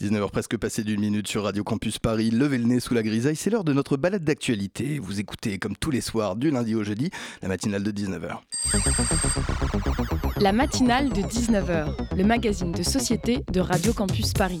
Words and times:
19h 0.00 0.30
presque 0.30 0.56
passé 0.58 0.84
d'une 0.84 1.00
minute 1.00 1.26
sur 1.26 1.44
Radio 1.44 1.64
Campus 1.64 1.98
Paris. 1.98 2.30
Levez 2.30 2.58
le 2.58 2.64
nez 2.64 2.80
sous 2.80 2.92
la 2.92 3.02
grisaille, 3.02 3.34
c'est 3.34 3.48
l'heure 3.48 3.64
de 3.64 3.72
notre 3.72 3.96
balade 3.96 4.24
d'actualité. 4.24 4.98
Vous 4.98 5.20
écoutez 5.20 5.58
comme 5.58 5.74
tous 5.74 5.90
les 5.90 6.02
soirs 6.02 6.36
du 6.36 6.50
lundi 6.50 6.74
au 6.74 6.84
jeudi 6.84 7.10
la 7.40 7.48
matinale 7.48 7.82
de 7.82 7.90
19h. 7.90 8.36
La 10.38 10.52
matinale 10.52 11.08
de 11.08 11.22
19h, 11.22 12.14
le 12.14 12.24
magazine 12.24 12.72
de 12.72 12.82
société 12.82 13.42
de 13.50 13.60
Radio 13.60 13.94
Campus 13.94 14.34
Paris. 14.34 14.60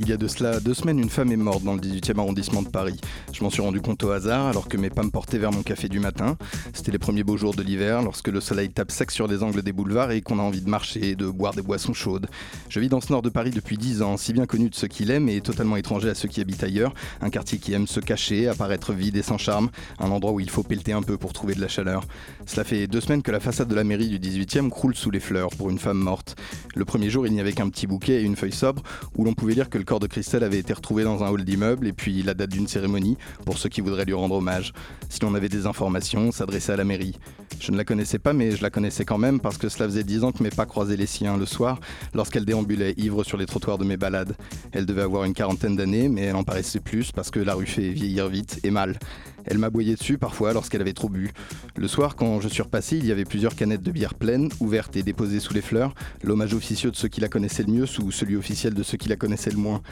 Il 0.00 0.08
y 0.08 0.12
a 0.12 0.16
de 0.16 0.26
cela 0.26 0.58
deux 0.58 0.74
semaines, 0.74 0.98
une 0.98 1.08
femme 1.08 1.30
est 1.30 1.36
morte 1.36 1.62
dans 1.62 1.74
le 1.74 1.78
18e 1.78 2.18
arrondissement 2.18 2.62
de 2.62 2.68
Paris. 2.68 3.00
Je 3.32 3.44
m'en 3.44 3.50
suis 3.50 3.62
rendu 3.62 3.80
compte 3.80 4.02
au 4.02 4.10
hasard 4.10 4.46
alors 4.46 4.66
que 4.66 4.76
mes 4.76 4.90
pas 4.90 5.04
me 5.04 5.10
portaient 5.10 5.38
vers 5.38 5.52
mon 5.52 5.62
café 5.62 5.88
du 5.88 6.00
matin. 6.00 6.36
C'était 6.72 6.90
les 6.90 6.98
premiers 6.98 7.22
beaux 7.22 7.36
jours 7.36 7.54
de 7.54 7.62
l'hiver 7.62 8.02
lorsque 8.02 8.26
le 8.26 8.40
soleil 8.40 8.70
tape 8.70 8.90
sec 8.90 9.12
sur 9.12 9.28
les 9.28 9.44
angles 9.44 9.62
des 9.62 9.72
boulevards 9.72 10.10
et 10.10 10.20
qu'on 10.20 10.40
a 10.40 10.42
envie 10.42 10.62
de 10.62 10.68
marcher 10.68 11.10
et 11.10 11.14
de 11.14 11.28
boire 11.28 11.54
des 11.54 11.62
boissons 11.62 11.92
chaudes. 11.92 12.26
Je 12.68 12.80
vis 12.80 12.88
dans 12.88 13.00
ce 13.00 13.12
nord 13.12 13.22
de 13.22 13.28
Paris 13.28 13.52
depuis 13.52 13.78
dix 13.78 14.02
ans, 14.02 14.16
si 14.16 14.32
bien 14.32 14.46
connu 14.46 14.68
de 14.68 14.74
ceux 14.74 14.88
qui 14.88 15.04
l'aiment 15.04 15.28
et 15.28 15.40
totalement 15.40 15.76
étranger 15.76 16.08
à 16.08 16.14
ceux 16.14 16.28
qui 16.28 16.40
habitent 16.40 16.64
ailleurs. 16.64 16.92
Un 17.20 17.30
quartier 17.30 17.58
qui 17.58 17.72
aime 17.72 17.86
se 17.86 18.00
cacher, 18.00 18.48
apparaître 18.48 18.92
vide 18.92 19.16
et 19.16 19.22
sans 19.22 19.38
charme. 19.38 19.70
Un 20.00 20.10
endroit 20.10 20.32
où 20.32 20.40
il 20.40 20.50
faut 20.50 20.64
pelleter 20.64 20.92
un 20.92 21.02
peu 21.02 21.16
pour 21.18 21.32
trouver 21.32 21.54
de 21.54 21.60
la 21.60 21.68
chaleur. 21.68 22.04
Cela 22.46 22.64
fait 22.64 22.88
deux 22.88 23.00
semaines 23.00 23.22
que 23.22 23.30
la 23.30 23.40
façade 23.40 23.68
de 23.68 23.76
la 23.76 23.84
mairie 23.84 24.08
du 24.08 24.18
18e 24.18 24.70
croule 24.70 24.96
sous 24.96 25.12
les 25.12 25.20
fleurs 25.20 25.50
pour 25.50 25.70
une 25.70 25.78
femme 25.78 25.98
morte. 25.98 26.34
Le 26.74 26.84
premier 26.84 27.10
jour, 27.10 27.28
il 27.28 27.32
n'y 27.32 27.40
avait 27.40 27.52
qu'un 27.52 27.68
petit 27.68 27.86
bouquet 27.86 28.22
et 28.22 28.22
une 28.22 28.34
feuille 28.34 28.50
sobre 28.50 28.82
où 29.16 29.24
l'on 29.24 29.34
pouvait 29.34 29.54
lire 29.54 29.70
que 29.70 29.78
le 29.78 29.84
de 30.00 30.06
Christelle 30.06 30.44
avait 30.44 30.58
été 30.58 30.72
retrouvé 30.72 31.04
dans 31.04 31.22
un 31.22 31.28
hall 31.30 31.44
d'immeuble 31.44 31.86
et 31.86 31.92
puis 31.92 32.22
la 32.22 32.34
date 32.34 32.50
d'une 32.50 32.66
cérémonie 32.66 33.16
pour 33.44 33.58
ceux 33.58 33.68
qui 33.68 33.80
voudraient 33.80 34.04
lui 34.04 34.14
rendre 34.14 34.36
hommage. 34.36 34.72
Si 35.08 35.20
l'on 35.20 35.34
avait 35.34 35.48
des 35.48 35.66
informations, 35.66 36.32
s'adresser 36.32 36.72
à 36.72 36.76
la 36.76 36.84
mairie. 36.84 37.18
Je 37.60 37.72
ne 37.72 37.76
la 37.76 37.84
connaissais 37.84 38.18
pas, 38.18 38.32
mais 38.32 38.52
je 38.52 38.62
la 38.62 38.70
connaissais 38.70 39.04
quand 39.04 39.18
même 39.18 39.40
parce 39.40 39.58
que 39.58 39.68
cela 39.68 39.86
faisait 39.86 40.04
dix 40.04 40.24
ans 40.24 40.32
que 40.32 40.42
mes 40.42 40.50
pas 40.50 40.66
croisaient 40.66 40.96
les 40.96 41.06
siens 41.06 41.36
le 41.36 41.46
soir 41.46 41.80
lorsqu'elle 42.14 42.44
déambulait 42.44 42.94
ivre 42.96 43.24
sur 43.24 43.36
les 43.36 43.46
trottoirs 43.46 43.78
de 43.78 43.84
mes 43.84 43.96
balades. 43.96 44.36
Elle 44.72 44.86
devait 44.86 45.02
avoir 45.02 45.24
une 45.24 45.34
quarantaine 45.34 45.76
d'années, 45.76 46.08
mais 46.08 46.22
elle 46.22 46.36
en 46.36 46.44
paraissait 46.44 46.80
plus 46.80 47.12
parce 47.12 47.30
que 47.30 47.40
la 47.40 47.54
rue 47.54 47.66
fait 47.66 47.90
vieillir 47.90 48.28
vite 48.28 48.60
et 48.64 48.70
mal. 48.70 48.98
Elle 49.46 49.58
m'aboyait 49.58 49.94
dessus 49.94 50.18
parfois 50.18 50.52
lorsqu'elle 50.52 50.80
avait 50.80 50.92
trop 50.92 51.08
bu. 51.08 51.32
Le 51.76 51.88
soir, 51.88 52.16
quand 52.16 52.40
je 52.40 52.48
suis 52.48 52.62
repassé, 52.62 52.96
il 52.96 53.06
y 53.06 53.12
avait 53.12 53.24
plusieurs 53.24 53.54
canettes 53.54 53.82
de 53.82 53.90
bière 53.90 54.14
pleines, 54.14 54.48
ouvertes 54.60 54.96
et 54.96 55.02
déposées 55.02 55.40
sous 55.40 55.54
les 55.54 55.62
fleurs, 55.62 55.94
l'hommage 56.22 56.54
officieux 56.54 56.90
de 56.90 56.96
ceux 56.96 57.08
qui 57.08 57.20
la 57.20 57.28
connaissaient 57.28 57.64
le 57.64 57.72
mieux 57.72 57.86
sous 57.86 58.10
celui 58.10 58.36
officiel 58.36 58.74
de 58.74 58.82
ceux 58.82 58.96
qui 58.96 59.08
la 59.08 59.16
connaissaient 59.16 59.50
le 59.50 59.58
moins. 59.58 59.82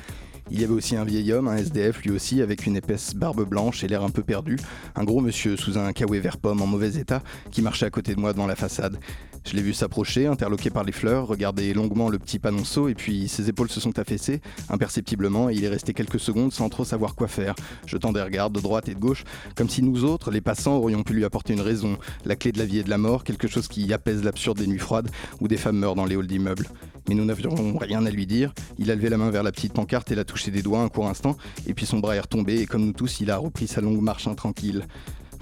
Il 0.50 0.60
y 0.60 0.64
avait 0.64 0.74
aussi 0.74 0.96
un 0.96 1.04
vieil 1.04 1.32
homme, 1.32 1.48
un 1.48 1.56
SDF 1.56 2.02
lui 2.02 2.10
aussi, 2.10 2.42
avec 2.42 2.66
une 2.66 2.76
épaisse 2.76 3.14
barbe 3.14 3.48
blanche 3.48 3.84
et 3.84 3.88
l'air 3.88 4.02
un 4.02 4.10
peu 4.10 4.22
perdu, 4.22 4.58
un 4.96 5.04
gros 5.04 5.20
monsieur 5.20 5.56
sous 5.56 5.78
un 5.78 5.92
kawaii 5.92 6.20
vert 6.20 6.36
pomme 6.36 6.60
en 6.60 6.66
mauvais 6.66 6.96
état, 6.96 7.22
qui 7.50 7.62
marchait 7.62 7.86
à 7.86 7.90
côté 7.90 8.14
de 8.14 8.20
moi 8.20 8.32
devant 8.32 8.46
la 8.46 8.56
façade. 8.56 8.98
Je 9.44 9.56
l'ai 9.56 9.62
vu 9.62 9.74
s'approcher, 9.74 10.26
interloqué 10.26 10.70
par 10.70 10.84
les 10.84 10.92
fleurs, 10.92 11.26
regarder 11.26 11.74
longuement 11.74 12.08
le 12.08 12.18
petit 12.18 12.38
panonceau, 12.38 12.88
et 12.88 12.94
puis 12.94 13.28
ses 13.28 13.48
épaules 13.48 13.68
se 13.68 13.80
sont 13.80 13.98
affaissées, 13.98 14.40
imperceptiblement, 14.70 15.50
et 15.50 15.54
il 15.54 15.64
est 15.64 15.68
resté 15.68 15.92
quelques 15.92 16.20
secondes 16.20 16.52
sans 16.52 16.68
trop 16.68 16.84
savoir 16.84 17.14
quoi 17.14 17.28
faire, 17.28 17.54
jetant 17.86 18.12
des 18.12 18.22
regards 18.22 18.50
de 18.50 18.60
droite 18.60 18.88
et 18.88 18.94
de 18.94 19.00
gauche, 19.00 19.24
comme 19.56 19.68
si 19.68 19.82
nous 19.82 20.04
autres, 20.04 20.30
les 20.30 20.40
passants, 20.40 20.76
aurions 20.76 21.02
pu 21.02 21.12
lui 21.12 21.24
apporter 21.24 21.52
une 21.52 21.60
raison, 21.60 21.98
la 22.24 22.36
clé 22.36 22.52
de 22.52 22.58
la 22.58 22.64
vie 22.64 22.78
et 22.78 22.82
de 22.84 22.90
la 22.90 22.98
mort, 22.98 23.24
quelque 23.24 23.48
chose 23.48 23.68
qui 23.68 23.92
apaise 23.92 24.22
l'absurde 24.22 24.58
des 24.58 24.66
nuits 24.66 24.78
froides, 24.78 25.10
où 25.40 25.48
des 25.48 25.56
femmes 25.56 25.78
meurent 25.78 25.96
dans 25.96 26.06
les 26.06 26.16
halls 26.16 26.26
d'immeubles. 26.26 26.68
Mais 27.08 27.16
nous 27.16 27.24
n'avions 27.24 27.76
rien 27.78 28.06
à 28.06 28.10
lui 28.10 28.26
dire, 28.26 28.54
il 28.78 28.90
a 28.90 28.94
levé 28.94 29.08
la 29.08 29.16
main 29.18 29.30
vers 29.30 29.42
la 29.42 29.50
petite 29.50 29.72
pancarte 29.72 30.12
et 30.12 30.14
l'a 30.14 30.24
touché 30.24 30.52
des 30.52 30.62
doigts 30.62 30.80
un 30.80 30.88
court 30.88 31.08
instant, 31.08 31.36
et 31.66 31.74
puis 31.74 31.84
son 31.84 31.98
bras 31.98 32.14
est 32.14 32.20
retombé, 32.20 32.60
et 32.60 32.66
comme 32.66 32.86
nous 32.86 32.92
tous, 32.92 33.20
il 33.20 33.30
a 33.30 33.38
repris 33.38 33.66
sa 33.66 33.80
longue 33.80 34.00
marche 34.00 34.28
intranquille. 34.28 34.82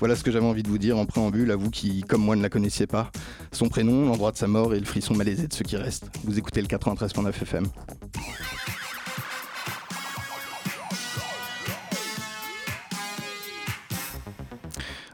Voilà 0.01 0.17
ce 0.17 0.25
que 0.25 0.31
j'avais 0.31 0.47
envie 0.47 0.63
de 0.63 0.69
vous 0.69 0.79
dire 0.79 0.97
en 0.97 1.05
préambule, 1.05 1.51
à 1.51 1.57
vous 1.57 1.69
qui, 1.69 2.01
comme 2.01 2.23
moi, 2.23 2.35
ne 2.35 2.41
la 2.41 2.49
connaissiez 2.49 2.87
pas. 2.87 3.13
Son 3.53 3.69
prénom, 3.69 4.07
l'endroit 4.07 4.33
de 4.33 4.39
sa 4.39 4.49
mort 4.49 4.73
et 4.73 4.81
le 4.81 4.87
frisson 4.87 5.15
malaisé 5.15 5.47
de 5.47 5.53
ceux 5.53 5.63
qui 5.63 5.77
restent. 5.77 6.11
Vous 6.25 6.39
écoutez 6.39 6.63
le 6.63 6.69
93.9 6.69 7.29
FM. 7.29 7.67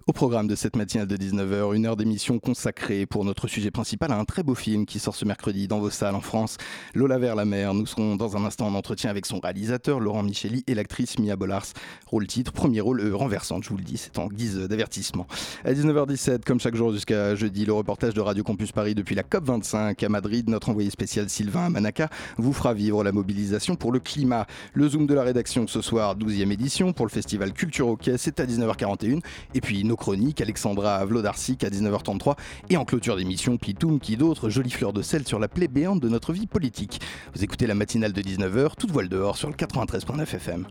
Au 0.09 0.13
programme 0.13 0.47
de 0.47 0.55
cette 0.55 0.77
matinale 0.77 1.09
de 1.09 1.17
19h, 1.17 1.75
une 1.75 1.85
heure 1.85 1.97
d'émission 1.97 2.39
consacrée 2.39 3.07
pour 3.07 3.25
notre 3.25 3.49
sujet 3.49 3.73
principal 3.73 4.13
à 4.13 4.17
un 4.17 4.25
très 4.25 4.45
beau 4.45 4.55
film 4.55 4.87
qui 4.87 5.01
sort 5.01 5.17
ce 5.17 5.25
mercredi 5.25 5.67
dans 5.67 5.81
vos 5.81 5.91
salles 5.91 6.15
en 6.15 6.21
France, 6.21 6.59
Lola 6.95 7.19
vers 7.19 7.35
la 7.35 7.45
mer. 7.45 7.75
Nous 7.75 7.87
serons 7.87 8.15
dans 8.15 8.37
un 8.37 8.45
instant 8.45 8.69
en 8.69 8.77
entretien 8.77 9.11
avec 9.11 9.27
son 9.27 9.41
réalisateur 9.41 9.99
Laurent 9.99 10.23
Micheli 10.23 10.63
et 10.69 10.77
l'actrice 10.77 11.19
Mia 11.19 11.35
Bollars. 11.35 11.67
Rôle 12.07 12.29
titre, 12.29 12.53
premier 12.53 12.81
rôle 12.81 13.01
euh, 13.01 13.17
renversant, 13.17 13.61
je 13.61 13.69
vous 13.69 13.79
le 13.79 13.83
dis, 13.83 13.97
c'est 13.97 14.17
en 14.21 14.29
guise 14.29 14.57
d'avertissement. 14.57 15.27
À 15.65 15.73
19h17, 15.73 16.45
comme 16.45 16.61
chaque 16.61 16.77
jour 16.77 16.93
jusqu'à 16.93 17.35
jeudi, 17.35 17.67
le 17.67 17.73
reportage 17.73 18.15
de 18.15 18.21
Radio 18.21 18.45
Campus 18.45 18.71
Paris 18.71 18.95
depuis 18.95 19.17
la 19.17 19.25
COP25 19.25 20.05
à 20.05 20.09
Madrid. 20.09 20.49
Notre 20.49 20.69
envoyé 20.69 20.91
spécial 20.91 21.29
Sylvain 21.29 21.69
Manaka 21.69 22.11
vous 22.39 22.53
fera 22.53 22.75
vivre 22.75 23.03
la 23.03 23.11
mobilisation 23.11 23.75
pour 23.75 23.91
le 23.91 23.99
climat. 23.99 24.47
Le 24.73 24.89
Zoom 24.89 25.09
de 25.09 25.15
la 25.15 25.25
rédaction 25.25 25.67
ce 25.67 25.83
soir, 25.83 26.17
12e 26.17 26.53
édition 26.53 26.93
pour 26.93 27.07
le 27.07 27.11
festival 27.11 27.53
Culture 27.53 27.99
Quai, 28.01 28.19
c'est 28.19 28.39
à 28.39 28.47
19h41. 28.47 29.21
Et 29.55 29.61
puis 29.61 29.83
nos 29.83 29.96
chroniques, 29.97 30.41
Alexandra 30.41 31.05
Vlodarsic 31.05 31.65
à 31.65 31.69
19h33 31.69 32.37
et 32.71 32.77
en 32.77 32.85
clôture 32.85 33.17
d'émission, 33.17 33.57
Pitoum 33.57 34.01
qui 34.01 34.17
d'autres, 34.17 34.49
jolie 34.49 34.71
fleur 34.71 34.93
de 34.93 35.03
sel 35.03 35.27
sur 35.27 35.39
la 35.39 35.49
plaie 35.49 35.69
béante 35.69 36.01
de 36.01 36.09
notre 36.09 36.33
vie 36.33 36.47
politique. 36.47 37.01
Vous 37.35 37.43
écoutez 37.43 37.67
la 37.67 37.75
matinale 37.75 38.13
de 38.13 38.23
19h, 38.23 38.77
toute 38.79 38.91
voile 38.91 39.09
dehors 39.09 39.37
sur 39.37 39.49
le 39.49 39.55
93.9 39.55 40.23
FM. 40.23 40.67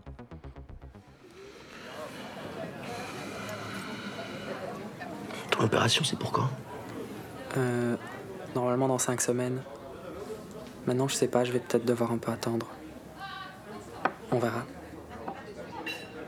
Ton 5.51 5.63
opération, 5.63 6.03
c'est 6.03 6.19
pour 6.19 6.31
quand? 6.31 6.49
Euh. 7.57 7.95
Normalement 8.55 8.87
dans 8.87 8.99
5 8.99 9.19
semaines. 9.19 9.61
Maintenant, 10.87 11.07
je 11.07 11.15
sais 11.15 11.27
pas, 11.27 11.43
je 11.43 11.51
vais 11.51 11.59
peut-être 11.59 11.85
devoir 11.85 12.11
un 12.11 12.17
peu 12.17 12.31
attendre. 12.31 12.67
On 14.31 14.39
verra. 14.39 14.63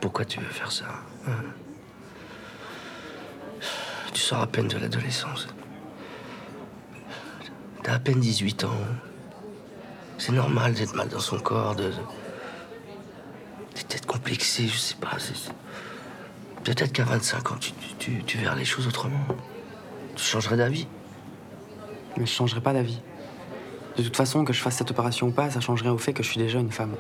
Pourquoi 0.02 0.26
tu 0.26 0.40
veux 0.40 0.50
faire 0.50 0.72
ça 0.72 0.86
hein? 1.26 1.32
Tu 4.18 4.24
sors 4.24 4.42
à 4.42 4.48
peine 4.48 4.68
de 4.68 4.80
l'adolescence. 4.80 5.48
T'as 7.84 7.94
à 7.94 8.00
peine 8.00 8.20
18 8.20 8.64
ans. 8.64 8.82
C'est 10.18 10.32
normal 10.32 10.74
d'être 10.74 10.96
mal 10.96 11.08
dans 11.08 11.20
son 11.20 11.38
corps, 11.38 11.76
de. 11.76 11.92
d'être 13.76 14.08
complexé, 14.08 14.68
je 14.70 14.76
sais 14.76 14.96
pas. 14.96 15.18
Peut-être 16.64 16.92
qu'à 16.94 17.04
25 17.04 17.52
ans, 17.52 17.58
tu, 17.60 17.74
tu, 18.00 18.24
tu, 18.24 18.40
verras 18.40 18.56
les 18.56 18.66
choses 18.66 18.88
autrement. 18.88 19.24
Tu 20.16 20.24
changerais 20.24 20.58
d'avis. 20.58 20.88
Mais 22.18 22.26
je 22.26 22.32
changerai 22.32 22.62
pas 22.62 22.74
d'avis. 22.74 23.00
De 23.98 24.02
toute 24.02 24.18
façon, 24.18 24.44
que 24.46 24.52
je 24.52 24.64
fasse 24.64 24.78
cette 24.78 24.90
opération 24.90 25.28
ou 25.28 25.32
pas, 25.32 25.52
ça 25.52 25.60
changerait 25.60 25.90
au 25.90 26.00
fait 26.00 26.14
que 26.14 26.24
je 26.24 26.30
suis 26.30 26.40
déjà 26.40 26.58
une 26.58 26.72
femme. 26.72 26.96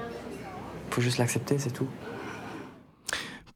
Faut 0.92 1.02
juste 1.02 1.18
l'accepter, 1.18 1.58
c'est 1.58 1.72
tout. 1.72 1.88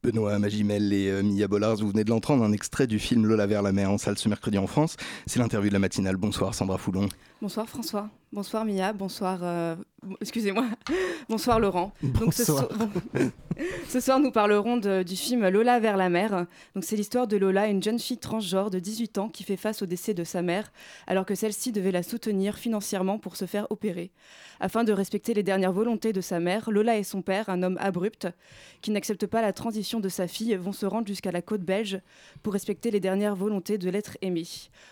Benoît 0.03 0.39
Magimel 0.39 0.93
et 0.93 1.09
euh, 1.09 1.21
Mia 1.21 1.47
Bollars, 1.47 1.75
vous 1.75 1.89
venez 1.89 2.03
de 2.03 2.09
l'entendre, 2.09 2.43
un 2.43 2.51
extrait 2.51 2.87
du 2.87 2.97
film 2.97 3.27
Lola 3.27 3.45
vers 3.45 3.61
la 3.61 3.71
mer 3.71 3.91
en 3.91 3.99
salle 3.99 4.17
ce 4.17 4.29
mercredi 4.29 4.57
en 4.57 4.65
France. 4.65 4.97
C'est 5.27 5.39
l'interview 5.39 5.69
de 5.69 5.73
la 5.73 5.79
matinale. 5.79 6.17
Bonsoir 6.17 6.55
Sandra 6.55 6.79
Foulon. 6.79 7.07
Bonsoir 7.39 7.69
François, 7.69 8.09
bonsoir 8.33 8.65
Mia, 8.65 8.93
bonsoir, 8.93 9.39
euh, 9.43 9.75
excusez-moi, 10.21 10.65
bonsoir 11.29 11.59
Laurent. 11.59 11.91
Donc 12.01 12.33
ce, 12.33 12.43
Bonsoir. 12.43 12.67
so- 12.69 13.19
ce 13.87 13.99
soir 13.99 14.19
nous 14.19 14.31
parlerons 14.31 14.77
de- 14.77 15.03
du 15.03 15.15
film 15.15 15.47
Lola 15.49 15.79
vers 15.79 15.97
la 15.97 16.09
mer. 16.09 16.45
Donc 16.75 16.83
c'est 16.83 16.95
l'histoire 16.95 17.27
de 17.27 17.37
Lola, 17.37 17.67
une 17.67 17.81
jeune 17.83 17.99
fille 17.99 18.17
transgenre 18.17 18.69
de 18.69 18.79
18 18.79 19.17
ans 19.17 19.29
qui 19.29 19.43
fait 19.43 19.57
face 19.57 19.81
au 19.81 19.85
décès 19.85 20.13
de 20.13 20.23
sa 20.23 20.41
mère 20.41 20.71
alors 21.07 21.25
que 21.25 21.35
celle-ci 21.35 21.71
devait 21.71 21.91
la 21.91 22.03
soutenir 22.03 22.57
financièrement 22.57 23.19
pour 23.19 23.35
se 23.35 23.45
faire 23.45 23.67
opérer. 23.69 24.11
Afin 24.59 24.83
de 24.83 24.91
respecter 24.93 25.33
les 25.33 25.43
dernières 25.43 25.73
volontés 25.73 26.13
de 26.13 26.21
sa 26.21 26.39
mère, 26.39 26.69
Lola 26.71 26.97
et 26.97 27.03
son 27.03 27.21
père, 27.21 27.49
un 27.49 27.63
homme 27.63 27.77
abrupt 27.79 28.27
qui 28.81 28.91
n'accepte 28.91 29.25
pas 29.25 29.41
la 29.41 29.53
transition 29.53 29.99
de 29.99 30.09
sa 30.09 30.27
fille, 30.27 30.55
vont 30.55 30.73
se 30.73 30.85
rendre 30.85 31.07
jusqu'à 31.07 31.31
la 31.31 31.41
côte 31.41 31.61
belge 31.61 31.99
pour 32.43 32.53
respecter 32.53 32.91
les 32.91 32.99
dernières 32.99 33.35
volontés 33.35 33.77
de 33.77 33.89
l'être 33.89 34.17
aimé. 34.21 34.43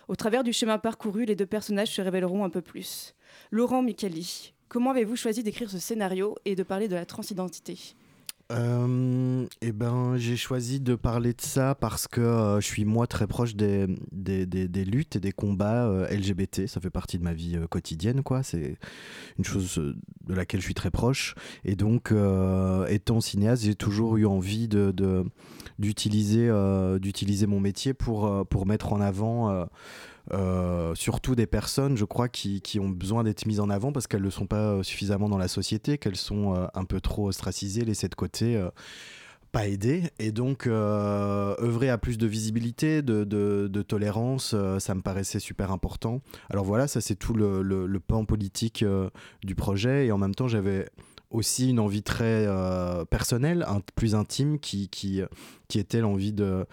Au 0.08 0.16
travers 0.16 0.44
du 0.44 0.54
chemin 0.54 0.78
parcouru, 0.80 1.26
les 1.26 1.36
deux 1.36 1.46
personnages 1.46 1.90
se 1.94 2.02
révéleront 2.02 2.44
un 2.44 2.50
peu 2.50 2.62
plus. 2.62 3.14
Laurent 3.52 3.82
Micheli, 3.84 4.54
comment 4.70 4.92
avez-vous 4.92 5.16
choisi 5.16 5.44
d'écrire 5.44 5.70
ce 5.70 5.80
scénario 5.80 6.38
et 6.46 6.56
de 6.56 6.64
parler 6.64 6.88
de 6.88 6.96
la 6.96 7.06
transidentité 7.06 7.78
euh, 8.52 9.46
eh 9.62 9.72
ben, 9.72 10.18
j'ai 10.18 10.36
choisi 10.36 10.80
de 10.80 10.96
parler 10.96 11.34
de 11.34 11.42
ça 11.42 11.76
parce 11.76 12.08
que 12.08 12.20
euh, 12.20 12.60
je 12.60 12.66
suis 12.66 12.84
moi 12.84 13.06
très 13.06 13.28
proche 13.28 13.56
des, 13.56 13.86
des, 14.12 14.86
luttes 14.86 15.18
et 15.18 15.20
des 15.20 15.32
combats 15.32 15.86
euh, 15.86 16.08
LGBT. 16.10 16.66
Ça 16.66 16.82
fait 16.82 16.90
partie 16.90 17.20
de 17.20 17.24
ma 17.24 17.34
vie 17.34 17.60
quotidienne, 17.70 18.24
quoi. 18.24 18.42
C'est 18.42 18.80
une 19.38 19.46
chose 19.46 19.76
de 20.26 20.34
laquelle 20.34 20.62
je 20.62 20.66
suis 20.66 20.74
très 20.74 20.90
proche. 20.90 21.36
Et 21.64 21.76
donc, 21.76 22.12
étant 22.88 23.22
cinéaste, 23.22 23.66
j'ai 23.66 23.76
toujours 23.76 24.18
eu 24.18 24.26
envie 24.26 24.68
de, 24.68 25.24
d'utiliser, 25.78 26.50
d'utiliser 27.00 27.48
mon 27.48 27.60
métier 27.60 27.94
pour, 27.94 28.46
pour 28.48 28.66
mettre 28.66 28.94
en 28.94 29.02
avant 29.02 29.68
euh, 30.32 30.94
surtout 30.94 31.36
des 31.36 31.48
personnes, 31.48 31.98
je 31.98 32.06
crois, 32.06 32.30
qui, 32.30 32.62
qui 32.62 32.80
ont 32.80 32.90
besoin 32.90 33.24
d'être 33.24 33.46
mises 33.46 33.60
en 33.60 33.70
avant 33.70 33.92
parce 33.92 34.06
qu'elles 34.06 34.22
ne 34.22 34.30
sont 34.30 34.46
pas 34.46 34.74
euh, 34.74 34.84
suffisamment 34.84 35.28
dans 35.28 35.40
la 35.40 35.48
société, 35.48 35.98
qu'elles 35.98 36.16
sont 36.16 36.56
euh, 36.56 36.68
un 36.76 36.86
peu 36.86 37.02
trop 37.02 37.28
ostracisées, 37.28 37.84
laissées 37.84 38.10
de 38.10 38.16
côté 38.16 38.62
pas 39.52 39.68
aidées. 39.68 40.04
Et 40.20 40.32
donc, 40.32 40.68
œuvrer 40.68 41.90
à 41.90 41.98
plus 41.98 42.20
de 42.20 42.28
visibilité, 42.28 43.02
de, 43.02 43.24
de, 43.24 43.82
tolérance, 43.82 44.56
ça 44.78 44.94
me 44.94 45.02
paraissait 45.02 45.40
super 45.40 45.72
important. 45.72 46.22
Alors 46.52 46.66
voilà, 46.66 46.88
ça 46.88 47.02
c'est 47.02 47.16
tout 47.16 47.34
le, 47.34 47.64
le, 47.64 47.88
le, 47.88 48.00
pan 48.00 48.26
politique 48.26 48.86
du 49.44 49.56
projet. 49.56 50.06
Et 50.06 50.12
en 50.12 50.20
même 50.20 50.36
temps, 50.36 50.48
j'avais 50.48 50.88
aussi 51.32 51.72
une 51.72 51.80
envie 51.80 52.04
très 52.04 52.48
personnelle, 53.10 53.66
un, 53.68 53.82
plus 53.96 54.14
intime, 54.14 54.60
qui, 54.60 54.90
qui, 54.90 55.24
qui 55.70 55.80
était 55.80 56.02
l'envie 56.02 56.34
de, 56.34 56.66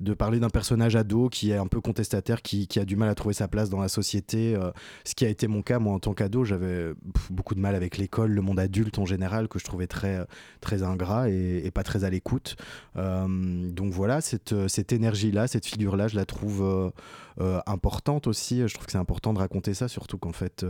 de 0.00 0.14
parler 0.14 0.38
d'un 0.38 0.50
personnage 0.50 0.94
ado 0.96 1.28
qui 1.28 1.50
est 1.50 1.56
un 1.56 1.66
peu 1.66 1.80
contestataire, 1.80 2.42
qui, 2.42 2.68
qui, 2.68 2.78
a 2.78 2.84
du 2.84 2.94
mal 2.94 3.08
à 3.08 3.14
trouver 3.14 3.34
sa 3.34 3.48
place 3.48 3.70
dans 3.70 3.80
la 3.80 3.88
société. 3.88 4.54
Euh, 4.54 4.70
ce 5.04 5.14
qui 5.14 5.24
a 5.24 5.28
été 5.28 5.48
mon 5.48 5.62
cas, 5.62 5.78
moi, 5.78 5.94
en 5.94 5.98
tant 5.98 6.12
qu'ado, 6.12 6.44
j'avais 6.44 6.92
beaucoup 7.30 7.54
de 7.54 7.60
mal 7.60 7.74
avec 7.74 7.96
l'école, 7.96 8.30
le 8.30 8.42
monde 8.42 8.60
adulte 8.60 8.98
en 8.98 9.06
général, 9.06 9.48
que 9.48 9.58
je 9.58 9.64
trouvais 9.64 9.86
très, 9.86 10.24
très 10.60 10.82
ingrat 10.82 11.30
et, 11.30 11.70
pas 11.74 11.82
très 11.82 12.04
à 12.04 12.10
l'écoute. 12.10 12.54
Euh, 12.96 13.26
donc 13.72 13.92
voilà, 13.92 14.20
cette, 14.20 14.68
cette 14.68 14.92
énergie-là, 14.92 15.48
cette 15.48 15.66
figure-là, 15.66 16.06
je 16.06 16.14
la 16.14 16.26
trouve 16.26 16.92
euh, 17.40 17.60
importante 17.66 18.26
aussi. 18.26 18.60
Je 18.68 18.72
trouve 18.74 18.86
que 18.86 18.92
c'est 18.92 18.98
important 18.98 19.32
de 19.32 19.38
raconter 19.38 19.74
ça, 19.74 19.88
surtout 19.88 20.18
qu'en 20.18 20.32
fait, 20.32 20.64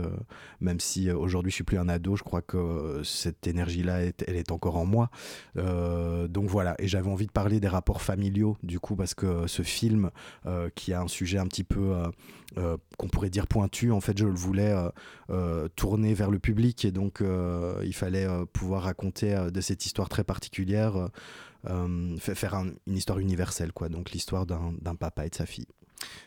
même 0.61 0.79
si 0.79 1.11
aujourd'hui 1.11 1.51
je 1.51 1.55
suis 1.55 1.63
plus 1.63 1.77
un 1.77 1.89
ado, 1.89 2.15
je 2.15 2.23
crois 2.23 2.41
que 2.41 3.01
cette 3.03 3.45
énergie-là, 3.45 3.99
elle 4.25 4.35
est 4.35 4.51
encore 4.51 4.77
en 4.77 4.85
moi. 4.85 5.09
donc 5.55 6.47
voilà, 6.47 6.75
et 6.79 6.87
j'avais 6.87 7.09
envie 7.09 7.27
de 7.27 7.31
parler 7.31 7.59
des 7.65 7.69
rapports 7.69 8.03
familiaux, 8.03 8.57
du 8.61 8.79
coup, 8.79 8.95
parce 8.95 9.15
que 9.15 9.47
ce 9.47 9.63
film, 9.63 10.11
euh, 10.45 10.69
qui 10.75 10.93
a 10.93 11.01
un 11.01 11.07
sujet 11.07 11.39
un 11.39 11.47
petit 11.47 11.63
peu, 11.63 11.95
euh, 11.95 12.07
euh, 12.59 12.77
qu'on 12.99 13.07
pourrait 13.07 13.31
dire 13.31 13.47
pointu, 13.47 13.91
en 13.91 14.01
fait, 14.01 14.15
je 14.15 14.25
le 14.25 14.35
voulais 14.35 14.75
tourner 15.75 16.13
vers 16.13 16.29
le 16.29 16.37
public, 16.37 16.85
et 16.85 16.91
donc 16.91 17.23
il 17.83 17.95
fallait 17.95 18.27
pouvoir 18.53 18.83
raconter 18.83 19.49
de 19.51 19.61
cette 19.61 19.85
histoire 19.87 20.09
très 20.09 20.23
particulière, 20.23 21.09
faire 22.19 22.53
une 22.53 22.95
histoire 22.95 23.17
universelle, 23.17 23.73
quoi, 23.73 23.89
donc 23.89 24.11
l'histoire 24.11 24.45
d'un 24.45 24.95
papa 24.95 25.25
et 25.25 25.29
de 25.29 25.35
sa 25.35 25.47
fille. 25.47 25.67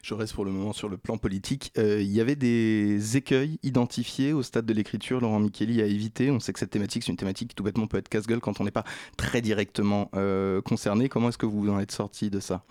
Je 0.03 0.15
reste 0.15 0.35
pour 0.35 0.45
le 0.45 0.51
moment 0.51 0.73
sur 0.73 0.89
le 0.89 0.97
plan 0.97 1.19
politique. 1.19 1.73
Euh, 1.79 2.01
il 2.01 2.11
y 2.11 2.21
avait 2.21 2.37
des 2.37 3.17
écueils 3.17 3.59
identifiés 3.63 4.33
au 4.33 4.43
stade 4.43 4.67
de 4.67 4.73
l'écriture, 4.73 5.21
Laurent 5.21 5.41
Micheli 5.41 5.83
a 5.83 5.87
évité. 5.87 6.31
On 6.31 6.41
sait 6.41 6.53
que 6.53 6.59
cette 6.59 6.71
thématique, 6.71 7.05
c'est 7.05 7.11
une 7.11 7.17
thématique 7.17 7.49
qui 7.49 7.55
tout 7.55 7.63
bêtement 7.63 7.87
peut 7.87 7.99
être 7.99 8.09
casse-gueule 8.09 8.41
quand 8.41 8.61
on 8.61 8.65
n'est 8.65 8.71
pas 8.71 8.85
très 9.17 9.41
directement 9.41 10.11
euh, 10.15 10.61
concerné. 10.63 11.09
Comment 11.09 11.29
est-ce 11.29 11.39
que 11.39 11.47
vous 11.47 11.69
en 11.69 11.79
êtes 11.79 11.93
sorti 11.93 12.31
de 12.31 12.41
ça? 12.41 12.65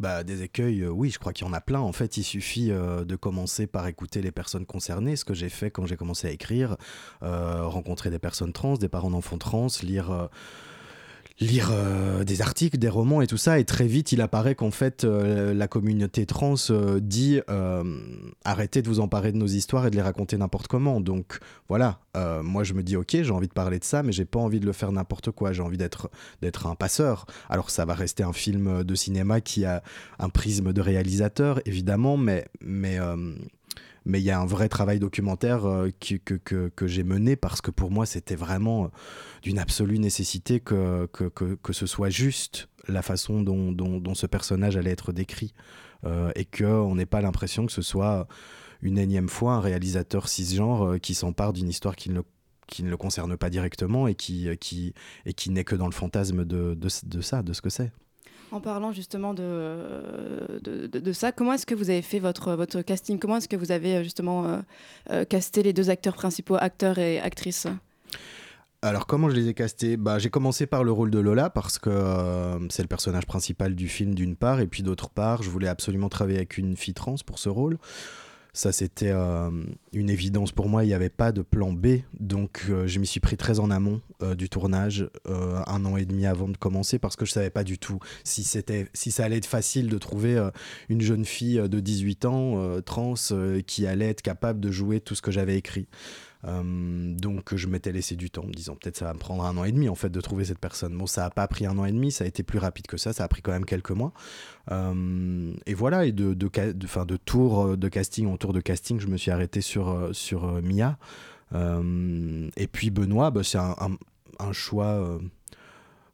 Bah, 0.00 0.24
des 0.24 0.42
écueils, 0.42 0.82
euh, 0.82 0.90
oui, 0.90 1.10
je 1.10 1.18
crois 1.18 1.32
qu'il 1.32 1.46
y 1.46 1.50
en 1.50 1.52
a 1.52 1.60
plein. 1.60 1.80
En 1.80 1.92
fait, 1.92 2.16
il 2.16 2.24
suffit 2.24 2.68
de 2.68 3.16
commencer 3.16 3.66
par 3.66 3.86
écouter 3.86 4.20
les 4.20 4.32
personnes 4.32 4.66
concernées, 4.66 5.16
ce 5.16 5.24
que 5.24 5.34
j'ai 5.34 5.48
fait 5.48 5.70
quand 5.70 5.86
j'ai 5.86 5.96
commencé 5.96 6.26
à 6.26 6.30
écrire, 6.30 6.76
rencontrer 7.20 8.10
des 8.10 8.18
personnes 8.18 8.52
trans, 8.52 8.76
des 8.76 8.88
parents 8.88 9.10
d'enfants 9.10 9.38
trans, 9.38 9.68
lire 9.82 10.28
lire 11.40 11.70
euh, 11.72 12.22
des 12.22 12.42
articles, 12.42 12.78
des 12.78 12.88
romans 12.88 13.20
et 13.20 13.26
tout 13.26 13.36
ça, 13.36 13.58
et 13.58 13.64
très 13.64 13.86
vite 13.86 14.12
il 14.12 14.20
apparaît 14.20 14.54
qu'en 14.54 14.70
fait 14.70 15.04
euh, 15.04 15.52
la 15.52 15.66
communauté 15.66 16.26
trans 16.26 16.54
euh, 16.70 17.00
dit 17.00 17.40
arrêtez 18.44 18.82
de 18.82 18.88
vous 18.88 19.00
emparer 19.00 19.32
de 19.32 19.36
nos 19.36 19.46
histoires 19.46 19.86
et 19.86 19.90
de 19.90 19.96
les 19.96 20.02
raconter 20.02 20.36
n'importe 20.36 20.68
comment. 20.68 21.00
Donc 21.00 21.38
voilà, 21.68 21.98
moi 22.42 22.62
je 22.64 22.74
me 22.74 22.82
dis 22.82 22.96
ok, 22.96 23.10
j'ai 23.10 23.30
envie 23.30 23.48
de 23.48 23.52
parler 23.52 23.78
de 23.78 23.84
ça, 23.84 24.02
mais 24.02 24.12
j'ai 24.12 24.24
pas 24.24 24.38
envie 24.38 24.60
de 24.60 24.66
le 24.66 24.72
faire 24.72 24.92
n'importe 24.92 25.30
quoi. 25.30 25.52
J'ai 25.52 25.62
envie 25.62 25.78
d'être 25.78 26.10
d'être 26.42 26.66
un 26.66 26.74
passeur. 26.74 27.26
Alors 27.48 27.70
ça 27.70 27.84
va 27.84 27.94
rester 27.94 28.22
un 28.22 28.32
film 28.32 28.84
de 28.84 28.94
cinéma 28.94 29.40
qui 29.40 29.64
a 29.64 29.82
un 30.18 30.28
prisme 30.28 30.72
de 30.72 30.80
réalisateur 30.80 31.60
évidemment, 31.66 32.16
mais 32.16 32.46
mais 32.60 32.98
mais 34.04 34.20
il 34.20 34.24
y 34.24 34.30
a 34.30 34.38
un 34.38 34.46
vrai 34.46 34.68
travail 34.68 34.98
documentaire 34.98 35.64
euh, 35.66 35.90
que, 36.00 36.36
que, 36.36 36.68
que, 36.68 36.86
j'ai 36.86 37.04
mené 37.04 37.36
parce 37.36 37.60
que 37.60 37.70
pour 37.70 37.90
moi 37.90 38.06
c'était 38.06 38.36
vraiment 38.36 38.84
euh, 38.84 38.88
d'une 39.42 39.58
absolue 39.58 39.98
nécessité 39.98 40.60
que, 40.60 41.06
que, 41.06 41.28
que, 41.28 41.72
ce 41.72 41.86
soit 41.86 42.10
juste 42.10 42.68
la 42.86 43.02
façon 43.02 43.42
dont, 43.42 43.72
dont, 43.72 43.98
dont 43.98 44.14
ce 44.14 44.26
personnage 44.26 44.76
allait 44.76 44.90
être 44.90 45.12
décrit 45.12 45.54
euh, 46.04 46.30
et 46.34 46.44
qu'on 46.44 46.94
n'ait 46.94 47.06
pas 47.06 47.22
l'impression 47.22 47.66
que 47.66 47.72
ce 47.72 47.82
soit 47.82 48.28
une 48.82 48.98
énième 48.98 49.28
fois 49.28 49.54
un 49.54 49.60
réalisateur 49.60 50.28
cisgenre 50.28 51.00
qui 51.00 51.14
s'empare 51.14 51.52
d'une 51.52 51.68
histoire 51.68 51.96
qui 51.96 52.10
ne 52.10 52.16
le 52.16 52.24
qui 52.66 52.82
ne 52.82 52.88
le 52.88 52.96
concerne 52.96 53.36
pas 53.36 53.50
directement 53.50 54.08
et 54.08 54.14
qui, 54.14 54.48
qui, 54.58 54.94
et 55.26 55.34
qui 55.34 55.50
n'est 55.50 55.64
que 55.64 55.76
dans 55.76 55.84
le 55.84 55.92
fantasme 55.92 56.46
de, 56.46 56.72
de, 56.72 56.88
de 57.04 57.20
ça, 57.20 57.42
de 57.42 57.52
ce 57.52 57.60
que 57.60 57.68
c'est. 57.68 57.92
En 58.52 58.60
parlant 58.60 58.92
justement 58.92 59.34
de, 59.34 60.60
de, 60.62 61.12
ça, 61.12 61.32
comment 61.32 61.54
est-ce 61.54 61.66
que 61.66 61.74
vous 61.74 61.90
avez 61.90 62.02
fait 62.02 62.18
votre, 62.18 62.54
votre 62.54 62.82
casting? 62.82 63.18
Comment 63.18 63.38
est-ce 63.38 63.48
que 63.48 63.56
vous 63.56 63.72
avez 63.72 63.96
euh, 63.96 64.02
justement 64.02 64.44
euh, 64.44 64.58
euh, 65.10 65.24
casté 65.24 65.62
les 65.62 65.72
deux 65.72 65.90
acteurs 65.90 66.14
principaux, 66.14 66.56
acteurs 66.56 66.98
et 66.98 67.20
actrices? 67.20 67.66
Alors 68.82 69.06
comment 69.06 69.30
je 69.30 69.34
les 69.34 69.48
ai 69.48 69.54
castés? 69.54 69.96
Bah, 69.96 70.18
J'ai 70.18 70.30
commencé 70.30 70.66
par 70.66 70.84
le 70.84 70.92
rôle 70.92 71.10
de 71.10 71.18
Lola 71.18 71.48
parce 71.50 71.78
que 71.78 71.90
c'est 72.68 72.82
le 72.82 72.88
personnage 72.88 73.26
principal 73.26 73.74
du 73.74 73.88
film 73.88 74.14
d'une 74.14 74.36
part 74.36 74.60
et 74.60 74.66
puis 74.66 74.82
d'autre 74.82 75.08
part 75.08 75.42
je 75.42 75.48
voulais 75.48 75.68
absolument 75.68 76.10
travailler 76.10 76.36
avec 76.36 76.58
une 76.58 76.76
fille 76.76 76.92
trans 76.92 77.14
pour 77.24 77.38
ce 77.38 77.48
rôle. 77.48 77.78
Ça, 78.54 78.70
c'était 78.70 79.10
euh, 79.10 79.50
une 79.92 80.08
évidence 80.08 80.52
pour 80.52 80.68
moi. 80.68 80.84
Il 80.84 80.86
n'y 80.86 80.94
avait 80.94 81.10
pas 81.10 81.32
de 81.32 81.42
plan 81.42 81.72
B. 81.72 81.98
Donc, 82.20 82.66
euh, 82.70 82.86
je 82.86 83.00
m'y 83.00 83.06
suis 83.06 83.18
pris 83.18 83.36
très 83.36 83.58
en 83.58 83.68
amont 83.68 84.00
euh, 84.22 84.36
du 84.36 84.48
tournage, 84.48 85.10
un 85.26 85.84
an 85.84 85.96
et 85.96 86.04
demi 86.04 86.24
avant 86.24 86.46
de 86.46 86.56
commencer, 86.56 87.00
parce 87.00 87.16
que 87.16 87.24
je 87.24 87.32
ne 87.32 87.34
savais 87.34 87.50
pas 87.50 87.64
du 87.64 87.78
tout 87.78 87.98
si, 88.22 88.44
c'était, 88.44 88.86
si 88.94 89.10
ça 89.10 89.24
allait 89.24 89.38
être 89.38 89.46
facile 89.46 89.88
de 89.88 89.98
trouver 89.98 90.40
une 90.88 91.00
jeune 91.00 91.24
fille 91.24 91.60
de 91.68 91.80
18 91.80 92.24
ans, 92.26 92.80
trans, 92.82 93.14
qui 93.66 93.86
allait 93.86 94.08
être 94.08 94.22
capable 94.22 94.60
de 94.60 94.70
jouer 94.70 95.00
tout 95.00 95.16
ce 95.16 95.22
que 95.22 95.32
j'avais 95.32 95.56
écrit. 95.56 95.88
Euh, 96.46 97.14
donc 97.14 97.54
je 97.54 97.66
m'étais 97.68 97.92
laissé 97.92 98.16
du 98.16 98.30
temps 98.30 98.42
en 98.42 98.46
me 98.46 98.52
disant 98.52 98.74
peut-être 98.74 98.96
ça 98.96 99.06
va 99.06 99.14
me 99.14 99.18
prendre 99.18 99.44
un 99.44 99.56
an 99.56 99.64
et 99.64 99.72
demi 99.72 99.88
en 99.88 99.94
fait 99.94 100.10
de 100.10 100.20
trouver 100.20 100.44
cette 100.44 100.58
personne. 100.58 100.96
Bon, 100.96 101.06
ça 101.06 101.22
n'a 101.22 101.30
pas 101.30 101.48
pris 101.48 101.66
un 101.66 101.78
an 101.78 101.84
et 101.84 101.92
demi, 101.92 102.12
ça 102.12 102.24
a 102.24 102.26
été 102.26 102.42
plus 102.42 102.58
rapide 102.58 102.86
que 102.86 102.96
ça, 102.96 103.12
ça 103.12 103.24
a 103.24 103.28
pris 103.28 103.42
quand 103.42 103.52
même 103.52 103.64
quelques 103.64 103.90
mois. 103.90 104.12
Euh, 104.70 105.54
et 105.66 105.74
voilà, 105.74 106.04
et 106.04 106.12
de, 106.12 106.34
de, 106.34 106.86
fin, 106.86 107.06
de 107.06 107.16
tour 107.16 107.76
de 107.76 107.88
casting 107.88 108.26
en 108.26 108.36
tour 108.36 108.52
de 108.52 108.60
casting, 108.60 109.00
je 109.00 109.06
me 109.06 109.16
suis 109.16 109.30
arrêté 109.30 109.60
sur, 109.60 110.10
sur 110.12 110.62
Mia. 110.62 110.98
Euh, 111.54 112.48
et 112.56 112.66
puis 112.66 112.90
Benoît, 112.90 113.30
bah, 113.30 113.42
c'est 113.42 113.58
un, 113.58 114.52
choix 114.52 115.18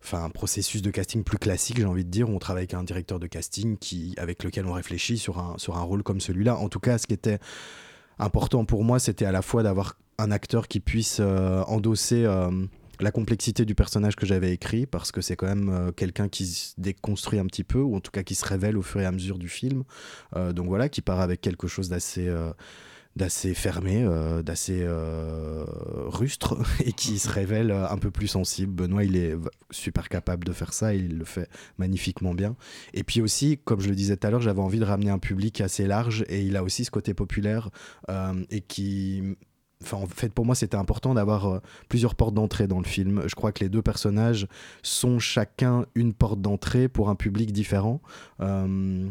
enfin 0.02 0.24
un 0.24 0.30
processus 0.30 0.82
de 0.82 0.90
casting 0.90 1.24
plus 1.24 1.38
classique, 1.38 1.78
j'ai 1.78 1.84
envie 1.84 2.04
de 2.04 2.10
dire, 2.10 2.28
on 2.28 2.38
travaille 2.38 2.62
avec 2.62 2.74
un 2.74 2.84
directeur 2.84 3.18
de 3.18 3.26
casting 3.26 3.76
qui, 3.76 4.14
avec 4.16 4.44
lequel 4.44 4.66
on 4.66 4.72
réfléchit 4.72 5.18
sur 5.18 5.38
un, 5.38 5.54
sur 5.58 5.76
un 5.76 5.82
rôle 5.82 6.02
comme 6.02 6.20
celui-là. 6.20 6.56
En 6.56 6.68
tout 6.68 6.80
cas, 6.80 6.98
ce 6.98 7.06
qui 7.06 7.14
était 7.14 7.38
important 8.20 8.64
pour 8.64 8.84
moi, 8.84 8.98
c'était 8.98 9.24
à 9.24 9.32
la 9.32 9.42
fois 9.42 9.62
d'avoir 9.62 9.96
un 10.18 10.30
acteur 10.30 10.68
qui 10.68 10.80
puisse 10.80 11.18
euh, 11.20 11.62
endosser 11.62 12.24
euh, 12.24 12.50
la 13.00 13.10
complexité 13.10 13.64
du 13.64 13.74
personnage 13.74 14.14
que 14.14 14.26
j'avais 14.26 14.52
écrit, 14.52 14.86
parce 14.86 15.10
que 15.10 15.20
c'est 15.20 15.36
quand 15.36 15.46
même 15.46 15.70
euh, 15.70 15.92
quelqu'un 15.92 16.28
qui 16.28 16.46
se 16.46 16.74
déconstruit 16.78 17.38
un 17.38 17.46
petit 17.46 17.64
peu, 17.64 17.80
ou 17.80 17.96
en 17.96 18.00
tout 18.00 18.10
cas 18.10 18.22
qui 18.22 18.34
se 18.34 18.44
révèle 18.44 18.76
au 18.76 18.82
fur 18.82 19.00
et 19.00 19.06
à 19.06 19.12
mesure 19.12 19.38
du 19.38 19.48
film. 19.48 19.84
donc 20.52 20.66
voilà, 20.66 20.88
qui 20.88 21.00
part 21.00 21.20
avec 21.20 21.40
quelque 21.40 21.66
chose 21.66 21.88
d'assez 21.88 22.30
d'assez 23.16 23.54
fermé, 23.54 24.06
d'assez 24.44 24.86
rustre, 26.06 26.58
et 26.84 26.92
qui 26.92 27.18
se 27.18 27.28
révèle 27.28 27.70
un 27.72 27.98
peu 27.98 28.10
plus 28.10 28.28
sensible. 28.28 28.72
Benoît, 28.72 29.04
il 29.04 29.16
est 29.16 29.36
super 29.70 30.08
capable 30.08 30.44
de 30.44 30.52
faire 30.52 30.72
ça, 30.72 30.94
et 30.94 30.98
il 30.98 31.18
le 31.18 31.24
fait 31.24 31.48
magnifiquement 31.78 32.34
bien. 32.34 32.56
Et 32.94 33.04
puis 33.04 33.20
aussi, 33.20 33.58
comme 33.64 33.80
je 33.80 33.88
le 33.88 33.94
disais 33.94 34.16
tout 34.16 34.26
à 34.26 34.30
l'heure, 34.30 34.40
j'avais 34.40 34.60
envie 34.60 34.78
de 34.78 34.84
ramener 34.84 35.10
un 35.10 35.18
public 35.18 35.60
assez 35.60 35.86
large, 35.86 36.24
et 36.28 36.42
il 36.42 36.56
a 36.56 36.62
aussi 36.62 36.84
ce 36.84 36.90
côté 36.90 37.14
populaire, 37.14 37.70
et 38.50 38.60
qui 38.60 39.36
Enfin, 39.82 39.96
en 39.96 40.06
fait, 40.06 40.32
pour 40.32 40.44
moi, 40.44 40.54
c'était 40.54 40.76
important 40.76 41.14
d'avoir 41.14 41.46
euh, 41.46 41.58
plusieurs 41.88 42.14
portes 42.14 42.34
d'entrée 42.34 42.66
dans 42.66 42.78
le 42.78 42.84
film. 42.84 43.22
Je 43.26 43.34
crois 43.34 43.50
que 43.50 43.64
les 43.64 43.70
deux 43.70 43.80
personnages 43.80 44.46
sont 44.82 45.18
chacun 45.18 45.86
une 45.94 46.12
porte 46.12 46.40
d'entrée 46.40 46.88
pour 46.88 47.08
un 47.08 47.14
public 47.14 47.50
différent. 47.52 48.02
Euh, 48.40 49.08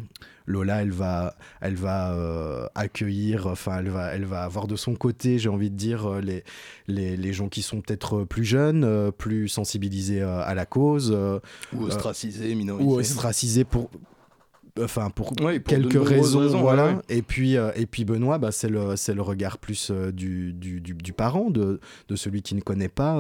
Lola, 0.50 0.82
elle 0.82 0.92
va, 0.92 1.36
elle 1.62 1.76
va 1.76 2.14
euh, 2.14 2.68
accueillir, 2.76 3.48
enfin, 3.48 3.78
elle 3.80 3.90
va, 3.90 4.08
elle 4.14 4.26
va 4.26 4.42
avoir 4.44 4.68
de 4.68 4.76
son 4.76 4.96
côté, 4.96 5.38
j'ai 5.40 5.50
envie 5.50 5.70
de 5.70 5.76
dire, 5.76 6.20
les, 6.22 6.44
les, 6.88 7.16
les 7.16 7.34
gens 7.34 7.50
qui 7.50 7.62
sont 7.62 7.82
peut-être 7.82 8.24
plus 8.24 8.46
jeunes, 8.46 9.12
plus 9.12 9.48
sensibilisés 9.48 10.22
à 10.22 10.54
la 10.56 10.66
cause. 10.66 11.16
ou 11.74 11.84
ostracisés, 11.84 12.56
minorisés. 12.56 12.90
Ou 12.90 12.96
ostracisés 12.96 13.64
pour, 13.64 13.90
enfin 14.82 15.10
pour 15.10 15.34
Ouais, 15.42 15.60
quelques 15.62 15.94
raisons, 15.94 16.40
raisons, 16.40 16.60
voilà. 16.62 16.88
ouais, 16.88 16.94
ouais. 16.94 17.02
Et 17.10 17.22
puis 17.22 17.58
euh, 17.58 17.72
et 17.76 17.86
puis 17.86 18.06
Benoît, 18.06 18.38
bah, 18.38 18.52
c'est 18.52 18.70
le 18.70 18.96
c'est 18.96 19.14
le 19.14 19.22
regard 19.22 19.58
plus 19.58 19.90
euh, 19.92 20.12
du, 20.12 20.54
du, 20.54 20.82
du, 20.82 20.94
du 20.94 21.14
parent 21.14 21.50
de, 21.50 21.80
de 22.08 22.16
celui 22.16 22.42
qui 22.42 22.56
ne 22.56 22.62
connaît 22.62 22.90
pas. 22.90 23.20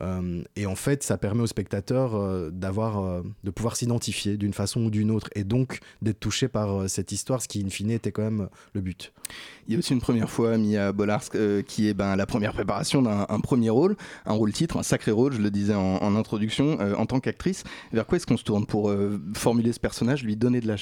euh, 0.00 0.42
et 0.56 0.66
en 0.66 0.74
fait, 0.74 1.02
ça 1.02 1.18
permet 1.18 1.42
au 1.42 1.46
spectateur 1.46 2.50
d'avoir 2.52 3.22
de 3.44 3.50
pouvoir 3.50 3.76
s'identifier 3.76 4.36
d'une 4.36 4.52
façon 4.54 4.84
ou 4.84 4.90
d'une 4.90 5.10
autre, 5.10 5.28
et 5.34 5.44
donc 5.44 5.80
d'être 6.02 6.20
touché 6.20 6.48
par 6.48 6.88
cette 6.88 7.12
histoire, 7.12 7.42
ce 7.42 7.48
qui 7.48 7.62
in 7.64 7.68
fine 7.68 7.90
était 7.90 8.12
quand 8.12 8.22
même 8.22 8.48
le 8.74 8.80
but. 8.80 9.12
Il 9.68 9.74
y 9.74 9.76
a 9.76 9.78
aussi 9.78 9.92
une 9.92 10.00
première 10.00 10.28
fois, 10.30 10.58
Mia 10.58 10.92
Bollars, 10.92 11.22
qui 11.66 11.88
est 11.88 11.94
ben, 11.94 12.16
la 12.16 12.26
première 12.26 12.52
préparation 12.52 13.02
d'un 13.02 13.26
un 13.28 13.40
premier 13.40 13.70
rôle, 13.70 13.96
un 14.26 14.32
rôle 14.32 14.52
titre, 14.52 14.76
un 14.78 14.82
sacré 14.82 15.10
rôle, 15.12 15.32
je 15.34 15.40
le 15.40 15.50
disais 15.50 15.74
en, 15.74 15.96
en 15.98 16.16
introduction, 16.16 16.78
en 16.98 17.06
tant 17.06 17.20
qu'actrice. 17.20 17.62
Vers 17.92 18.06
quoi 18.06 18.16
est-ce 18.16 18.26
qu'on 18.26 18.36
se 18.36 18.44
tourne 18.44 18.66
pour 18.66 18.92
formuler 19.34 19.72
ce 19.72 19.80
personnage, 19.80 20.24
lui 20.24 20.36
donner 20.36 20.60
de 20.60 20.66
la 20.66 20.76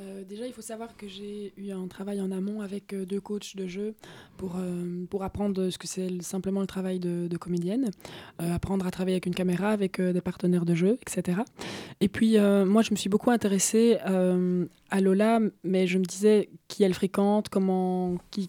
Euh, 0.00 0.22
déjà, 0.28 0.46
il 0.46 0.52
faut 0.52 0.62
savoir 0.62 0.96
que 0.96 1.08
j'ai 1.08 1.52
eu 1.56 1.72
un 1.72 1.88
travail 1.88 2.20
en 2.20 2.30
amont 2.30 2.60
avec 2.60 2.92
euh, 2.92 3.04
deux 3.04 3.20
coachs 3.20 3.56
de 3.56 3.66
jeu 3.66 3.94
pour, 4.36 4.54
euh, 4.56 5.04
pour 5.10 5.24
apprendre 5.24 5.70
ce 5.70 5.76
que 5.78 5.88
c'est 5.88 6.08
le- 6.08 6.20
simplement 6.22 6.60
le 6.60 6.68
travail 6.68 7.00
de, 7.00 7.36
comédienne, 7.36 7.90
apprendre 8.38 8.86
à 8.86 8.92
travailler 8.92 9.14
avec 9.16 9.26
une 9.26 9.34
caméra, 9.34 9.70
avec 9.70 10.00
des 10.00 10.20
partenaires 10.20 10.64
de 10.64 10.74
jeu, 10.76 10.98
etc. 11.02 11.40
Et 12.00 12.08
puis, 12.08 12.36
moi, 12.38 12.82
je 12.82 12.92
me 12.92 12.96
suis 12.96 13.08
beaucoup 13.08 13.30
intéressée 13.30 13.98
à 14.90 15.00
Lola, 15.00 15.40
mais 15.64 15.86
je 15.86 15.98
me 15.98 16.04
disais 16.04 16.48
qui 16.66 16.82
elle 16.82 16.94
fréquente, 16.94 17.50
comment, 17.50 18.16
qui, 18.30 18.48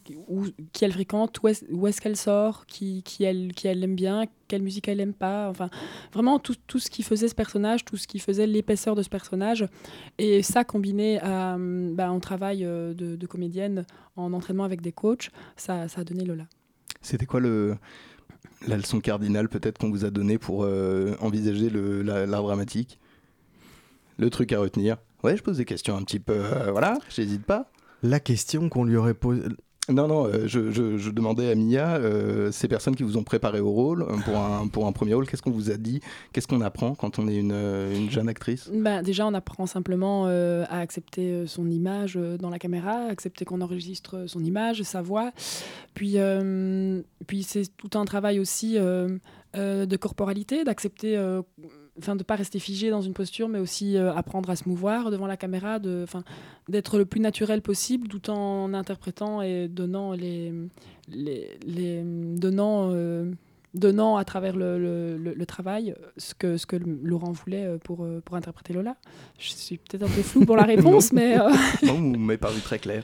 qui 0.71 0.85
elle 0.85 0.93
fréquente, 0.93 1.41
où 1.43 1.47
est-ce 1.49 1.65
est-ce 1.65 1.99
qu'elle 2.01 2.15
sort, 2.15 2.65
qui, 2.65 3.03
qui, 3.03 3.25
elle, 3.25 3.51
qui 3.53 3.67
elle 3.67 3.83
aime 3.83 3.95
bien, 3.95 4.25
quelle 4.47 4.61
musique 4.61 4.87
elle 4.87 5.01
aime 5.01 5.13
pas, 5.13 5.49
enfin, 5.49 5.69
vraiment 6.13 6.39
tout, 6.39 6.55
tout 6.65 6.79
ce 6.79 6.89
qui 6.89 7.03
faisait 7.03 7.27
ce 7.27 7.35
personnage, 7.35 7.83
tout 7.83 7.97
ce 7.97 8.07
qui 8.07 8.19
faisait 8.19 8.47
l'épaisseur 8.47 8.95
de 8.95 9.03
ce 9.03 9.09
personnage. 9.09 9.67
Et 10.17 10.41
ça, 10.41 10.63
combiné 10.63 11.19
à 11.19 11.57
bah, 11.59 12.07
un 12.07 12.19
travail 12.19 12.63
euh, 12.63 12.93
de, 12.93 13.25
comédienne 13.27 13.85
en 14.15 14.31
entraînement 14.31 14.63
avec 14.63 14.81
des 14.81 14.91
coachs, 14.93 15.31
ça, 15.57 15.87
ça 15.89 16.01
a 16.01 16.03
donné 16.05 16.23
Lola. 16.23 16.47
C'était 17.01 17.25
quoi 17.25 17.41
le, 17.41 17.75
la 18.67 18.77
leçon 18.77 19.01
cardinale 19.01 19.49
peut-être 19.49 19.77
qu'on 19.77 19.89
vous 19.89 20.05
a 20.05 20.09
donnée 20.09 20.37
pour 20.37 20.63
euh, 20.63 21.15
envisager 21.19 21.69
le- 21.69 22.01
la- 22.01 22.25
l'art 22.25 22.43
dramatique? 22.43 22.97
Le 24.17 24.29
truc 24.29 24.51
à 24.53 24.59
retenir? 24.59 24.97
Ouais, 25.23 25.35
je 25.37 25.43
pose 25.43 25.57
des 25.57 25.65
questions 25.65 25.95
un 25.97 26.03
petit 26.03 26.19
peu... 26.19 26.33
euh, 26.33 26.71
voilà, 26.71 26.97
j'hésite 27.09 27.45
pas. 27.45 27.69
La 28.03 28.19
question 28.19 28.69
qu'on 28.69 28.83
lui 28.85 28.95
aurait 28.95 29.13
posée. 29.13 29.43
Non, 29.89 30.07
non, 30.07 30.27
euh, 30.27 30.43
je, 30.45 30.69
je- 30.69 30.97
je 30.99 31.09
demandais 31.09 31.49
à 31.51 31.55
Mia, 31.55 31.95
euh, 31.95 32.51
ces 32.51 32.67
personnes 32.67 32.95
qui 32.95 33.01
vous 33.01 33.17
ont 33.17 33.23
préparé 33.23 33.59
au 33.59 33.71
rôle, 33.71 34.05
pour 34.23 34.37
un, 34.37 34.67
pour 34.67 34.85
un 34.85 34.91
premier 34.91 35.15
rôle, 35.15 35.25
qu'est-ce 35.27 35.41
qu'on 35.41 35.49
vous 35.49 35.71
a 35.71 35.77
dit? 35.77 35.99
Qu'est-ce 36.31 36.47
qu'on 36.47 36.61
apprend 36.61 36.93
quand 36.93 37.17
on 37.17 37.27
est 37.27 37.35
une, 37.37 37.51
une 37.51 38.09
jeune 38.11 38.29
actrice? 38.29 38.69
Ben, 38.71 39.01
déjà, 39.01 39.25
on 39.25 39.33
apprend 39.33 39.65
simplement 39.65 40.25
euh, 40.27 40.63
à 40.69 40.79
accepter 40.79 41.47
son 41.47 41.67
image 41.71 42.19
dans 42.39 42.51
la 42.51 42.59
caméra, 42.59 43.05
accepter 43.09 43.45
qu'on 43.45 43.61
enregistre 43.61 44.25
son 44.27 44.43
image, 44.43 44.83
sa 44.83 45.01
voix. 45.01 45.31
Puis, 45.95 46.13
euh, 46.17 47.01
puis 47.25 47.41
c'est 47.41 47.63
tout 47.75 47.97
un 47.97 48.05
travail 48.05 48.39
aussi 48.39 48.77
euh, 48.77 49.17
euh, 49.57 49.87
de 49.87 49.97
corporalité, 49.97 50.63
d'accepter, 50.65 51.17
euh, 51.17 51.41
enfin, 51.99 52.15
de 52.15 52.23
pas 52.23 52.35
rester 52.35 52.59
figé 52.59 52.89
dans 52.89 53.01
une 53.01 53.13
posture, 53.13 53.47
mais 53.47 53.59
aussi 53.59 53.97
euh, 53.97 54.13
apprendre 54.13 54.49
à 54.49 54.55
se 54.55 54.67
mouvoir 54.67 55.11
devant 55.11 55.27
la 55.27 55.37
caméra, 55.37 55.79
de, 55.79 56.05
d'être 56.67 56.97
le 56.97 57.05
plus 57.05 57.19
naturel 57.19 57.61
possible, 57.61 58.07
tout 58.07 58.29
en 58.29 58.73
interprétant 58.73 59.41
et 59.41 59.67
donnant 59.67 60.13
les, 60.13 60.53
les, 61.07 61.57
les 61.65 62.03
donnant. 62.03 62.89
euh, 62.91 63.31
donnant 63.75 64.17
à 64.17 64.25
travers 64.25 64.55
le, 64.55 64.79
le- 64.79 65.17
le- 65.17 65.33
le 65.35 65.45
travail 65.45 65.91
euh, 65.91 66.05
ce 66.17 66.33
que, 66.33 66.57
ce 66.57 66.65
que 66.65 66.75
Laurent 66.75 67.31
voulait 67.31 67.65
euh, 67.65 67.77
pour, 67.77 68.03
euh, 68.03 68.21
pour 68.25 68.35
interpréter 68.35 68.73
Lola. 68.73 68.95
Je 69.37 69.49
suis 69.49 69.77
peut-être 69.77 70.03
un 70.03 70.07
peu 70.07 70.21
floue 70.23 70.45
pour 70.45 70.55
la 70.57 70.63
réponse, 70.73 71.13
mais... 71.13 71.39
euh, 71.39 71.49
Non, 71.83 71.93
vous 71.93 72.17
m'avez 72.17 72.37
paru 72.37 72.59
très 72.61 72.79
clair. 72.79 73.03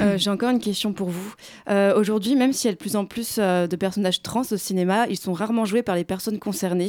Euh, 0.00 0.18
J'ai 0.18 0.28
encore 0.30 0.50
une 0.50 0.58
question 0.60 0.92
pour 0.92 1.08
vous. 1.08 1.34
Euh, 1.70 1.98
Aujourd'hui, 1.98 2.36
même 2.36 2.52
s'il 2.52 2.68
y 2.68 2.72
a 2.72 2.74
de 2.74 2.78
plus 2.78 2.96
en 2.96 3.06
plus 3.06 3.36
euh, 3.38 3.66
de 3.66 3.76
personnages 3.76 4.20
trans 4.22 4.42
au 4.50 4.56
cinéma, 4.58 5.06
ils 5.08 5.16
sont 5.18 5.32
rarement 5.32 5.64
joués 5.64 5.82
par 5.82 5.96
les 5.96 6.04
personnes 6.04 6.38
concernées. 6.38 6.88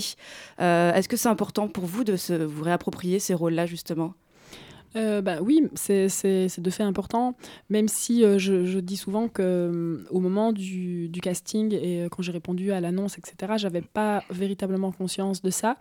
Euh, 0.59 0.93
Est-ce 0.93 1.07
que 1.07 1.15
c'est 1.17 1.29
important 1.29 1.67
pour 1.69 1.85
vous 1.85 2.03
de 2.03 2.17
se, 2.17 2.33
vous 2.33 2.63
réapproprier 2.63 3.19
ces 3.19 3.33
rôles-là, 3.33 3.65
justement? 3.65 4.13
Euh, 4.95 5.21
bah 5.21 5.37
oui, 5.41 5.67
c'est 5.75 6.07
de 6.07 6.69
fait 6.69 6.83
important, 6.83 7.35
même 7.69 7.87
si 7.87 8.23
euh, 8.23 8.39
je, 8.39 8.65
je 8.65 8.79
dis 8.79 8.97
souvent 8.97 9.27
que 9.27 9.41
euh, 9.41 10.19
moment 10.29 10.51
du, 10.51 11.09
du 11.09 11.21
casting 11.21 11.73
et 11.73 12.03
euh, 12.03 12.09
quand 12.09 12.21
j'ai 12.21 12.31
répondu 12.31 12.71
à 12.71 12.81
l'annonce, 12.81 13.17
etc., 13.17 13.53
j'avais 13.57 13.81
pas 13.81 14.23
véritablement 14.29 14.91
conscience 14.91 15.41
de 15.41 15.49
ça. 15.49 15.77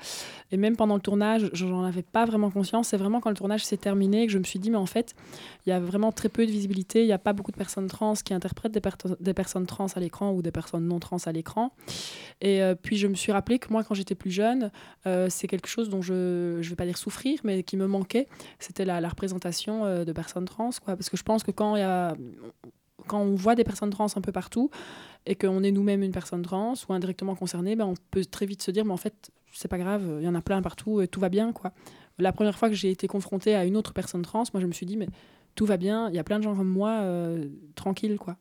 Et 0.52 0.56
même 0.56 0.76
pendant 0.76 0.94
le 0.94 1.00
tournage, 1.00 1.50
j'en 1.52 1.84
avais 1.84 2.02
pas 2.02 2.24
vraiment 2.24 2.50
conscience. 2.50 2.88
C'est 2.88 2.96
vraiment 2.96 3.20
quand 3.20 3.30
le 3.30 3.36
tournage 3.36 3.64
s'est 3.64 3.76
terminé 3.76 4.26
que 4.26 4.32
je 4.32 4.38
me 4.38 4.44
suis 4.44 4.58
dit, 4.58 4.70
mais 4.70 4.76
en 4.76 4.86
fait, 4.86 5.14
il 5.66 5.70
y 5.70 5.72
a 5.72 5.80
vraiment 5.80 6.12
très 6.12 6.28
peu 6.28 6.46
de 6.46 6.50
visibilité. 6.50 7.02
Il 7.02 7.06
n'y 7.06 7.12
a 7.12 7.18
pas 7.18 7.32
beaucoup 7.32 7.52
de 7.52 7.56
personnes 7.56 7.88
trans 7.88 8.14
qui 8.14 8.32
interprètent 8.34 8.72
des, 8.72 8.82
des 9.20 9.34
personnes 9.34 9.66
trans 9.66 9.86
à 9.94 10.00
l'écran 10.00 10.32
ou 10.32 10.42
des 10.42 10.50
personnes 10.50 10.86
non 10.86 10.98
trans 10.98 11.18
à 11.26 11.32
l'écran. 11.32 11.72
Et 12.40 12.62
euh, 12.62 12.74
puis 12.74 12.96
je 12.96 13.06
me 13.06 13.14
suis 13.14 13.32
rappelé 13.32 13.58
que 13.58 13.70
moi, 13.70 13.84
quand 13.84 13.94
j'étais 13.94 14.14
plus 14.14 14.30
jeune, 14.30 14.70
c'est 15.28 15.48
quelque 15.48 15.68
chose 15.68 15.88
dont 15.88 16.02
je 16.02 16.58
ne 16.58 16.62
vais 16.62 16.76
pas 16.76 16.84
dire 16.84 16.98
souffrir, 16.98 17.40
mais 17.42 17.62
qui 17.62 17.78
me 17.78 17.86
manquait. 17.86 18.28
C'était 18.58 18.84
la, 18.84 18.97
la 19.00 19.08
représentation 19.08 19.84
euh, 19.84 20.04
de 20.04 20.12
personnes 20.12 20.44
trans. 20.44 20.70
Quoi. 20.84 20.96
Parce 20.96 21.08
que 21.08 21.16
je 21.16 21.22
pense 21.22 21.42
que 21.42 21.50
quand, 21.50 21.76
y 21.76 21.82
a, 21.82 22.14
quand 23.06 23.20
on 23.20 23.34
voit 23.34 23.54
des 23.54 23.64
personnes 23.64 23.90
trans 23.90 24.06
un 24.14 24.20
peu 24.20 24.32
partout 24.32 24.70
et 25.26 25.34
qu'on 25.34 25.62
est 25.62 25.72
nous-mêmes 25.72 26.02
une 26.02 26.12
personne 26.12 26.42
trans 26.42 26.74
ou 26.88 26.92
indirectement 26.92 27.34
concernée, 27.34 27.76
ben, 27.76 27.86
on 27.86 27.94
peut 28.10 28.24
très 28.24 28.46
vite 28.46 28.62
se 28.62 28.70
dire, 28.70 28.84
mais 28.84 28.92
en 28.92 28.98
fait, 28.98 29.30
c'est 29.52 29.68
pas 29.68 29.78
grave, 29.78 30.02
il 30.20 30.24
y 30.24 30.28
en 30.28 30.34
a 30.34 30.42
plein 30.42 30.62
partout 30.62 31.00
et 31.00 31.08
tout 31.08 31.20
va 31.20 31.28
bien. 31.28 31.52
Quoi. 31.52 31.72
La 32.18 32.32
première 32.32 32.58
fois 32.58 32.68
que 32.68 32.74
j'ai 32.74 32.90
été 32.90 33.06
confrontée 33.06 33.54
à 33.54 33.64
une 33.64 33.76
autre 33.76 33.92
personne 33.92 34.22
trans, 34.22 34.44
moi 34.52 34.60
je 34.60 34.66
me 34.66 34.72
suis 34.72 34.86
dit, 34.86 34.96
mais 34.96 35.08
tout 35.54 35.66
va 35.66 35.76
bien, 35.76 36.08
il 36.08 36.14
y 36.14 36.18
a 36.18 36.24
plein 36.24 36.38
de 36.38 36.44
gens 36.44 36.54
comme 36.54 36.68
moi, 36.68 37.00
euh, 37.00 37.46
tranquille. 37.74 38.18
quoi. 38.18 38.36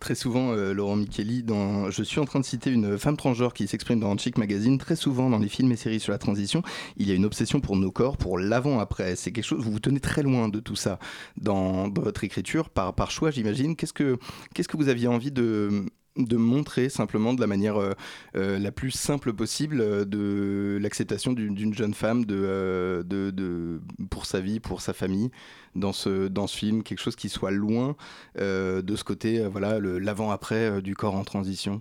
Très 0.00 0.14
souvent, 0.14 0.52
euh, 0.52 0.72
Laurent 0.72 0.96
Micheli, 0.96 1.42
dans... 1.42 1.90
je 1.90 2.02
suis 2.02 2.20
en 2.20 2.24
train 2.24 2.40
de 2.40 2.44
citer 2.44 2.70
une 2.70 2.98
femme 2.98 3.16
transgenre 3.16 3.52
qui 3.52 3.66
s'exprime 3.66 4.00
dans 4.00 4.16
Chic 4.16 4.38
Magazine. 4.38 4.78
Très 4.78 4.96
souvent, 4.96 5.28
dans 5.28 5.38
les 5.38 5.48
films 5.48 5.72
et 5.72 5.76
séries 5.76 6.00
sur 6.00 6.12
la 6.12 6.18
transition, 6.18 6.62
il 6.96 7.08
y 7.08 7.12
a 7.12 7.14
une 7.14 7.26
obsession 7.26 7.60
pour 7.60 7.76
nos 7.76 7.90
corps, 7.90 8.16
pour 8.16 8.38
l'avant-après. 8.38 9.16
C'est 9.16 9.30
quelque 9.30 9.44
chose, 9.44 9.62
vous 9.62 9.70
vous 9.70 9.80
tenez 9.80 10.00
très 10.00 10.22
loin 10.22 10.48
de 10.48 10.60
tout 10.60 10.76
ça 10.76 10.98
dans, 11.36 11.90
votre 11.90 12.24
écriture, 12.24 12.70
par, 12.70 13.10
choix, 13.10 13.30
j'imagine. 13.30 13.76
Qu'est-ce 13.76 13.92
que, 13.92 14.18
qu'est-ce 14.54 14.68
que 14.68 14.76
vous 14.76 14.88
aviez 14.88 15.08
envie 15.08 15.32
de 15.32 15.84
de 16.26 16.36
montrer 16.36 16.88
simplement 16.88 17.34
de 17.34 17.40
la 17.40 17.46
manière 17.46 17.76
euh, 17.76 17.92
euh, 18.36 18.58
la 18.58 18.72
plus 18.72 18.90
simple 18.90 19.32
possible 19.32 19.80
euh, 19.80 20.04
de 20.04 20.78
l'acceptation 20.80 21.32
d'une 21.32 21.74
jeune 21.74 21.94
femme 21.94 22.24
de, 22.24 23.04
de, 23.06 23.80
pour 24.10 24.26
sa 24.26 24.40
vie, 24.40 24.60
pour 24.60 24.80
sa 24.80 24.92
famille 24.92 25.30
dans 25.74 25.92
ce, 25.92 26.28
dans 26.28 26.46
ce 26.46 26.56
film, 26.56 26.82
quelque 26.82 27.00
chose 27.00 27.16
qui 27.16 27.28
soit 27.28 27.50
loin 27.50 27.96
de 28.36 28.96
ce 28.96 29.04
côté, 29.04 29.46
voilà, 29.46 29.78
l'avant-après 29.78 30.82
du 30.82 30.94
corps 30.94 31.14
en 31.14 31.24
transition. 31.24 31.80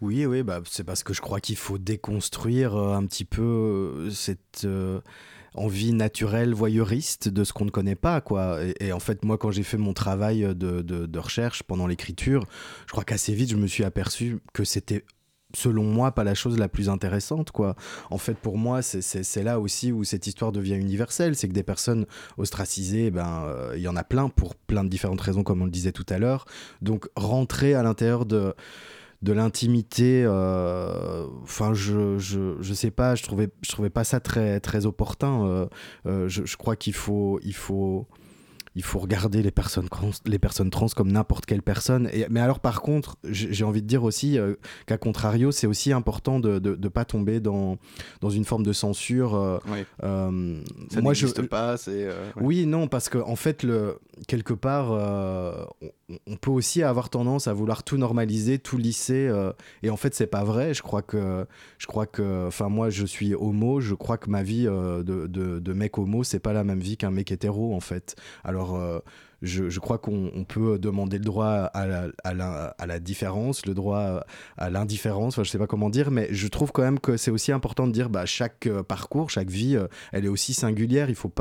Oui, 0.00 0.26
oui, 0.26 0.42
bah, 0.42 0.60
c'est 0.68 0.84
parce 0.84 1.02
que 1.02 1.14
je 1.14 1.20
crois 1.20 1.40
qu'il 1.40 1.56
faut 1.56 1.78
déconstruire 1.78 2.76
un 2.76 3.06
petit 3.06 3.24
peu 3.24 4.08
cette 4.10 4.66
envie 5.54 5.92
naturelle 5.92 6.54
voyeuriste 6.54 7.28
de 7.28 7.44
ce 7.44 7.52
qu'on 7.52 7.64
ne 7.64 7.70
connaît 7.70 7.94
pas, 7.94 8.20
quoi. 8.20 8.58
Et, 8.80 8.92
en 8.92 9.00
fait, 9.00 9.24
moi, 9.24 9.38
quand 9.38 9.50
j'ai 9.50 9.62
fait 9.62 9.78
mon 9.78 9.92
travail 9.92 10.42
de, 10.54 10.82
de- 10.82 11.18
recherche 11.18 11.62
pendant 11.62 11.86
l'écriture, 11.86 12.44
je 12.86 12.92
crois 12.92 13.04
qu'assez 13.04 13.34
vite, 13.34 13.50
je 13.50 13.56
me 13.56 13.66
suis 13.66 13.84
aperçu 13.84 14.40
que 14.52 14.64
c'était 14.64 15.04
selon 15.54 15.84
moi, 15.84 16.12
pas 16.12 16.24
la 16.24 16.34
chose 16.34 16.58
la 16.58 16.68
plus 16.68 16.88
intéressante, 16.88 17.50
quoi. 17.50 17.76
En 18.10 18.18
fait, 18.18 18.34
pour 18.34 18.56
moi, 18.56 18.82
c'est 18.82 19.42
là 19.42 19.60
aussi 19.60 19.92
où 19.92 20.02
cette 20.02 20.26
histoire 20.26 20.52
devient 20.52 20.76
universelle. 20.76 21.36
C'est 21.36 21.48
que 21.48 21.52
des 21.52 21.62
personnes 21.62 22.06
ostracisées, 22.38 23.10
ben, 23.10 23.44
euh, 23.46 23.74
il 23.76 23.82
y 23.82 23.88
en 23.88 23.96
a 23.96 24.02
plein 24.04 24.28
pour 24.28 24.54
plein 24.54 24.82
de 24.82 24.88
différentes 24.88 25.20
raisons, 25.20 25.42
comme 25.42 25.62
on 25.62 25.66
le 25.66 25.70
disait 25.70 25.92
tout 25.92 26.06
à 26.08 26.18
l'heure. 26.18 26.46
Donc, 26.80 27.06
rentrer 27.16 27.74
à 27.74 27.82
l'intérieur 27.82 28.24
de 28.24 28.54
de 29.22 29.32
l'intimité 29.32 30.24
euh, 30.26 31.26
enfin 31.42 31.74
je, 31.74 32.18
je 32.18 32.56
je 32.60 32.74
sais 32.74 32.90
pas 32.90 33.14
je 33.14 33.22
trouvais 33.22 33.48
je 33.62 33.70
trouvais 33.70 33.90
pas 33.90 34.04
ça 34.04 34.20
très 34.20 34.60
très 34.60 34.84
opportun. 34.86 35.46
Euh, 35.46 35.66
euh, 36.06 36.28
je, 36.28 36.44
je 36.44 36.56
crois 36.56 36.76
qu'il 36.76 36.94
faut 36.94 37.38
il 37.44 37.54
faut 37.54 38.08
il 38.74 38.82
faut 38.82 38.98
regarder 38.98 39.42
les 39.42 39.50
personnes 39.50 39.88
trans, 39.88 40.10
les 40.26 40.38
personnes 40.38 40.70
trans 40.70 40.86
comme 40.96 41.12
n'importe 41.12 41.46
quelle 41.46 41.62
personne. 41.62 42.08
Et, 42.12 42.26
mais 42.30 42.40
alors 42.40 42.60
par 42.60 42.80
contre, 42.82 43.16
j'ai 43.24 43.64
envie 43.64 43.82
de 43.82 43.86
dire 43.86 44.04
aussi 44.04 44.38
euh, 44.38 44.54
qu'à 44.86 44.98
contrario, 44.98 45.52
c'est 45.52 45.66
aussi 45.66 45.92
important 45.92 46.40
de 46.40 46.58
ne 46.58 46.88
pas 46.88 47.04
tomber 47.04 47.40
dans, 47.40 47.78
dans 48.20 48.30
une 48.30 48.44
forme 48.44 48.62
de 48.64 48.72
censure. 48.72 49.34
euh, 49.34 49.58
Oui. 49.70 49.84
euh, 50.02 50.60
Ça 50.90 51.00
moi, 51.00 51.14
je- 51.14 51.26
n'existe 51.26 51.48
pas, 51.48 51.76
euh, 51.88 52.30
ouais. 52.36 52.42
oui, 52.42 52.66
non, 52.66 52.88
parce 52.88 53.08
que 53.08 53.18
en 53.18 53.36
fait, 53.36 53.62
le, 53.62 53.98
quelque 54.26 54.54
part, 54.54 54.90
on- 54.92 56.18
on 56.26 56.36
peut 56.36 56.50
aussi 56.50 56.82
avoir 56.82 57.08
tendance 57.08 57.48
à 57.48 57.52
vouloir 57.54 57.82
tout 57.84 57.96
normaliser, 57.96 58.58
tout 58.58 58.76
lisser, 58.76 59.30
et 59.82 59.88
en 59.90 59.96
fait 59.96 60.14
c'est 60.14 60.26
pas 60.26 60.44
vrai. 60.44 60.74
Je 60.74 60.82
crois 60.82 61.00
que, 61.00 61.46
je 61.78 61.86
crois 61.86 62.04
que, 62.06 62.46
enfin 62.46 62.68
moi 62.68 62.90
je 62.90 63.06
suis 63.06 63.34
homo, 63.34 63.80
je 63.80 63.94
crois 63.94 64.18
que 64.18 64.28
ma 64.28 64.42
vie 64.42 64.64
de, 64.64 65.02
de, 65.26 65.58
de, 65.58 65.72
mec 65.72 65.96
homo 65.96 66.22
c'est 66.22 66.38
pas 66.38 66.52
la 66.52 66.64
même 66.64 66.80
vie 66.80 66.98
qu'un 66.98 67.10
mec 67.10 67.32
hétéro 67.32 67.74
en 67.74 67.80
fait. 67.80 68.14
Alors 68.44 68.61
euh, 68.70 69.00
je, 69.42 69.80
crois 69.80 69.98
qu'on 69.98 70.44
peut 70.46 70.78
demander 70.78 71.18
le 71.18 71.24
droit 71.24 71.48
à 71.50 71.86
la, 71.86 72.98
différence, 73.00 73.66
le 73.66 73.74
droit 73.74 74.24
à 74.56 74.70
l'indifférence, 74.70 75.34
enfin, 75.34 75.44
je 75.44 75.50
sais 75.50 75.58
pas 75.58 75.66
comment 75.66 75.90
dire, 75.90 76.10
mais 76.10 76.28
je 76.30 76.46
trouve 76.48 76.72
quand 76.72 76.82
même 76.82 77.00
que 77.00 77.16
c'est 77.16 77.30
aussi 77.30 77.52
important 77.52 77.86
de 77.86 77.92
dire 77.92 78.08
bah, 78.08 78.26
chaque 78.26 78.66
euh, 78.66 78.82
parcours, 78.82 79.30
chaque 79.30 79.50
vie, 79.50 79.76
euh, 79.76 79.86
elle 80.12 80.24
est 80.24 80.28
aussi 80.28 80.54
singulière, 80.54 81.10
il 81.10 81.16
faut 81.16 81.32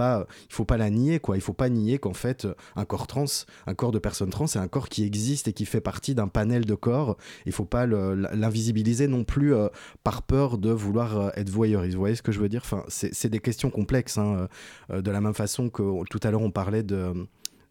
faut 0.49 0.65
pas 0.65 0.77
la 0.77 0.89
nier, 0.89 1.19
quoi. 1.19 1.37
il 1.37 1.41
faut 1.41 1.53
pas 1.53 1.69
nier 1.69 1.99
qu'en 1.99 2.13
fait, 2.13 2.47
un 2.75 2.85
corps 2.85 3.07
trans, 3.07 3.25
un 3.67 3.73
corps 3.73 3.91
de 3.91 3.99
personne 3.99 4.29
trans, 4.29 4.47
c'est 4.47 4.59
un 4.59 4.67
corps 4.67 4.89
qui 4.89 5.03
existe 5.03 5.47
et 5.47 5.53
qui 5.53 5.65
fait 5.65 5.81
partie 5.81 6.15
d'un 6.15 6.27
panel 6.27 6.65
de 6.65 6.75
corps, 6.75 7.17
il 7.45 7.51
faut 7.51 7.65
pas 7.65 7.85
l'invisibiliser 7.85 9.07
non 9.07 9.23
plus 9.23 9.53
euh, 9.53 9.67
par 10.03 10.23
peur 10.23 10.57
de 10.57 10.71
vouloir 10.71 11.31
être 11.37 11.49
voyeuriste. 11.49 11.95
Vous 11.95 11.99
voyez 11.99 12.15
ce 12.15 12.21
que 12.21 12.31
je 12.31 12.39
veux 12.39 12.49
dire? 12.49 12.61
Enfin, 12.63 12.83
C'est 12.87 13.29
des 13.29 13.39
questions 13.39 13.69
complexes, 13.69 14.17
hein, 14.17 14.47
de 14.89 15.11
la 15.11 15.21
même 15.21 15.33
façon 15.33 15.69
que 15.69 15.83
tout 16.09 16.19
à 16.23 16.31
l'heure 16.31 16.41
on 16.41 16.51
parlait 16.51 16.83
de 16.83 17.13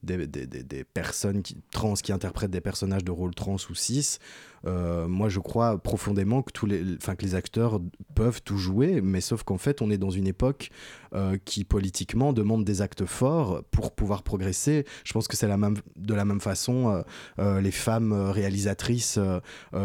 des, 0.02 0.26
des, 0.26 0.47
des, 0.47 0.85
personnes 0.85 1.42
qui, 1.42 1.57
trans 1.71 1.95
qui 1.95 2.12
interprètent 2.12 2.50
des 2.50 2.61
personnages 2.61 3.04
de 3.04 3.11
rôle 3.11 3.35
trans 3.35 3.57
ou 3.69 3.75
cis. 3.75 4.19
Euh, 4.66 5.08
moi, 5.08 5.28
je 5.28 5.40
crois 5.40 5.78
profondément 5.78 6.42
que, 6.42 6.52
tous 6.52 6.66
les, 6.66 6.82
que 6.98 7.22
les 7.22 7.34
acteurs 7.34 7.80
peuvent 8.14 8.42
tout 8.42 8.58
jouer, 8.58 9.00
mais 9.00 9.20
sauf 9.20 9.42
qu'en 9.42 9.58
fait, 9.58 9.82
on 9.82 9.90
est 9.90 9.98
dans 9.98 10.10
une 10.10 10.26
époque 10.26 10.70
euh, 11.14 11.36
qui 11.44 11.64
politiquement 11.64 12.32
demande 12.32 12.64
des 12.64 12.82
actes 12.82 13.06
forts 13.06 13.62
pour 13.70 13.92
pouvoir 13.92 14.22
progresser. 14.22 14.84
Je 15.04 15.12
pense 15.12 15.28
que 15.28 15.36
c'est 15.36 15.48
la 15.48 15.56
même, 15.56 15.76
de 15.96 16.14
la 16.14 16.24
même 16.24 16.40
façon, 16.40 17.02
euh, 17.38 17.60
les 17.60 17.70
femmes 17.70 18.12
réalisatrices 18.12 19.18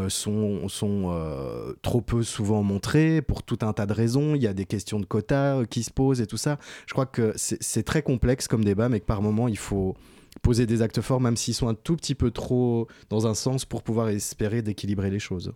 sont, 0.10 0.68
sont 0.68 1.76
trop 1.82 2.02
peu 2.02 2.24
souvent 2.24 2.64
montrées 2.64 3.22
pour 3.22 3.44
tout 3.44 3.60
un 3.62 3.74
tas 3.74 3.86
de 3.86 3.94
raisons. 3.94 4.36
Il 4.36 4.42
y 4.42 4.48
a 4.48 4.54
des 4.54 4.66
questions 4.66 5.00
de 5.00 5.06
quotas 5.06 5.66
qui 5.66 5.84
se 5.84 5.92
posent 5.92 6.22
et 6.22 6.28
tout 6.28 6.38
ça. 6.38 6.58
Je 6.88 6.94
crois 6.94 7.06
que 7.06 7.34
c'est 7.36 7.84
très 7.84 8.02
complexe 8.02 8.48
comme 8.48 8.64
débat, 8.64 8.90
mais 8.90 9.00
que 9.00 9.06
par 9.06 9.22
moment, 9.22 9.48
il 9.48 9.58
faut 9.58 9.96
poser 10.42 10.66
des 10.66 10.82
actes 10.82 11.02
forts, 11.02 11.22
même 11.22 11.38
s'ils 11.38 11.54
sont 11.54 11.68
un 11.68 11.74
tout 11.74 11.96
petit 11.96 12.16
peu 12.16 12.32
trop 12.32 12.88
dans 13.10 13.28
un 13.28 13.34
sens 13.34 13.66
pour 13.66 13.84
pouvoir 13.84 14.10
espérer 14.10 14.62
d'équilibrer 14.62 15.10
les 15.10 15.20
choses. 15.20 15.54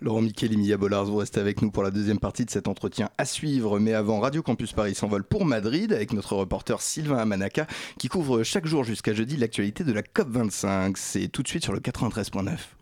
Laurent 0.00 0.22
Michel 0.22 0.52
et 0.52 0.56
Mia 0.56 0.76
Bollard, 0.76 1.04
vous 1.04 1.16
restez 1.16 1.38
avec 1.38 1.62
nous 1.62 1.70
pour 1.70 1.84
la 1.84 1.92
deuxième 1.92 2.18
partie 2.18 2.44
de 2.44 2.50
cet 2.50 2.66
entretien 2.66 3.10
à 3.18 3.24
suivre. 3.24 3.78
Mais 3.78 3.94
avant, 3.94 4.18
Radio 4.18 4.42
Campus 4.42 4.72
Paris 4.72 4.96
s'envole 4.96 5.22
pour 5.22 5.44
Madrid 5.44 5.92
avec 5.92 6.12
notre 6.12 6.34
reporter 6.34 6.80
Sylvain 6.80 7.18
Amanaka 7.18 7.66
qui 7.98 8.08
couvre 8.08 8.42
chaque 8.42 8.66
jour 8.66 8.82
jusqu'à 8.82 9.14
jeudi 9.14 9.36
l'actualité 9.36 9.84
de 9.84 9.92
la 9.92 10.02
COP25. 10.02 10.94
C'est 10.96 11.28
tout 11.28 11.42
de 11.42 11.48
suite 11.48 11.62
sur 11.62 11.72
le 11.72 11.78
93.9. 11.78 12.81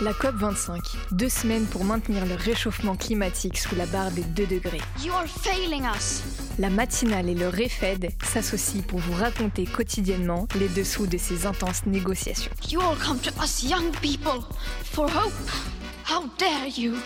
La 0.00 0.12
COP25, 0.12 0.96
deux 1.12 1.28
semaines 1.28 1.66
pour 1.66 1.84
maintenir 1.84 2.26
le 2.26 2.34
réchauffement 2.34 2.96
climatique 2.96 3.56
sous 3.56 3.74
la 3.74 3.86
barre 3.86 4.10
des 4.10 4.24
2 4.24 4.46
degrés. 4.46 4.80
La 6.58 6.70
matinale 6.70 7.28
et 7.28 7.34
le 7.34 7.48
REFED 7.48 8.10
s'associent 8.22 8.82
pour 8.82 8.98
vous 8.98 9.14
raconter 9.14 9.64
quotidiennement 9.64 10.46
les 10.58 10.68
dessous 10.68 11.06
de 11.06 11.16
ces 11.16 11.46
intenses 11.46 11.86
négociations. 11.86 12.52
You 12.70 12.80
all 12.80 12.96
come 12.96 13.18
to 13.20 13.30
us 13.42 13.62
young 13.62 13.90
people 14.02 14.44
for 14.84 15.08
hope. 15.08 15.32
How 16.04 16.24
dare 16.38 16.68
you? 16.68 16.96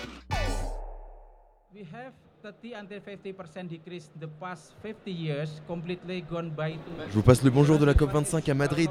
We 1.73 1.87
have 1.93 2.13
30 2.43 2.73
until 2.75 3.01
50% 3.01 3.69
decrease 3.69 4.11
the 4.19 4.27
past 4.41 4.73
50 4.83 5.11
years 5.11 5.61
completely 5.67 6.23
gone 6.23 6.51
by 6.51 6.79
Je 7.09 7.15
vous 7.15 7.23
passe 7.23 7.43
le 7.43 7.51
bonjour 7.51 7.79
de 7.79 7.85
la 7.85 7.93
COP25 7.93 8.51
à 8.51 8.55
Madrid. 8.55 8.91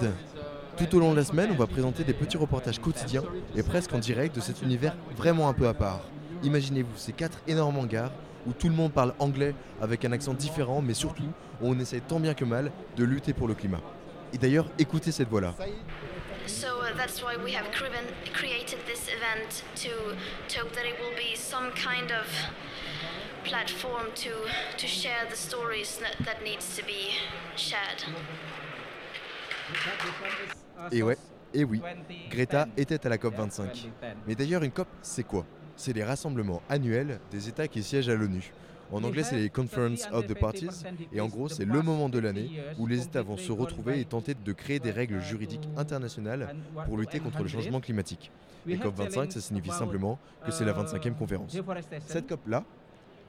Tout 0.77 0.95
au 0.95 0.99
long 0.99 1.11
de 1.11 1.17
la 1.17 1.23
semaine, 1.23 1.49
on 1.51 1.55
va 1.55 1.65
présenter 1.65 2.03
des 2.03 2.13
petits 2.13 2.37
reportages 2.37 2.79
quotidiens 2.79 3.23
et 3.55 3.63
presque 3.63 3.91
en 3.93 3.97
direct 3.97 4.35
de 4.35 4.39
cet 4.41 4.61
univers 4.61 4.95
vraiment 5.17 5.49
un 5.49 5.53
peu 5.53 5.67
à 5.67 5.73
part. 5.73 6.01
Imaginez-vous 6.43 6.95
ces 6.95 7.11
quatre 7.11 7.39
énormes 7.47 7.77
hangars 7.77 8.11
où 8.45 8.53
tout 8.53 8.69
le 8.69 8.75
monde 8.75 8.91
parle 8.91 9.15
anglais 9.17 9.55
avec 9.81 10.05
un 10.05 10.11
accent 10.11 10.33
différent, 10.35 10.83
mais 10.83 10.93
surtout 10.93 11.31
où 11.59 11.69
on 11.69 11.79
essaie 11.79 12.01
tant 12.01 12.19
bien 12.19 12.35
que 12.35 12.45
mal 12.45 12.71
de 12.97 13.03
lutter 13.03 13.33
pour 13.33 13.47
le 13.47 13.55
climat. 13.55 13.81
Et 14.31 14.37
d'ailleurs, 14.37 14.67
écoutez 14.77 15.11
cette 15.11 15.27
voix-là. 15.27 15.55
So 16.45 16.81
uh, 16.81 16.95
that's 16.95 17.21
why 17.21 17.35
we 17.35 17.53
have 17.53 17.69
created 17.71 18.79
this 18.85 19.07
event 19.07 19.63
to 19.83 20.15
talk 20.47 20.71
that 20.73 20.85
it 20.85 20.99
will 20.99 21.15
be 21.15 21.35
some 21.35 21.71
kind 21.73 22.11
of 22.11 22.25
platform 23.49 24.05
to 24.15 24.29
to 24.77 24.87
share 24.87 25.25
the 25.29 25.35
stories 25.35 25.97
that, 25.97 26.23
that 26.25 26.43
needs 26.43 26.75
to 26.77 26.83
be 26.83 27.09
shared. 27.55 28.05
Et 30.91 31.03
ouais, 31.03 31.17
et 31.53 31.63
oui, 31.63 31.81
Greta 32.29 32.67
était 32.77 33.05
à 33.05 33.09
la 33.09 33.17
COP 33.17 33.35
25. 33.35 33.89
Mais 34.27 34.35
d'ailleurs, 34.35 34.63
une 34.63 34.71
COP, 34.71 34.87
c'est 35.01 35.23
quoi? 35.23 35.45
C'est 35.75 35.93
les 35.93 36.03
rassemblements 36.03 36.61
annuels 36.69 37.19
des 37.31 37.49
États 37.49 37.67
qui 37.67 37.83
siègent 37.83 38.09
à 38.09 38.15
l'ONU. 38.15 38.51
En 38.91 39.03
anglais, 39.03 39.21
c'est 39.23 39.35
les 39.35 39.49
Conference 39.49 40.07
of 40.11 40.25
the 40.25 40.33
Parties, 40.33 40.69
et 41.13 41.21
en 41.21 41.27
gros, 41.27 41.47
c'est 41.47 41.65
le 41.65 41.81
moment 41.83 42.09
de 42.09 42.17
l'année 42.17 42.49
où 42.79 42.87
les 42.87 43.03
États 43.03 43.21
vont 43.21 43.37
se 43.37 43.51
retrouver 43.51 43.99
et 43.99 44.05
tenter 44.05 44.33
de 44.33 44.53
créer 44.53 44.79
des 44.79 44.91
règles 44.91 45.21
juridiques 45.21 45.69
internationales 45.77 46.55
pour 46.85 46.97
lutter 46.97 47.19
contre 47.19 47.43
le 47.43 47.47
changement 47.47 47.79
climatique. 47.79 48.31
Et 48.67 48.75
COP25, 48.75 49.31
ça 49.31 49.41
signifie 49.41 49.71
simplement 49.71 50.17
que 50.45 50.51
c'est 50.51 50.65
la 50.65 50.73
25e 50.73 51.15
conférence. 51.15 51.55
Cette 52.07 52.27
COP-là, 52.27 52.63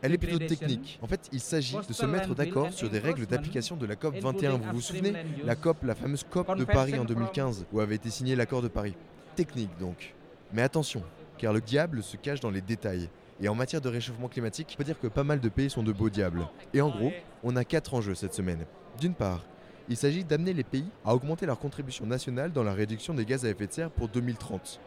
elle 0.03 0.13
est 0.15 0.19
plutôt 0.19 0.39
technique. 0.39 0.99
En 1.03 1.07
fait, 1.07 1.29
il 1.33 1.41
s'agit 1.41 1.77
de 1.87 1.93
se 1.93 2.07
mettre 2.07 2.35
d'accord 2.35 2.73
sur 2.73 2.89
des 2.89 2.99
règles 2.99 3.27
d'application 3.27 3.77
de 3.77 3.87
la 3.87 3.97
COP 3.97 4.17
21. 4.17 4.57
Vous 4.57 4.75
vous 4.75 4.81
souvenez 4.81 5.13
La 5.45 5.55
COP, 5.57 5.83
la 5.83 5.95
fameuse 5.95 6.25
COP 6.29 6.57
de 6.57 6.65
Paris 6.65 6.99
en 6.99 7.05
2015, 7.05 7.67
où 7.73 7.81
avait 7.81 7.97
été 7.97 8.11
signé 8.11 8.37
l'accord 8.37 8.63
de 8.63 8.69
Paris. 8.69 8.95
Technique 9.37 9.77
donc. 9.79 10.15
Mais 10.53 10.63
attention, 10.63 11.03
car 11.39 11.53
le 11.53 11.61
diable 11.61 12.03
se 12.03 12.17
cache 12.17 12.41
dans 12.41 12.51
les 12.51 12.61
détails. 12.61 13.09
Et 13.43 13.49
en 13.49 13.55
matière 13.55 13.81
de 13.81 13.89
réchauffement 13.89 14.29
climatique, 14.29 14.73
on 14.75 14.77
peut 14.77 14.85
dire 14.85 15.01
que 15.01 15.07
pas 15.07 15.25
mal 15.25 15.41
de 15.41 15.49
pays 15.49 15.71
sont 15.71 15.83
de 15.83 15.93
beaux 15.93 16.11
diables. 16.11 16.47
Et 16.75 16.81
en 16.81 16.91
gros, 16.91 17.13
on 17.43 17.57
a 17.57 17.65
quatre 17.65 17.95
enjeux 17.95 18.15
cette 18.15 18.35
semaine. 18.35 18.67
D'une 19.01 19.15
part, 19.15 19.45
il 19.89 19.97
s'agit 19.97 20.25
d'amener 20.25 20.53
les 20.53 20.63
pays 20.63 20.87
à 21.05 21.15
augmenter 21.15 21.47
leur 21.47 21.59
contribution 21.59 22.07
nationale 22.07 22.53
dans 22.53 22.63
la 22.63 22.75
réduction 22.75 23.15
des 23.15 23.25
gaz 23.25 23.45
à 23.45 23.49
effet 23.49 23.67
de 23.67 23.73
serre 23.73 23.91
pour 23.91 24.09
2030. 24.09 24.79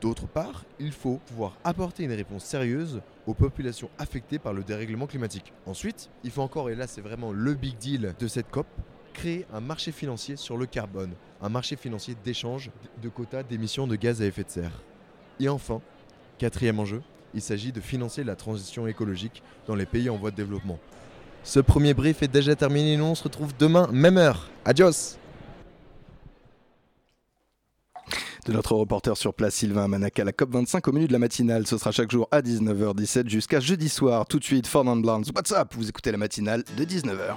D'autre 0.00 0.26
part, 0.26 0.64
il 0.78 0.92
faut 0.92 1.20
pouvoir 1.26 1.56
apporter 1.64 2.04
une 2.04 2.12
réponse 2.12 2.44
sérieuse 2.44 3.02
aux 3.26 3.34
populations 3.34 3.90
affectées 3.98 4.38
par 4.38 4.52
le 4.52 4.62
dérèglement 4.62 5.06
climatique. 5.06 5.52
Ensuite, 5.66 6.10
il 6.24 6.30
faut 6.30 6.42
encore, 6.42 6.70
et 6.70 6.74
là 6.74 6.86
c'est 6.86 7.00
vraiment 7.00 7.32
le 7.32 7.54
big 7.54 7.76
deal 7.76 8.14
de 8.18 8.26
cette 8.26 8.50
COP, 8.50 8.66
créer 9.12 9.46
un 9.52 9.60
marché 9.60 9.92
financier 9.92 10.36
sur 10.36 10.56
le 10.56 10.66
carbone, 10.66 11.12
un 11.42 11.48
marché 11.48 11.76
financier 11.76 12.16
d'échange 12.24 12.70
de 13.02 13.08
quotas 13.08 13.42
d'émissions 13.42 13.86
de 13.86 13.96
gaz 13.96 14.22
à 14.22 14.26
effet 14.26 14.44
de 14.44 14.50
serre. 14.50 14.82
Et 15.38 15.48
enfin, 15.48 15.80
quatrième 16.38 16.80
enjeu, 16.80 17.02
il 17.34 17.42
s'agit 17.42 17.72
de 17.72 17.80
financer 17.80 18.24
la 18.24 18.36
transition 18.36 18.86
écologique 18.86 19.42
dans 19.66 19.74
les 19.74 19.86
pays 19.86 20.08
en 20.08 20.16
voie 20.16 20.30
de 20.30 20.36
développement. 20.36 20.78
Ce 21.42 21.60
premier 21.60 21.94
brief 21.94 22.22
est 22.22 22.28
déjà 22.28 22.54
terminé, 22.54 22.96
nous 22.96 23.04
on 23.04 23.14
se 23.14 23.24
retrouve 23.24 23.52
demain, 23.58 23.88
même 23.92 24.18
heure. 24.18 24.48
Adios 24.64 25.18
de 28.46 28.52
notre 28.52 28.74
reporter 28.74 29.16
sur 29.16 29.34
place 29.34 29.54
Sylvain 29.54 29.88
Manaka, 29.88 30.24
la 30.24 30.32
COP25 30.32 30.88
au 30.88 30.92
menu 30.92 31.06
de 31.06 31.12
la 31.12 31.18
matinale. 31.18 31.66
Ce 31.66 31.78
sera 31.78 31.90
chaque 31.92 32.10
jour 32.10 32.28
à 32.30 32.40
19h17 32.40 33.28
jusqu'à 33.28 33.60
jeudi 33.60 33.88
soir. 33.88 34.26
Tout 34.26 34.38
de 34.38 34.44
suite, 34.44 34.66
Fernand 34.66 34.96
Blancs, 34.96 35.26
what's 35.34 35.52
up? 35.52 35.68
Vous 35.76 35.88
écoutez 35.88 36.12
la 36.12 36.18
matinale 36.18 36.64
de 36.76 36.84
19h. 36.84 37.36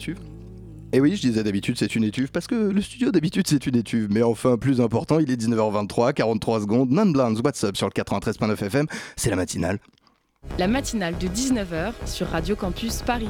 étuve 0.00 0.18
et 0.92 0.96
eh 0.96 1.00
oui, 1.00 1.14
je 1.14 1.20
disais 1.20 1.44
d'habitude 1.44 1.76
c'est 1.78 1.94
une 1.94 2.02
étuve 2.02 2.32
parce 2.32 2.48
que 2.48 2.56
le 2.56 2.82
studio 2.82 3.12
d'habitude 3.12 3.46
c'est 3.46 3.64
une 3.64 3.76
étuve. 3.76 4.08
Mais 4.10 4.24
enfin, 4.24 4.56
plus 4.56 4.80
important, 4.80 5.20
il 5.20 5.30
est 5.30 5.40
19h23, 5.40 6.14
43 6.14 6.62
secondes. 6.62 6.90
Non 6.90 7.06
Blondes, 7.06 7.40
what's 7.44 7.62
up 7.62 7.76
sur 7.76 7.86
le 7.86 7.92
93.9 7.92 8.54
FM, 8.64 8.86
c'est 9.14 9.30
la 9.30 9.36
matinale. 9.36 9.78
La 10.58 10.66
matinale 10.66 11.16
de 11.16 11.28
19h 11.28 11.92
sur 12.06 12.26
Radio 12.26 12.56
Campus 12.56 13.02
Paris. 13.02 13.28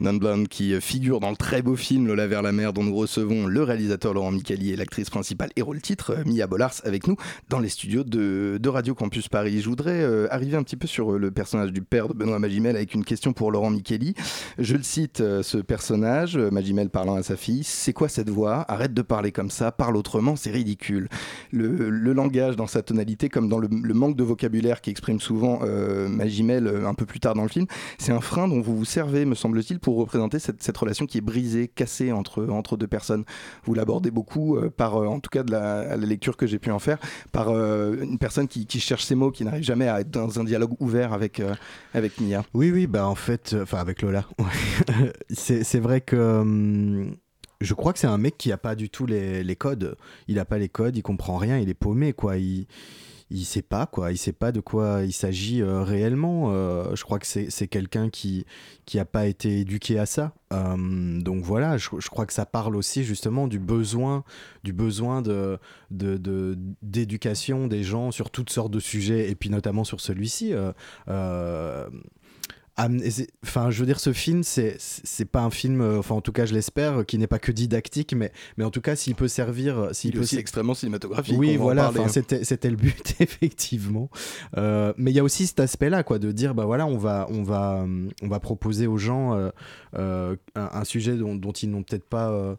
Non 0.00 0.18
qui 0.48 0.80
figure 0.80 1.20
dans 1.20 1.30
le 1.30 1.36
très 1.36 1.60
beau 1.60 1.76
film 1.76 2.06
Lola 2.06 2.26
vers 2.26 2.42
la 2.42 2.52
mer 2.52 2.72
dont 2.72 2.82
nous 2.82 2.94
recevons 2.94 3.46
le 3.46 3.62
réalisateur 3.62 4.14
Laurent 4.14 4.32
Micali 4.32 4.72
et 4.72 4.76
l'actrice 4.76 5.10
principale 5.10 5.50
et 5.56 5.62
rôle 5.62 5.80
titre 5.80 6.10
euh, 6.10 6.24
Mia 6.24 6.46
Bollars 6.46 6.74
avec 6.84 7.06
nous 7.06 7.16
dans 7.48 7.58
les 7.58 7.68
studios 7.68 8.04
de, 8.04 8.60
Radio 8.68 8.94
Campus 8.94 9.28
Paris. 9.28 9.60
Je 9.60 9.68
voudrais 9.68 10.02
euh, 10.02 10.26
arriver 10.32 10.56
un 10.56 10.62
petit 10.62 10.76
peu 10.76 10.86
sur 10.86 11.12
euh, 11.12 11.18
le 11.18 11.30
personnage 11.30 11.72
du 11.72 11.82
père 11.82 12.08
de 12.08 12.14
Benoît 12.14 12.38
Magimel 12.38 12.74
avec 12.74 12.94
une 12.94 13.04
question 13.04 13.32
pour 13.32 13.52
Laurent 13.52 13.70
Micali. 13.70 14.14
Je 14.58 14.76
le 14.76 14.82
cite, 14.82 15.18
ce 15.18 15.58
personnage, 15.58 16.36
Magimel 16.36 16.90
parlant 16.90 17.14
à 17.14 17.22
sa 17.22 17.36
fille, 17.36 17.62
c'est 17.62 17.92
quoi 17.92 18.08
cette 18.08 18.30
voix? 18.30 18.64
Arrête 18.68 18.94
de 18.94 19.02
parler 19.02 19.30
comme 19.30 19.50
ça, 19.50 19.70
parle 19.70 19.96
autrement, 19.96 20.36
c'est 20.36 20.50
ridicule. 20.50 21.08
Le, 21.52 21.90
langage 22.14 22.56
dans 22.56 22.66
sa 22.66 22.82
tonalité 22.82 23.28
comme 23.28 23.48
dans 23.48 23.58
le, 23.58 23.68
manque 23.68 24.16
de 24.16 24.24
vocabulaire 24.24 24.80
qui 24.80 24.90
exprime 24.90 25.20
souvent 25.20 25.60
Magimel 26.08 26.68
un 26.86 26.94
peu 26.94 27.06
plus 27.06 27.20
tard 27.20 27.34
dans 27.34 27.42
le 27.42 27.48
film, 27.48 27.66
c'est 27.98 28.12
un 28.12 28.20
frein 28.20 28.48
dont 28.48 28.60
vous 28.60 28.76
vous 28.76 28.84
servez, 28.84 29.24
me 29.24 29.34
semble-t-il, 29.34 29.80
pour 29.84 29.98
représenter 29.98 30.38
cette, 30.38 30.76
relation 30.78 31.04
qui 31.04 31.18
est 31.18 31.20
brisée, 31.20 31.68
cassée 31.68 32.10
entre, 32.10 32.46
entre 32.46 32.78
deux 32.78 32.86
personnes. 32.86 33.24
Vous 33.64 33.74
l'abordez 33.74 34.10
beaucoup, 34.10 34.56
euh, 34.56 34.70
par, 34.70 34.96
euh, 34.96 35.06
en 35.06 35.20
tout 35.20 35.28
cas 35.28 35.42
de 35.42 35.50
la, 35.52 35.94
lecture 35.98 36.38
que 36.38 36.46
j'ai 36.46 36.58
pu 36.58 36.70
en 36.70 36.78
faire, 36.78 36.96
par 37.32 37.50
euh, 37.50 37.94
une 38.00 38.16
personne 38.16 38.48
qui, 38.48 38.66
cherche 38.80 39.04
ses 39.04 39.14
mots, 39.14 39.30
qui 39.30 39.44
n'arrive 39.44 39.62
jamais 39.62 39.86
à 39.86 40.00
être 40.00 40.10
dans 40.10 40.40
un 40.40 40.44
dialogue 40.44 40.72
ouvert 40.80 41.12
avec, 41.12 41.42
avec 41.92 42.18
Mia. 42.18 42.46
Oui, 42.54 42.70
oui, 42.70 42.86
bah 42.86 43.06
en 43.06 43.14
fait, 43.14 43.54
enfin 43.60 43.76
avec 43.76 44.00
Lola. 44.00 44.24
c'est 45.28 45.80
vrai 45.80 46.00
que. 46.00 46.16
Hum, 46.16 47.16
je 47.60 47.74
crois 47.74 47.92
que 47.92 47.98
c'est 47.98 48.06
un 48.06 48.18
mec 48.18 48.38
qui 48.38 48.52
a 48.52 48.56
pas 48.56 48.74
du 48.74 48.88
tout 48.88 49.04
les, 49.04 49.44
les 49.44 49.56
codes. 49.56 49.96
Il 50.28 50.38
a 50.38 50.46
pas 50.46 50.56
les 50.56 50.70
codes, 50.70 50.96
il 50.96 51.02
comprend 51.02 51.36
rien, 51.36 51.58
il 51.58 51.68
est 51.68 51.74
paumé, 51.74 52.14
quoi. 52.14 52.36
Il 53.34 53.44
sait 53.44 53.62
pas 53.62 53.86
quoi, 53.86 54.12
il 54.12 54.16
sait 54.16 54.32
pas 54.32 54.52
de 54.52 54.60
quoi 54.60 55.00
il 55.04 55.12
s'agit 55.12 55.60
euh, 55.60 55.82
réellement. 55.82 56.52
Euh, 56.52 56.94
je 56.94 57.02
crois 57.02 57.18
que 57.18 57.26
c'est 57.26 57.68
quelqu'un 57.68 58.08
qui 58.08 58.46
qui 58.86 58.98
a 59.00 59.04
pas 59.04 59.26
été 59.26 59.60
éduqué 59.60 59.98
à 59.98 60.06
ça. 60.06 60.34
Euh, 60.52 61.20
donc 61.20 61.42
voilà, 61.42 61.76
je, 61.76 61.88
crois 62.08 62.26
que 62.26 62.32
ça 62.32 62.46
parle 62.46 62.76
aussi 62.76 63.02
justement 63.02 63.48
du 63.48 63.58
besoin 63.58 64.22
du 64.62 64.72
besoin 64.72 65.20
de 65.20 65.58
d'éducation 65.90 67.66
des 67.66 67.82
gens 67.82 68.12
sur 68.12 68.30
toutes 68.30 68.50
sortes 68.50 68.70
de 68.70 68.80
sujets 68.80 69.30
et 69.30 69.34
puis 69.34 69.50
notamment 69.50 69.82
sur 69.82 70.00
celui-ci 70.00 70.52
enfin 72.76 73.70
je 73.70 73.78
veux 73.78 73.86
dire 73.86 74.00
ce 74.00 74.12
film 74.12 74.42
c'est 74.42 75.24
pas 75.30 75.42
un 75.42 75.50
film 75.50 75.80
euh, 75.80 75.98
enfin 75.98 76.16
en 76.16 76.20
tout 76.20 76.32
cas 76.32 76.44
je 76.44 76.54
l'espère 76.54 77.06
qui 77.06 77.18
n'est 77.18 77.28
pas 77.28 77.38
que 77.38 77.52
didactique 77.52 78.14
mais 78.14 78.32
mais 78.56 78.64
en 78.64 78.70
tout 78.70 78.80
cas 78.80 78.96
s'il 78.96 79.14
peut 79.14 79.28
servir 79.28 79.78
euh, 79.78 79.92
s'il 79.92 80.12
peut 80.12 80.20
aussi 80.20 80.38
extrêmement 80.38 80.74
cinématographique 80.74 81.38
oui 81.38 81.56
voilà 81.56 81.92
hein. 81.96 82.08
c'était 82.08 82.70
le 82.70 82.76
but 82.76 83.14
effectivement. 83.20 84.10
Euh, 84.56 84.92
mais 84.96 85.12
il 85.12 85.14
y 85.14 85.20
a 85.20 85.24
aussi 85.24 85.46
cet 85.46 85.60
aspect 85.60 85.88
là 85.88 86.02
quoi 86.02 86.18
de 86.18 86.32
dire 86.32 86.54
bah 86.54 86.64
voilà 86.64 86.86
on 86.86 86.98
va 86.98 87.26
on 87.30 87.42
va 87.42 87.86
on 88.22 88.28
va 88.28 88.40
proposer 88.40 88.86
aux 88.86 88.98
gens 88.98 89.50
un, 89.94 90.84
sujet 90.84 91.16
dont, 91.16 91.36
dont 91.36 91.52
ils 91.52 91.70
n'ont 91.70 91.82
peut-être 91.82 92.04
pas 92.04 92.56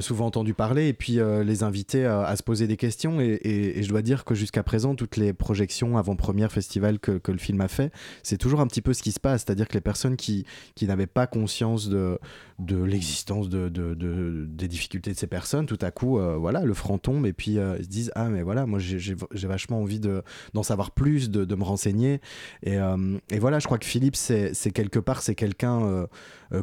souvent 0.00 0.26
entendu 0.26 0.54
parler 0.54 0.88
et 0.88 0.94
puis 0.94 1.18
les 1.44 1.62
inviter 1.62 2.06
à, 2.06 2.34
se 2.36 2.42
poser 2.42 2.66
des 2.66 2.76
questions. 2.76 3.20
Et, 3.20 3.38
et, 3.42 3.82
je 3.82 3.88
dois 3.88 4.02
dire 4.02 4.24
que 4.24 4.34
jusqu'à 4.34 4.62
présent 4.62 4.94
toutes 4.94 5.16
les 5.16 5.32
projections 5.32 5.98
avant-première 5.98 6.52
festival 6.52 6.98
que, 6.98 7.12
que 7.18 7.32
le 7.32 7.38
film 7.38 7.60
a 7.60 7.68
fait 7.68 7.92
c'est 8.22 8.38
toujours 8.38 8.60
un 8.60 8.66
petit 8.66 8.82
peu 8.82 8.92
ce 8.92 9.02
qui 9.02 9.12
se 9.12 9.20
passe 9.20 9.44
c'est-à-dire 9.58 9.72
que 9.72 9.74
les 9.74 9.80
personnes 9.80 10.16
qui, 10.16 10.46
qui 10.76 10.86
n'avaient 10.86 11.08
pas 11.08 11.26
conscience 11.26 11.88
de, 11.88 12.20
de 12.60 12.80
l'existence 12.80 13.48
de, 13.48 13.68
de, 13.68 14.46
des 14.48 14.68
difficultés 14.68 15.10
de 15.10 15.16
ces 15.16 15.26
personnes, 15.26 15.66
tout 15.66 15.78
à 15.80 15.90
coup, 15.90 16.18
euh, 16.18 16.36
voilà, 16.36 16.64
le 16.64 16.74
front 16.74 16.98
tombe 16.98 17.26
et 17.26 17.32
puis 17.32 17.58
euh, 17.58 17.74
ils 17.78 17.84
se 17.84 17.88
disent 17.88 18.12
Ah, 18.14 18.28
mais 18.28 18.42
voilà, 18.42 18.66
moi 18.66 18.78
j'ai 18.78 19.16
vachement 19.48 19.80
envie 19.80 19.98
d'en 19.98 20.62
savoir 20.62 20.92
plus, 20.92 21.28
de, 21.28 21.54
me 21.56 21.64
renseigner. 21.64 22.20
Et, 22.62 22.78
euh, 22.78 23.18
et, 23.30 23.40
voilà, 23.40 23.58
je 23.58 23.66
crois 23.66 23.78
que 23.78 23.86
Philippe, 23.86 24.14
c'est 24.14 24.52
quelque 24.72 25.00
part, 25.00 25.22
c'est 25.22 25.34
quelqu'un 25.34 26.06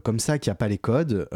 comme 0.04 0.20
ça 0.20 0.40
qui 0.40 0.50
n'a 0.50 0.56
pas 0.56 0.70
les 0.70 0.78
codes, 0.78 1.28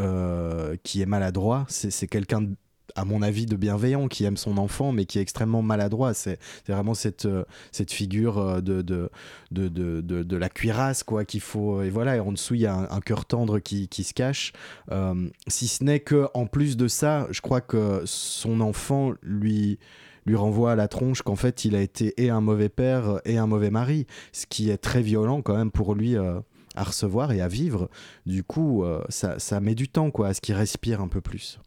qui 0.82 1.02
est 1.02 1.06
maladroit, 1.06 1.66
c'est 1.68 2.06
quelqu'un 2.06 2.40
de 2.40 2.54
à 2.94 3.04
mon 3.04 3.22
avis, 3.22 3.46
de 3.46 3.56
bienveillant, 3.56 4.08
qui 4.08 4.24
aime 4.24 4.36
son 4.36 4.58
enfant, 4.58 4.92
mais 4.92 5.04
qui 5.04 5.18
est 5.18 5.22
extrêmement 5.22 5.62
maladroit. 5.62 6.14
C'est 6.14 6.38
vraiment 6.68 6.94
cette, 6.94 7.26
euh, 7.26 7.44
cette 7.72 7.92
figure 7.92 8.38
euh, 8.38 8.60
de, 8.60 8.82
de, 8.82 9.10
de, 9.50 10.00
de, 10.00 10.36
la 10.36 10.48
cuirasse, 10.48 11.02
quoi, 11.02 11.24
qu'il 11.24 11.40
faut. 11.40 11.82
Et 11.82 11.90
voilà, 11.90 12.16
et 12.16 12.20
en 12.20 12.32
dessous, 12.32 12.54
il 12.54 12.62
y 12.62 12.66
a 12.66 12.74
un, 12.74 13.00
cœur 13.00 13.24
tendre 13.24 13.58
qui, 13.58 13.88
qui 13.88 14.04
se 14.04 14.14
cache. 14.14 14.52
Euh, 14.90 15.28
si 15.48 15.68
ce 15.68 15.84
n'est 15.84 16.00
que, 16.00 16.28
en 16.34 16.46
plus 16.46 16.76
de 16.76 16.88
ça, 16.88 17.26
je 17.30 17.40
crois 17.40 17.60
que 17.60 18.02
son 18.04 18.60
enfant 18.60 19.12
lui 19.22 19.78
lui 20.26 20.36
renvoie 20.36 20.72
à 20.72 20.76
la 20.76 20.86
tronche 20.86 21.22
qu'en 21.22 21.34
fait 21.34 21.64
il 21.64 21.74
a 21.74 21.80
été 21.80 22.12
et 22.22 22.28
un 22.28 22.42
mauvais 22.42 22.68
père 22.68 23.22
et 23.24 23.38
un 23.38 23.46
mauvais 23.46 23.70
mari, 23.70 24.06
ce 24.32 24.44
qui 24.44 24.68
est 24.68 24.76
très 24.76 25.00
violent 25.00 25.40
quand 25.40 25.56
même 25.56 25.70
pour 25.70 25.94
lui 25.94 26.14
à 26.14 26.84
recevoir 26.84 27.32
et 27.32 27.40
à 27.40 27.48
vivre. 27.48 27.88
Du 28.26 28.44
coup, 28.44 28.84
ça, 29.08 29.38
ça 29.38 29.60
met 29.60 29.74
du 29.74 29.88
temps 29.88 30.10
quoi, 30.10 30.28
à 30.28 30.34
ce 30.34 30.42
qu'il 30.42 30.54
respire 30.54 31.00
un 31.00 31.08
peu 31.08 31.22
plus. 31.22 31.58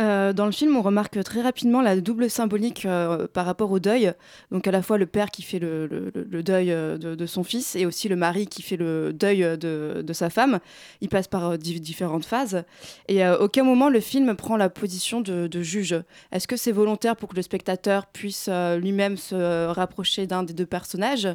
Euh, 0.00 0.32
dans 0.32 0.46
le 0.46 0.52
film, 0.52 0.76
on 0.76 0.82
remarque 0.82 1.22
très 1.22 1.42
rapidement 1.42 1.80
la 1.80 2.00
double 2.00 2.30
symbolique 2.30 2.86
euh, 2.86 3.26
par 3.28 3.46
rapport 3.46 3.70
au 3.70 3.78
deuil. 3.78 4.12
Donc 4.50 4.66
à 4.66 4.70
la 4.70 4.82
fois 4.82 4.98
le 4.98 5.06
père 5.06 5.30
qui 5.30 5.42
fait 5.42 5.58
le, 5.58 6.12
deuil 6.42 6.72
euh, 6.72 6.96
de, 6.96 7.26
son 7.26 7.44
fils 7.44 7.76
et 7.76 7.86
aussi 7.86 8.08
le 8.08 8.16
mari 8.16 8.46
qui 8.46 8.62
fait 8.62 8.76
le 8.76 9.12
deuil 9.12 9.40
de, 9.58 10.12
sa 10.12 10.30
femme. 10.30 10.60
Il 11.00 11.08
passe 11.08 11.28
par 11.28 11.58
différentes 11.58 12.24
phases. 12.24 12.64
Et 13.08 13.22
à 13.22 13.40
aucun 13.40 13.64
moment 13.64 13.88
le 13.88 14.00
film 14.00 14.34
prend 14.34 14.56
la 14.56 14.68
position 14.68 15.20
de, 15.20 15.62
juge. 15.62 15.96
Est-ce 16.32 16.48
que 16.48 16.56
c'est 16.56 16.72
volontaire 16.72 17.16
pour 17.16 17.28
que 17.28 17.36
le 17.36 17.42
spectateur 17.42 18.06
puisse 18.06 18.48
lui-même 18.78 19.16
se 19.16 19.66
rapprocher 19.66 20.26
d'un 20.26 20.42
des 20.42 20.52
deux 20.52 20.66
personnages? 20.66 21.28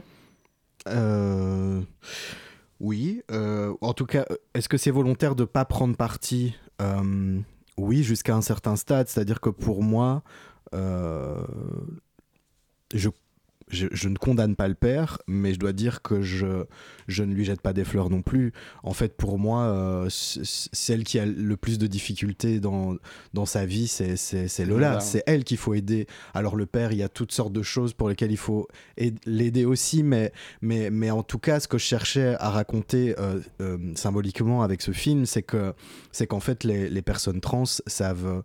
Oui. 2.79 3.21
en 3.29 3.93
tout 3.93 4.05
cas, 4.05 4.25
est-ce 4.53 4.69
que 4.69 4.77
c'est 4.77 4.91
volontaire 4.91 5.35
de 5.35 5.43
ne 5.43 5.47
pas 5.47 5.65
prendre 5.65 5.95
parti 5.95 6.55
oui, 7.77 8.03
jusqu'à 8.03 8.35
un 8.35 8.41
certain 8.41 8.75
stade. 8.75 9.07
C'est-à-dire 9.07 9.39
que 9.39 9.49
pour 9.49 9.83
moi, 9.83 10.23
euh, 10.73 11.41
je 12.93 13.09
je, 13.69 14.07
ne 14.07 14.15
condamne 14.15 14.55
pas 14.55 14.67
le 14.67 14.73
père, 14.73 15.17
mais 15.27 15.53
je 15.53 15.59
dois 15.59 15.73
dire 15.73 16.01
que 16.01 16.21
je, 16.21 16.65
je 17.07 17.23
ne 17.23 17.33
lui 17.33 17.43
jette 17.43 17.61
pas 17.61 17.73
des 17.73 17.83
fleurs 17.83 18.09
non 18.09 18.21
plus. 18.21 18.53
En 18.83 18.93
fait, 18.93 19.17
pour 19.17 19.37
moi, 19.39 19.63
euh, 19.63 20.07
celle 20.09 21.03
qui 21.03 21.19
a 21.19 21.25
le 21.25 21.57
plus 21.57 21.77
de 21.77 21.87
difficultés 21.87 22.59
dans, 22.59 22.95
dans 23.33 23.45
sa 23.45 23.65
vie, 23.65 23.87
c'est 23.87 24.65
Lola. 24.65 24.99
C'est 24.99 25.23
elle 25.27 25.43
qu'il 25.43 25.57
faut 25.57 25.73
aider. 25.73 26.07
Alors 26.33 26.55
le 26.55 26.65
père, 26.65 26.91
il 26.91 26.97
y 26.97 27.03
a 27.03 27.09
toutes 27.09 27.31
sortes 27.31 27.53
de 27.53 27.63
choses 27.63 27.93
pour 27.93 28.09
lesquelles 28.09 28.31
il 28.31 28.37
faut 28.37 28.67
l'aider 29.25 29.65
aussi, 29.65 30.03
mais, 30.03 30.31
mais, 30.61 30.89
mais 30.89 31.11
en 31.11 31.23
tout 31.23 31.39
cas, 31.39 31.59
ce 31.59 31.67
que 31.67 31.77
je 31.77 31.85
cherchais 31.85 32.35
à 32.39 32.49
raconter 32.49 33.15
euh, 33.19 33.39
euh, 33.61 33.77
symboliquement 33.95 34.63
avec 34.63 34.81
ce 34.81 34.91
film, 34.91 35.25
c'est 35.25 35.43
que 35.43 35.73
c'est 36.11 36.27
qu'en 36.27 36.39
fait, 36.39 36.63
les, 36.63 36.89
les, 36.89 37.01
personnes 37.01 37.41
trans 37.41 37.65
savent 37.65 38.43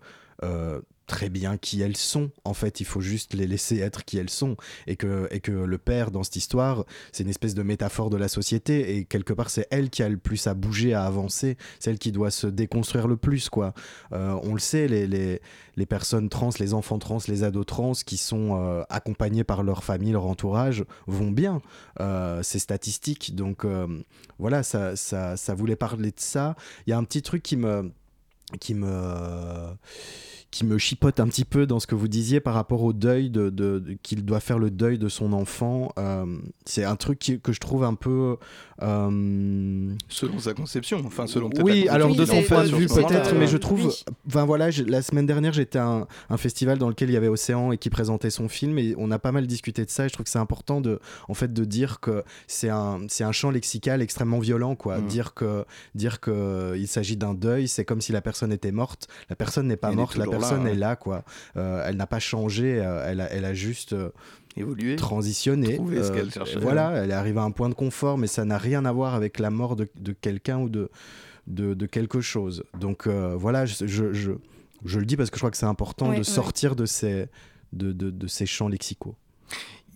très 1.12 1.29
bien 1.29 1.59
qui 1.59 1.83
elles 1.83 1.98
sont. 1.98 2.31
En 2.44 2.55
fait, 2.55 2.81
il 2.81 2.87
faut 2.87 3.03
juste 3.03 3.35
les 3.35 3.46
laisser 3.46 3.81
être 3.81 4.03
qui 4.07 4.16
elles 4.16 4.31
sont. 4.31 4.57
Et 4.87 4.96
que, 4.96 5.29
et 5.31 5.40
que 5.40 5.53
le 5.53 5.77
père, 5.77 6.11
dans 6.11 6.22
cette 6.22 6.37
histoire, 6.37 6.87
c'est 7.12 7.22
une 7.22 7.29
espèce 7.29 7.55
de 7.55 7.62
métaphore 7.62 8.09
de 8.09 8.16
la 8.16 8.29
société. 8.29 8.96
Et 8.96 9.05
quelque 9.05 9.35
part, 9.35 9.51
c'est 9.51 9.68
elle 9.70 9.90
qui 9.90 10.03
a 10.03 10.09
le 10.09 10.16
plus 10.16 10.46
à 10.46 10.55
bouger, 10.55 10.94
à 10.94 11.05
avancer. 11.05 11.59
C'est 11.81 11.90
elle 11.90 11.98
qui 11.98 12.12
doit 12.12 12.31
se 12.31 12.46
déconstruire 12.46 13.09
le 13.09 13.18
plus, 13.18 13.51
quoi. 13.51 13.75
Euh, 14.14 14.40
on 14.42 14.55
le 14.55 14.59
sait, 14.59 14.88
les, 14.88 15.07
les, 15.07 15.42
les, 15.77 15.85
personnes 15.87 16.31
trans, 16.31 16.48
les 16.59 16.72
enfants 16.72 16.98
trans, 16.98 17.18
les 17.29 17.44
ados 17.44 17.66
trans 17.66 17.92
qui 17.92 18.16
sont 18.16 18.59
euh, 18.59 18.83
accompagnés 18.88 19.44
par 19.44 19.62
leur 19.62 19.85
famille, 19.85 20.12
leur 20.12 20.25
entourage, 20.25 20.83
vont 21.07 21.31
bien. 21.31 21.61
Euh, 22.01 22.42
c'est 22.42 22.59
statistique. 22.59 23.35
Donc, 23.35 23.66
voilà, 24.38 24.62
ça, 24.62 24.96
ça, 24.96 25.37
ça 25.37 25.55
voulait 25.55 25.77
parler 25.77 26.11
de 26.11 26.20
ça. 26.20 26.57
Il 26.87 26.90
y 26.90 26.94
a 26.94 26.96
un 26.96 27.05
petit 27.05 27.20
truc 27.20 27.42
qui 27.42 27.59
me... 27.59 27.92
Qui 28.61 28.75
me 28.75 28.87
qui 30.53 30.67
me 30.67 30.77
chipote 30.77 31.19
un 31.19 31.27
petit 31.27 31.47
peu 31.47 31.67
dans 31.67 31.81
ce 31.81 31.87
que 31.87 31.95
vous 31.95 32.09
disiez 32.09 32.38
par 32.38 32.53
rapport 32.53 32.83
au 32.83 32.93
deuil 32.93 33.31
de, 33.31 33.49
de, 33.49 33.97
qu'il 34.03 34.23
doit 34.25 34.38
faire 34.38 34.59
le 34.59 34.71
deuil 34.71 34.99
de 34.99 35.09
son 35.09 35.33
enfant. 35.33 35.91
Euh, 35.99 36.27
c'est 36.67 36.85
un 36.85 36.95
truc 36.95 37.41
que 37.43 37.53
je 37.53 37.59
trouve 37.59 37.85
un 37.85 37.95
peu 37.95 38.37
euh, 38.83 39.95
selon 40.09 40.38
sa 40.38 40.53
conception, 40.53 41.03
enfin 41.07 41.27
selon 41.27 41.49
Oui, 41.62 41.88
alors 41.88 42.15
de 42.15 42.25
son 42.27 42.43
point 42.43 42.65
de 42.65 42.69
vue 42.69 42.87
peut-être, 42.87 43.35
mais 43.35 43.47
je 43.47 43.57
trouve. 43.57 43.95
Enfin 44.27 44.45
voilà, 44.45 44.69
la 44.87 45.01
semaine 45.01 45.25
dernière 45.25 45.55
j'étais 45.55 45.79
à 45.79 46.07
un, 46.29 46.37
festival 46.37 46.77
dans 46.77 46.88
lequel 46.88 47.09
il 47.09 47.15
y 47.15 47.17
avait 47.17 47.29
Océan 47.29 47.73
et 47.73 47.79
qui 47.79 47.88
présentait 47.88 48.31
son 48.31 48.49
film 48.49 48.79
et 48.79 48.95
on 48.99 49.11
a 49.11 49.19
pas 49.19 49.33
mal 49.33 49.47
discuté 49.47 49.87
de 49.87 49.91
ça. 49.91 50.05
Et 50.05 50.09
je 50.09 50.12
trouve 50.12 50.25
que 50.25 50.31
c'est 50.31 50.38
important 50.38 50.83
de, 50.83 51.01
en 51.29 51.35
fait, 51.35 51.53
de 51.53 51.65
dire 51.65 52.01
que 52.01 52.25
c'est 52.47 52.69
un, 52.69 53.01
c'est 53.09 53.25
un 53.25 53.33
champ 53.33 53.51
lexical 53.51 54.03
extrêmement 54.03 54.38
violent, 54.38 54.75
quoi. 54.75 54.99
Mm. 54.99 55.07
Dire 55.07 55.35
que, 55.35 55.65
dire 55.95 56.21
que 56.21 56.75
il 56.77 56.88
s'agit 56.88 57.17
d'un 57.17 57.33
deuil, 57.33 57.69
c'est 57.69 57.87
comme 57.87 58.03
si 58.03 58.12
la 58.12 58.21
personne 58.21 58.53
était 58.53 58.73
morte. 58.73 59.09
La 59.31 59.37
personne 59.37 59.67
n'est 59.67 59.77
pas 59.77 59.93
morte, 59.93 60.17
la 60.17 60.27
personne 60.27 60.42
personne 60.43 60.67
est 60.67 60.75
là, 60.75 60.97
quoi. 60.97 61.25
Euh, 61.57 61.85
elle 61.87 61.97
n'a 61.97 62.07
pas 62.07 62.19
changé, 62.19 62.81
euh, 62.81 63.07
elle, 63.09 63.21
a, 63.21 63.31
elle 63.31 63.45
a 63.45 63.55
juste 63.55 63.93
euh, 63.93 64.11
évolué, 64.57 64.97
transitionné. 64.97 65.79
voilà, 66.61 66.93
elle 67.03 67.11
est 67.11 67.15
arrivée 67.15 67.41
à 67.41 67.45
un 67.45 67.51
point 67.51 67.69
de 67.69 67.75
confort, 67.75 68.19
mais 68.19 68.27
ça 68.27 68.45
n'a 68.45 68.59
rien 68.59 68.85
à 68.85 68.93
voir 68.93 69.15
avec 69.15 69.39
la 69.39 69.51
mort 69.51 69.77
de, 69.77 69.89
de 69.97 70.13
quelqu'un 70.13 70.59
ou 70.59 70.69
de, 70.69 70.91
de, 71.47 71.75
de, 71.75 71.87
quelque 71.87 72.21
chose. 72.21 72.65
Donc 72.79 73.07
voilà, 73.07 73.67
je, 73.67 73.87
je, 73.87 74.13
je, 74.85 74.99
le 74.99 75.07
dis 75.07 75.17
parce 75.17 75.31
que 75.31 75.37
je 75.37 75.41
crois 75.41 75.51
que 75.51 75.57
c'est 75.57 75.67
important 75.67 76.13
de 76.13 76.23
sortir 76.23 76.77
de 76.77 76.87
ces, 76.87 77.27
de, 77.73 77.93
de, 77.93 78.27
ces 78.27 78.47
champs 78.47 78.69
lexicaux. 78.69 79.17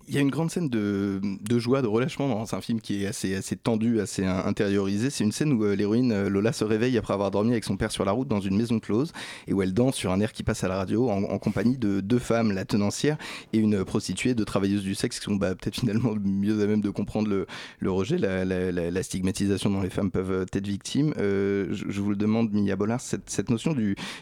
Il 0.09 0.15
y 0.15 0.19
a 0.19 0.21
une 0.21 0.31
grande 0.31 0.53
scène 0.53 0.69
de, 0.69 1.21
joie, 1.59 1.83
de 1.83 1.89
relâchement 1.89 2.29
dans 2.29 2.55
un 2.55 2.61
film 2.61 2.81
qui 2.81 3.03
est 3.03 3.07
assez, 3.09 3.57
tendu, 3.57 4.01
assez 4.01 4.25
intériorisé. 4.25 5.11
C'est 5.11 5.25
une 5.25 5.33
scène 5.33 5.53
où 5.53 5.65
euh, 5.65 5.75
l'héroïne 5.75 6.13
euh, 6.13 6.29
Lola 6.29 6.53
se 6.53 6.63
réveille 6.63 6.97
après 6.97 7.13
avoir 7.13 7.33
dormi 7.33 7.51
avec 7.51 7.65
son 7.65 7.77
père 7.77 7.91
sur 7.91 8.05
la 8.05 8.13
route 8.13 8.29
dans 8.29 8.39
une 8.39 8.57
maison 8.57 8.79
close 8.79 9.13
et 9.49 9.53
où 9.53 9.63
elle 9.63 9.75
danse 9.75 9.97
sur 9.97 10.13
un 10.13 10.21
air 10.21 10.33
qui 10.33 10.45
passe 10.45 10.63
à 10.63 10.69
la 10.69 10.77
radio 10.77 11.11
en, 11.11 11.39
compagnie 11.39 11.77
de 11.77 12.01
deux 12.01 12.21
femmes, 12.21 12.53
la 12.53 12.65
tenancière 12.65 13.17
et 13.53 13.59
une 13.59 13.85
prostituée, 13.85 14.35
de 14.35 14.45
travailleuses 14.45 14.85
du 14.85 14.95
sexe 14.95 15.19
qui 15.19 15.25
sont 15.25 15.35
bah, 15.35 15.57
peut-être 15.57 15.81
finalement 15.81 16.15
mieux 16.25 16.63
à 16.63 16.67
même 16.67 16.83
de 16.83 16.91
comprendre 16.91 17.29
le, 17.29 17.91
rejet, 17.91 18.17
la, 18.19 19.03
stigmatisation 19.03 19.71
dont 19.71 19.83
les 19.83 19.91
femmes 19.91 20.13
peuvent 20.13 20.31
euh, 20.31 20.43
être 20.43 20.67
victimes. 20.67 21.15
je, 21.17 22.01
vous 22.01 22.11
le 22.11 22.17
demande, 22.17 22.53
Mia 22.53 22.77
Bollard, 22.77 23.01
cette, 23.01 23.51
notion 23.51 23.75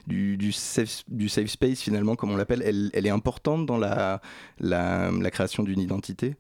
du, 0.07 0.53
safe, 0.53 1.05
space 1.47 1.81
finalement, 1.81 2.17
comme 2.17 2.31
on 2.31 2.37
l'appelle, 2.37 2.63
elle, 2.65 3.07
est 3.07 3.11
importante 3.11 3.67
dans 3.67 3.77
la 3.79 4.21
création 5.31 5.63
du 5.63 5.74
identité? 5.81 6.37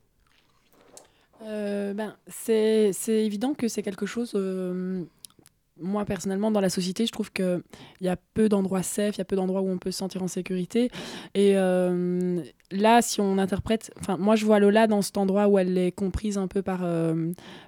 Euh, 1.42 1.94
ben, 1.94 2.16
C'est 2.28 2.92
évident 3.08 3.54
que 3.54 3.68
c'est 3.68 3.82
quelque 3.82 4.06
chose... 4.06 4.32
Euh, 4.34 5.04
moi, 5.80 6.04
personnellement, 6.04 6.50
dans 6.50 6.60
la 6.60 6.70
société, 6.70 7.06
je 7.06 7.12
trouve 7.12 7.32
qu'il 7.32 7.62
y 8.00 8.08
a 8.08 8.16
peu 8.34 8.48
d'endroits 8.48 8.82
safe, 8.82 9.16
il 9.16 9.18
y 9.18 9.22
a 9.22 9.24
peu 9.24 9.36
d'endroits 9.36 9.60
où 9.60 9.68
on 9.68 9.78
peut 9.78 9.90
se 9.90 9.98
sentir 9.98 10.22
en 10.22 10.28
sécurité. 10.28 10.90
Et 11.34 11.56
euh, 11.56 12.42
là, 12.70 13.02
si 13.02 13.20
on 13.20 13.38
interprète... 13.38 13.92
Enfin, 13.98 14.16
moi, 14.16 14.36
je 14.36 14.44
vois 14.44 14.60
Lola 14.60 14.86
dans 14.86 15.02
cet 15.02 15.16
endroit 15.16 15.48
où 15.48 15.58
elle 15.58 15.76
est 15.76 15.92
comprise 15.92 16.38
un 16.38 16.46
peu 16.46 16.62
par, 16.62 16.84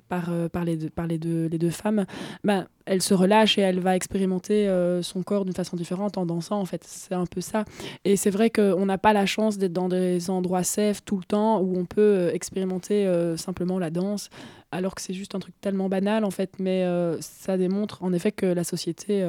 par, 0.09 0.31
euh, 0.31 0.49
par, 0.49 0.65
les, 0.65 0.77
deux, 0.77 0.91
par 0.91 1.07
les, 1.07 1.19
deux, 1.19 1.47
les 1.47 1.59
deux 1.59 1.71
femmes, 1.71 2.07
ben, 2.45 2.67
elle 2.85 3.03
se 3.03 3.15
relâche 3.15 3.59
et 3.59 3.63
elle 3.63 3.81
va 3.81 3.97
expérimenter 3.97 4.69
euh, 4.69 5.03
son 5.03 5.23
corps 5.23 5.45
d'une 5.45 5.55
façon 5.55 5.77
différente 5.77 6.19
en 6.19 6.27
dansant, 6.27 6.61
en 6.61 6.65
fait. 6.65 6.85
C'est 6.85 7.15
un 7.15 7.27
peu 7.27 7.41
ça. 7.41 7.65
Et 8.05 8.17
c'est 8.17 8.31
vrai 8.31 8.51
qu'on 8.51 8.87
n'a 8.87 8.99
pas 8.99 9.13
la 9.13 9.27
chance 9.27 9.59
d'être 9.59 9.73
dans 9.73 9.89
des 9.89 10.31
endroits 10.31 10.63
safe 10.63 11.05
tout 11.05 11.17
le 11.17 11.25
temps 11.25 11.61
où 11.61 11.77
on 11.77 11.85
peut 11.85 12.01
euh, 12.01 12.33
expérimenter 12.33 13.07
simplement 13.37 13.79
la 13.79 13.91
danse, 13.91 14.31
alors 14.73 14.95
que 14.95 15.03
c'est 15.03 15.15
juste 15.15 15.35
un 15.35 15.39
truc 15.39 15.55
tellement 15.61 15.89
banal, 15.89 16.25
en 16.25 16.31
fait. 16.31 16.59
Mais 16.59 16.85
ça 17.21 17.57
démontre 17.57 18.03
en 18.03 18.13
effet 18.13 18.33
que 18.33 18.47
la 18.47 18.65
société 18.65 19.25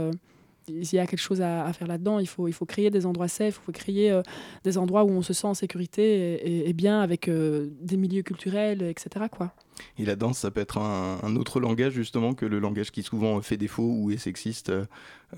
il 0.69 0.93
y 0.93 0.99
a 0.99 1.07
quelque 1.07 1.19
chose 1.19 1.41
à, 1.41 1.71
faire 1.71 1.87
là-dedans. 1.87 2.19
Il 2.19 2.27
faut, 2.27 2.49
il 2.49 2.53
faut 2.53 2.65
créer 2.65 2.89
des 2.89 3.05
endroits 3.05 3.29
safe, 3.29 3.59
il 3.61 3.65
faut 3.65 3.71
créer 3.71 4.21
des 4.65 4.77
endroits 4.77 5.05
où 5.05 5.09
on 5.09 5.21
se 5.21 5.33
sent 5.33 5.47
en 5.47 5.53
sécurité 5.53 6.67
et, 6.67 6.73
bien 6.73 6.99
avec 6.99 7.29
des 7.29 7.97
milieux 7.97 8.23
culturels, 8.23 8.81
etc. 8.81 9.27
Quoi. 9.31 9.53
Et 9.97 10.05
la 10.05 10.15
danse, 10.15 10.39
ça 10.39 10.51
peut 10.51 10.61
être 10.61 10.77
un, 10.77 11.35
autre 11.35 11.59
langage 11.59 11.93
justement 11.93 12.33
que 12.33 12.45
le 12.45 12.59
langage 12.59 12.91
qui 12.91 13.03
souvent 13.03 13.41
fait 13.41 13.57
défaut 13.57 13.89
ou 13.89 14.11
est 14.11 14.17
sexiste 14.17 14.69
euh, 14.69 14.85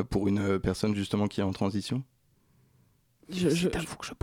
pour 0.10 0.28
une 0.28 0.60
personne 0.60 0.96
justement 0.96 1.28
qui 1.28 1.42
est 1.42 1.44
en 1.44 1.52
transition? 1.52 2.04
Je, 3.32 3.50
je, 3.50 3.70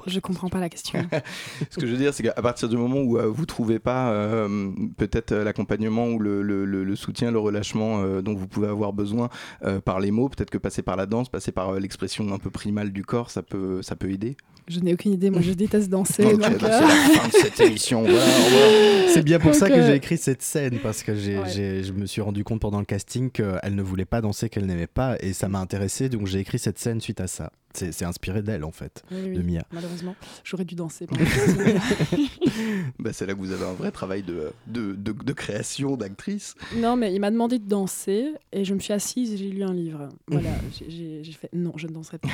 je, 0.06 0.20
comprends 0.20 0.48
pas 0.48 0.60
la 0.60 0.68
question. 0.68 1.06
Ce 1.70 1.78
que 1.78 1.86
je 1.86 1.92
veux 1.92 1.98
dire, 1.98 2.12
c'est 2.14 2.22
qu'à 2.22 2.32
partir 2.34 2.68
du 2.68 2.76
moment 2.76 3.00
où 3.00 3.10
vous 3.10 3.18
euh, 3.18 3.26
vous 3.26 3.46
trouvez 3.46 3.78
pas 3.78 4.10
euh, 4.10 4.70
peut-être 4.96 5.34
l'accompagnement 5.34 6.08
ou 6.08 6.18
le, 6.18 6.42
le, 6.42 6.64
le, 6.64 6.96
soutien, 6.96 7.30
le 7.30 7.38
relâchement 7.38 8.02
dont 8.20 8.34
vous 8.34 8.48
pouvez 8.48 8.68
avoir 8.68 8.92
besoin 8.92 9.28
par 9.84 10.00
les 10.00 10.10
mots, 10.10 10.28
peut-être 10.28 10.50
que 10.50 10.58
passer 10.58 10.82
par 10.82 10.96
la 10.96 11.06
danse, 11.06 11.28
passer 11.28 11.52
par 11.52 11.72
l'expression 11.74 12.32
un 12.32 12.38
peu 12.38 12.50
primale 12.50 12.92
du 12.92 13.04
corps, 13.04 13.30
ça 13.30 13.42
peut, 13.42 13.82
ça 13.82 13.96
peut 13.96 14.10
aider? 14.10 14.36
Je 14.68 14.80
n'ai 14.80 14.94
aucune 14.94 15.12
idée, 15.12 15.30
moi 15.30 15.40
je 15.42 15.52
déteste 15.52 15.88
danser. 15.88 16.24
c'est 16.24 16.36
la 16.36 16.50
fin 16.50 17.28
de 17.28 17.32
cette 17.32 17.60
émission. 17.60 18.04
c'est 19.08 19.22
bien 19.22 19.38
pour 19.38 19.54
ça 19.54 19.68
que 19.68 19.80
j'ai 19.82 19.94
écrit 19.94 20.18
cette 20.18 20.42
scène, 20.42 20.78
parce 20.82 21.02
que 21.02 21.14
je 21.14 21.92
me 21.92 22.06
suis 22.06 22.20
rendu 22.20 22.44
compte 22.44 22.60
pendant 22.60 22.80
le 22.80 22.84
casting 22.84 23.30
qu'elle 23.30 23.74
ne 23.74 23.82
voulait 23.82 24.04
pas 24.04 24.20
danser, 24.20 24.48
qu'elle 24.48 24.66
n'aimait 24.66 24.86
pas, 24.86 25.16
et 25.20 25.32
ça 25.32 25.48
m'a 25.48 25.60
intéressé, 25.60 26.08
donc 26.08 26.26
j'ai 26.26 26.40
écrit 26.40 26.58
cette 26.58 26.78
scène 26.78 27.00
suite 27.00 27.20
à 27.20 27.26
ça. 27.26 27.52
C'est 27.74 28.04
inspiré 28.06 28.42
d'elle 28.42 28.64
en 28.64 28.70
fait, 28.70 29.04
de 29.10 29.42
Mia. 29.42 29.62
Malheureusement, 29.70 30.16
j'aurais 30.44 30.64
dû 30.64 30.74
danser. 30.74 31.06
bah, 32.98 33.12
c'est 33.12 33.26
là 33.26 33.34
que 33.34 33.38
vous 33.38 33.52
avez 33.52 33.66
un 33.66 33.74
vrai 33.74 33.90
travail 33.90 34.22
de, 34.22 34.52
de, 34.66 34.94
de, 34.94 35.32
création, 35.34 35.96
d'actrice. 35.96 36.54
Non, 36.76 36.96
mais 36.96 37.12
il 37.12 37.20
m'a 37.20 37.30
demandé 37.30 37.58
de 37.58 37.68
danser, 37.68 38.32
et 38.52 38.64
je 38.64 38.72
me 38.72 38.78
suis 38.78 38.94
assise 38.94 39.34
et 39.34 39.36
j'ai 39.36 39.50
lu 39.50 39.62
un 39.62 39.74
livre. 39.74 40.08
Voilà, 40.26 40.48
j'ai 40.88 41.22
fait 41.38 41.50
non, 41.52 41.72
je 41.76 41.86
ne 41.86 41.92
danserai 41.92 42.16
pas. 42.18 42.30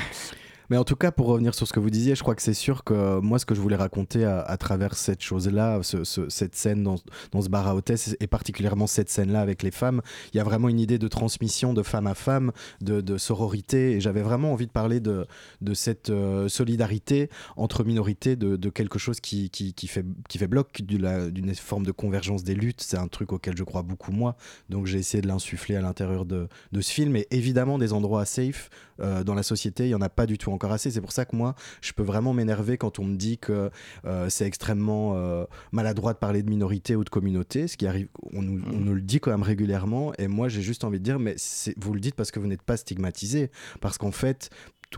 Mais 0.69 0.77
en 0.77 0.83
tout 0.83 0.95
cas, 0.95 1.11
pour 1.11 1.27
revenir 1.27 1.55
sur 1.55 1.67
ce 1.67 1.73
que 1.73 1.79
vous 1.79 1.89
disiez, 1.89 2.15
je 2.15 2.21
crois 2.21 2.35
que 2.35 2.41
c'est 2.41 2.53
sûr 2.53 2.83
que 2.83 3.19
moi, 3.19 3.39
ce 3.39 3.45
que 3.45 3.55
je 3.55 3.61
voulais 3.61 3.75
raconter 3.75 4.25
à, 4.25 4.57
travers 4.57 4.95
cette 4.95 5.21
chose-là, 5.21 5.81
cette 5.83 6.55
scène 6.55 6.83
dans, 6.83 6.97
ce 6.97 7.49
bar 7.49 7.67
à 7.67 7.75
hôtesse, 7.75 8.15
et 8.19 8.27
particulièrement 8.27 8.87
cette 8.87 9.09
scène-là 9.09 9.41
avec 9.41 9.63
les 9.63 9.71
femmes, 9.71 10.01
il 10.33 10.37
y 10.37 10.39
a 10.39 10.43
vraiment 10.43 10.69
une 10.69 10.79
idée 10.79 10.97
de 10.97 11.07
transmission 11.07 11.73
de 11.73 11.83
femme 11.83 12.07
à 12.07 12.15
femme, 12.15 12.51
de, 12.81 13.17
sororité, 13.17 13.93
et 13.93 14.01
j'avais 14.01 14.21
vraiment 14.21 14.53
envie 14.53 14.67
de 14.67 14.71
parler 14.71 14.99
de, 14.99 15.25
cette 15.73 16.09
euh, 16.09 16.47
solidarité 16.47 17.29
entre 17.55 17.83
minorités, 17.83 18.35
de, 18.35 18.69
quelque 18.69 18.99
chose 18.99 19.19
qui, 19.19 19.49
fait, 19.87 20.47
bloc 20.47 20.81
d'une 20.81 21.55
forme 21.55 21.85
de 21.85 21.91
convergence 21.91 22.43
des 22.43 22.55
luttes. 22.55 22.81
C'est 22.81 22.97
un 22.97 23.07
truc 23.07 23.31
auquel 23.33 23.55
je 23.57 23.63
crois 23.63 23.83
beaucoup, 23.83 24.11
moi. 24.11 24.35
Donc 24.69 24.87
j'ai 24.87 24.99
essayé 24.99 25.21
de 25.21 25.27
l'insuffler 25.27 25.75
à 25.75 25.81
l'intérieur 25.81 26.25
de, 26.25 26.47
de 26.71 26.81
ce 26.81 26.91
film, 26.91 27.15
et 27.15 27.27
évidemment 27.31 27.77
des 27.77 27.93
endroits 27.93 28.25
safe 28.25 28.69
euh, 28.99 29.23
dans 29.23 29.33
la 29.33 29.43
société, 29.43 29.85
il 29.85 29.89
n'y 29.89 29.95
en 29.95 30.01
a 30.01 30.09
pas 30.09 30.25
du 30.25 30.37
tout 30.37 30.51
encore 30.53 30.71
assez. 30.71 30.91
C'est 30.91 31.01
pour 31.01 31.11
ça 31.11 31.25
que 31.25 31.35
moi, 31.35 31.55
je 31.81 31.91
peux 31.93 32.03
vraiment 32.03 32.33
m'énerver 32.33 32.77
quand 32.77 32.99
on 32.99 33.05
me 33.05 33.15
dit 33.15 33.37
que 33.37 33.69
euh, 34.05 34.29
c'est 34.29 34.45
extrêmement 34.45 35.15
euh, 35.15 35.45
maladroit 35.71 36.13
de 36.13 36.19
parler 36.19 36.43
de 36.43 36.49
minorité 36.49 36.95
ou 36.95 37.03
de 37.03 37.09
communauté, 37.09 37.67
ce 37.67 37.77
qui 37.77 37.87
arrive, 37.87 38.07
on 38.31 38.41
nous, 38.41 38.61
on 38.65 38.77
mmh. 38.77 38.83
nous, 38.83 38.93
le 38.93 39.01
dit 39.01 39.19
quand 39.19 39.31
même 39.31 39.43
régulièrement. 39.43 40.13
Et 40.17 40.27
moi, 40.27 40.47
j'ai 40.47 40.61
juste 40.61 40.83
envie 40.83 40.99
de 40.99 41.03
dire, 41.03 41.19
mais 41.19 41.35
vous 41.77 41.93
le 41.93 41.99
dites 41.99 42.15
parce 42.15 42.31
que 42.31 42.39
vous 42.39 42.47
n'êtes 42.47 42.61
pas 42.61 42.77
stigmatisé, 42.77 43.51
parce 43.81 43.97
qu'en 43.97 44.11
fait, 44.11 44.49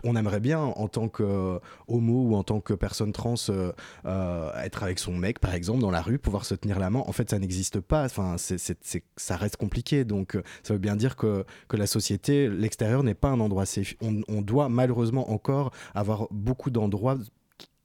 on 0.04 0.16
aimerait 0.16 0.40
bien 0.40 0.60
en 0.60 0.88
tant 0.88 1.08
que 1.08 1.22
euh, 1.22 1.58
homo 1.88 2.30
ou 2.30 2.34
en 2.34 2.42
tant 2.42 2.60
que 2.60 2.74
personne 2.74 3.12
trans 3.12 3.34
euh, 3.48 3.72
euh, 4.04 4.52
être 4.62 4.82
avec 4.82 4.98
son 4.98 5.12
mec 5.12 5.38
par 5.38 5.54
exemple 5.54 5.80
dans 5.80 5.90
la 5.90 6.02
rue 6.02 6.18
pouvoir 6.18 6.44
se 6.44 6.54
tenir 6.54 6.78
la 6.78 6.90
main. 6.90 7.02
En 7.06 7.12
fait 7.12 7.30
ça 7.30 7.38
n'existe 7.38 7.80
pas. 7.80 8.04
Enfin 8.04 8.36
ça 8.38 9.36
reste 9.36 9.56
compliqué. 9.56 10.04
Donc 10.04 10.38
ça 10.62 10.74
veut 10.74 10.80
bien 10.80 10.96
dire 10.96 11.16
que, 11.16 11.44
que 11.68 11.76
la 11.76 11.86
société 11.86 12.48
l'extérieur 12.48 13.02
n'est 13.02 13.14
pas 13.14 13.28
un 13.28 13.40
endroit 13.40 13.66
safe. 13.66 13.94
On, 14.00 14.20
on 14.28 14.42
doit 14.42 14.68
malheureusement 14.68 15.30
encore 15.30 15.72
avoir 15.94 16.28
beaucoup 16.30 16.70
d'endroits 16.70 17.18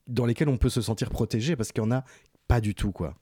dans 0.08 0.26
lesquels 0.26 0.48
on 0.48 0.58
peut 0.58 0.68
se 0.68 0.80
sentir 0.80 1.10
protégé 1.10 1.56
parce 1.56 1.72
qu'il 1.72 1.82
y 1.82 1.86
en 1.86 1.92
a 1.92 2.04
pas 2.48 2.60
du 2.60 2.74
tout 2.74 2.92
quoi 2.92 3.14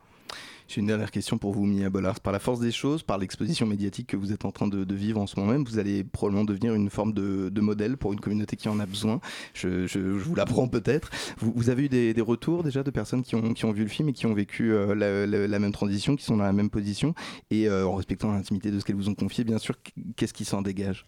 j'ai 0.71 0.81
une 0.81 0.87
dernière 0.87 1.11
question 1.11 1.37
pour 1.37 1.53
vous, 1.53 1.67
Mia 1.67 1.91
Bollard. 1.91 2.21
Par 2.21 2.33
la 2.33 2.39
force 2.39 2.61
des 2.61 2.71
choses, 2.71 3.03
par 3.03 3.19
l'exposition 3.19 3.67
médiatique 3.67 4.07
que 4.07 4.17
vous 4.17 4.33
êtes 4.33 4.45
en 4.45 4.53
train 4.53 4.69
de, 4.69 4.95
vivre 4.95 5.21
en 5.21 5.27
ce 5.27 5.39
moment 5.39 5.51
même, 5.51 5.65
vous 5.65 5.81
allez 5.81 6.05
probablement 6.05 6.45
devenir 6.45 6.75
une 6.75 6.91
forme 6.91 7.13
de, 7.13 7.61
modèle 7.61 7.97
pour 7.97 8.13
une 8.13 8.21
communauté 8.21 8.55
qui 8.55 8.69
en 8.69 8.79
a 8.79 8.87
besoin. 8.87 9.21
Je, 9.53 9.99
vous 9.99 10.35
l'apprends 10.37 10.69
peut-être. 10.69 11.11
Vous, 11.39 11.71
avez 11.71 11.87
eu 11.87 11.89
des, 11.89 12.21
retours 12.21 12.63
déjà 12.63 12.85
de 12.85 12.91
personnes 12.91 13.25
qui 13.25 13.35
ont, 13.35 13.73
vu 13.73 13.83
le 13.83 13.89
film 13.89 14.11
et 14.11 14.13
qui 14.13 14.27
ont 14.27 14.35
vécu 14.35 14.73
euh, 14.73 14.95
la, 14.95 15.59
même 15.59 15.73
transition, 15.73 16.15
qui 16.15 16.25
sont 16.25 16.37
dans 16.37 16.45
la 16.45 16.53
même 16.53 16.71
position? 16.71 17.15
Et 17.51 17.69
euh, 17.69 17.85
en 17.85 17.97
respectant 17.97 18.31
l'intimité 18.31 18.71
de 18.71 18.79
ce 18.79 18.85
qu'elles 18.85 18.95
vous 18.95 19.09
ont 19.09 19.17
confié, 19.17 19.43
bien 19.43 19.59
sûr, 19.59 19.75
qu'est-ce 20.15 20.35
qui 20.35 20.45
s'en 20.45 20.63
dégage? 20.63 21.05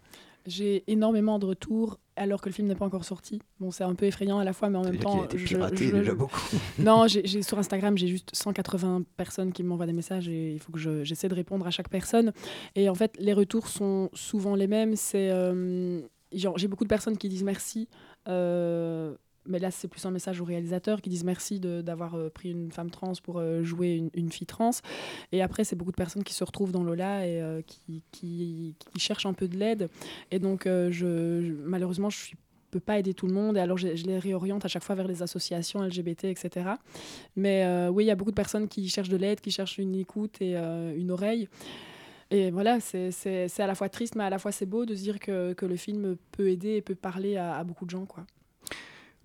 J'ai 0.46 0.84
énormément 0.86 1.38
de 1.38 1.46
retours 1.46 1.98
alors 2.16 2.40
que 2.40 2.48
le 2.48 2.54
film 2.54 2.68
n'est 2.68 2.74
pas 2.74 2.84
encore 2.84 3.04
sorti. 3.04 3.40
Bon, 3.58 3.70
c'est 3.70 3.84
un 3.84 3.94
peu 3.94 4.06
effrayant 4.06 4.38
à 4.38 4.44
la 4.44 4.52
fois, 4.52 4.68
mais 4.68 4.78
en 4.78 4.82
même 4.82 4.98
temps. 4.98 5.26
je, 5.34 5.44
piraté 5.44 5.88
je, 5.88 5.96
déjà 5.96 6.14
beaucoup. 6.14 6.40
non, 6.78 7.06
j'ai, 7.06 7.42
sur 7.42 7.58
Instagram, 7.58 7.96
j'ai 7.96 8.08
juste 8.08 8.30
180 8.34 9.04
personnes 9.16 9.52
qui 9.52 9.62
m'envoient 9.62 9.86
des 9.86 9.92
messages 9.92 10.28
et 10.28 10.52
il 10.52 10.58
faut 10.58 10.72
que 10.72 11.04
j'essaie 11.04 11.28
de 11.28 11.34
répondre 11.34 11.66
à 11.66 11.70
chaque 11.70 11.88
personne. 11.88 12.32
Et 12.74 12.88
en 12.88 12.94
fait, 12.94 13.16
les 13.18 13.32
retours 13.32 13.68
sont 13.68 14.10
souvent 14.12 14.54
les 14.54 14.66
mêmes. 14.66 14.96
C'est, 14.96 15.30
euh, 15.30 16.00
j'ai 16.32 16.68
beaucoup 16.68 16.84
de 16.84 16.88
personnes 16.88 17.16
qui 17.16 17.28
disent 17.28 17.44
merci. 17.44 17.88
Euh, 18.28 19.14
mais 19.46 19.58
là 19.58 19.70
c'est 19.70 19.88
plus 19.88 20.04
un 20.06 20.10
message 20.10 20.40
aux 20.40 20.44
réalisateurs 20.44 21.00
qui 21.00 21.10
disent 21.10 21.24
merci 21.24 21.60
d'avoir 21.60 22.14
euh, 22.14 22.28
pris 22.28 22.50
une 22.50 22.70
femme 22.70 22.90
trans 22.90 23.12
pour 23.22 23.38
euh, 23.38 23.62
jouer 23.62 24.10
une, 24.14 24.32
fille 24.32 24.46
trans. 24.46 24.70
Et 25.32 25.42
après, 25.42 25.64
c'est 25.64 25.76
beaucoup 25.76 25.90
de 25.90 25.96
personnes 25.96 26.24
qui 26.24 26.34
se 26.34 26.44
retrouvent 26.44 26.72
dans 26.72 26.82
Lola 26.82 27.26
et 27.26 27.40
euh, 27.42 27.60
qui, 27.62 28.02
qui, 28.12 28.74
cherchent 28.96 29.26
un 29.26 29.32
peu 29.32 29.48
de 29.48 29.56
l'aide. 29.56 29.88
Et 30.30 30.38
donc, 30.38 30.64
je, 30.66 31.52
malheureusement, 31.64 32.08
je 32.08 32.30
ne 32.30 32.36
peux 32.70 32.80
pas 32.80 32.98
aider 32.98 33.14
tout 33.14 33.26
le 33.26 33.34
monde 33.34 33.56
et 33.56 33.60
alors 33.60 33.76
je, 33.76 33.88
les 33.88 34.18
réoriente 34.18 34.64
à 34.64 34.68
chaque 34.68 34.84
fois 34.84 34.94
vers 34.94 35.08
les 35.08 35.22
associations 35.22 35.82
LGBT, 35.82 36.24
etc. 36.24 36.70
Mais 37.36 37.66
oui, 37.88 38.04
il 38.04 38.06
y 38.06 38.10
a 38.10 38.14
beaucoup 38.14 38.30
de 38.30 38.36
personnes 38.36 38.68
qui 38.68 38.88
cherchent 38.88 39.08
de 39.08 39.16
l'aide, 39.16 39.40
qui 39.40 39.50
cherchent 39.50 39.78
une 39.78 39.94
écoute 39.96 40.40
et 40.40 40.56
une 40.56 41.10
oreille. 41.10 41.48
Et 42.30 42.50
voilà, 42.50 42.80
c'est 42.80 43.50
à 43.58 43.66
la 43.66 43.74
fois 43.74 43.88
triste, 43.88 44.14
mais 44.14 44.24
à 44.24 44.30
la 44.30 44.38
fois 44.38 44.52
c'est 44.52 44.66
beau 44.66 44.86
de 44.86 44.94
dire 44.94 45.18
que, 45.18 45.52
que, 45.52 45.66
le 45.66 45.76
film 45.76 46.16
peut 46.30 46.48
aider 46.48 46.76
et 46.76 46.82
peut 46.82 46.94
parler 46.94 47.36
à, 47.36 47.56
à 47.56 47.64
beaucoup 47.64 47.84
de 47.84 47.90
gens. 47.90 48.06
quoi. 48.06 48.24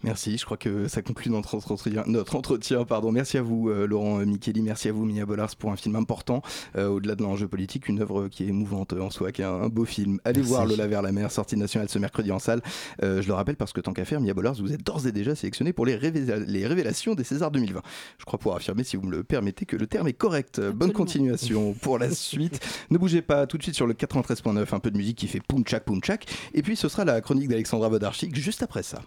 Merci, 0.04 0.38
je 0.38 0.46
crois 0.46 0.58
que 0.58 0.88
ça 0.88 1.02
conclut 1.02 1.32
notre 1.32 1.56
entretien. 1.56 2.04
Notre 2.06 2.36
entretien 2.36 2.86
pardon. 2.86 3.12
Merci 3.12 3.38
à 3.38 3.42
vous, 3.42 3.70
euh, 3.70 3.88
Laurent 3.88 4.20
Micheli, 4.20 4.62
merci 4.62 4.90
à 4.90 4.92
vous, 4.92 5.06
Mia 5.06 5.26
Bollars, 5.26 5.56
pour 5.56 5.72
un 5.72 5.76
film 5.76 5.96
important, 5.96 6.44
euh, 6.76 6.88
au-delà 6.88 7.16
de 7.16 7.24
l'enjeu 7.24 7.48
politique, 7.48 7.88
une 7.88 8.02
œuvre 8.02 8.28
qui 8.28 8.44
est 8.44 8.48
émouvante 8.48 8.94
en 8.94 9.10
soi, 9.10 9.32
qui 9.32 9.42
est 9.42 9.46
un, 9.46 9.70
beau 9.70 9.86
film. 9.86 10.20
Allez 10.24 10.42
voir 10.42 10.66
Lola 10.66 10.86
vers 10.86 11.02
la 11.02 11.12
mer, 11.12 11.32
sortie 11.32 11.58
nationale 11.58 11.90
ce 11.90 11.98
mercredi 11.98 12.32
en 12.32 12.38
salle. 12.38 12.62
Euh, 13.04 13.24
je 13.24 13.28
le 13.28 13.34
rappelle 13.34 13.56
parce 13.56 13.74
que 13.74 13.82
tant 13.82 13.92
qu'à 13.92 14.06
faire, 14.06 14.22
Mia 14.22 14.36
Bollars, 14.36 14.56
vous 14.56 14.72
êtes 14.72 14.86
d'ores 14.86 15.08
et 15.08 15.12
déjà 15.12 15.34
sélectionné 15.34 15.74
pour 15.74 15.86
les, 15.86 15.98
les, 15.98 16.68
révélations 16.68 17.16
des 17.16 17.24
Césars 17.24 17.50
2020. 17.52 17.82
Je 18.20 18.26
crois 18.26 18.38
pouvoir 18.38 18.58
affirmer, 18.58 18.84
si 18.84 18.98
vous 18.98 19.08
me 19.08 19.12
le 19.12 19.24
permettez, 19.24 19.66
que 19.66 19.76
le 19.76 19.88
terme 19.88 20.08
est 20.08 20.14
correct. 20.14 20.62
Bonne 20.62 20.94
continuation 20.94 21.74
pour 21.74 21.98
la 21.98 22.12
suite. 22.14 22.60
ne 22.92 23.00
bougez 23.00 23.24
pas, 23.24 23.48
tout 23.48 23.58
de 23.58 23.64
suite 23.64 23.76
sur 23.76 23.88
le 23.88 23.96
93.9, 23.96 24.76
un 24.76 24.80
peu 24.80 24.92
de 24.92 24.98
musique 24.98 25.18
qui 25.18 25.28
fait 25.28 25.42
poum 25.46 25.64
tchak 25.64 25.86
poum 25.86 26.02
tchak. 26.02 26.28
Et 26.54 26.62
puis 26.62 26.76
ce 26.76 26.88
sera 26.88 27.04
la 27.04 27.20
chronique 27.22 27.48
d'Alexandra 27.48 27.90
Bodarchik 27.90 28.36
juste 28.36 28.62
après 28.62 28.84
ça. 28.84 29.02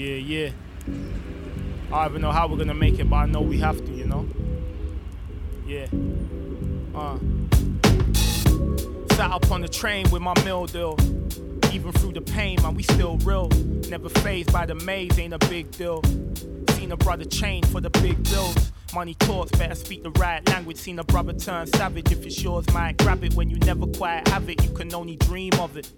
Yeah, 0.00 0.14
yeah. 0.14 0.50
I 1.92 2.04
don't 2.04 2.12
even 2.12 2.22
know 2.22 2.32
how 2.32 2.48
we're 2.48 2.56
gonna 2.56 2.72
make 2.72 2.98
it, 2.98 3.10
but 3.10 3.16
I 3.16 3.26
know 3.26 3.42
we 3.42 3.58
have 3.58 3.84
to, 3.84 3.92
you 3.92 4.06
know? 4.06 4.26
Yeah. 5.66 5.88
Uh. 6.94 7.18
Sat 9.14 9.30
up 9.30 9.50
on 9.50 9.60
the 9.60 9.68
train 9.70 10.08
with 10.08 10.22
my 10.22 10.32
mill 10.42 10.64
deal. 10.64 10.96
Even 11.70 11.92
through 11.92 12.12
the 12.12 12.22
pain, 12.22 12.62
man, 12.62 12.74
we 12.74 12.82
still 12.82 13.18
real. 13.18 13.48
Never 13.90 14.08
phased 14.08 14.50
by 14.50 14.64
the 14.64 14.74
maze, 14.74 15.18
ain't 15.18 15.34
a 15.34 15.38
big 15.50 15.70
deal. 15.72 16.02
Seen 16.70 16.92
a 16.92 16.96
brother 16.96 17.26
change 17.26 17.66
for 17.66 17.82
the 17.82 17.90
big 17.90 18.22
bills. 18.24 18.72
Money 18.94 19.14
talks, 19.14 19.52
better 19.52 19.74
speak 19.74 20.02
the 20.02 20.10
right 20.12 20.46
language. 20.48 20.76
Seen 20.76 20.98
a 20.98 21.04
brother 21.04 21.32
turn 21.32 21.66
savage. 21.66 22.10
If 22.10 22.26
it's 22.26 22.42
yours, 22.42 22.64
might 22.72 22.96
grab 22.96 23.22
it. 23.22 23.34
When 23.34 23.48
you 23.48 23.56
never 23.58 23.86
quite 23.86 24.26
have 24.28 24.48
it, 24.50 24.62
you 24.64 24.70
can 24.70 24.92
only 24.94 25.16
dream 25.16 25.52
of 25.60 25.76
it. 25.76 25.90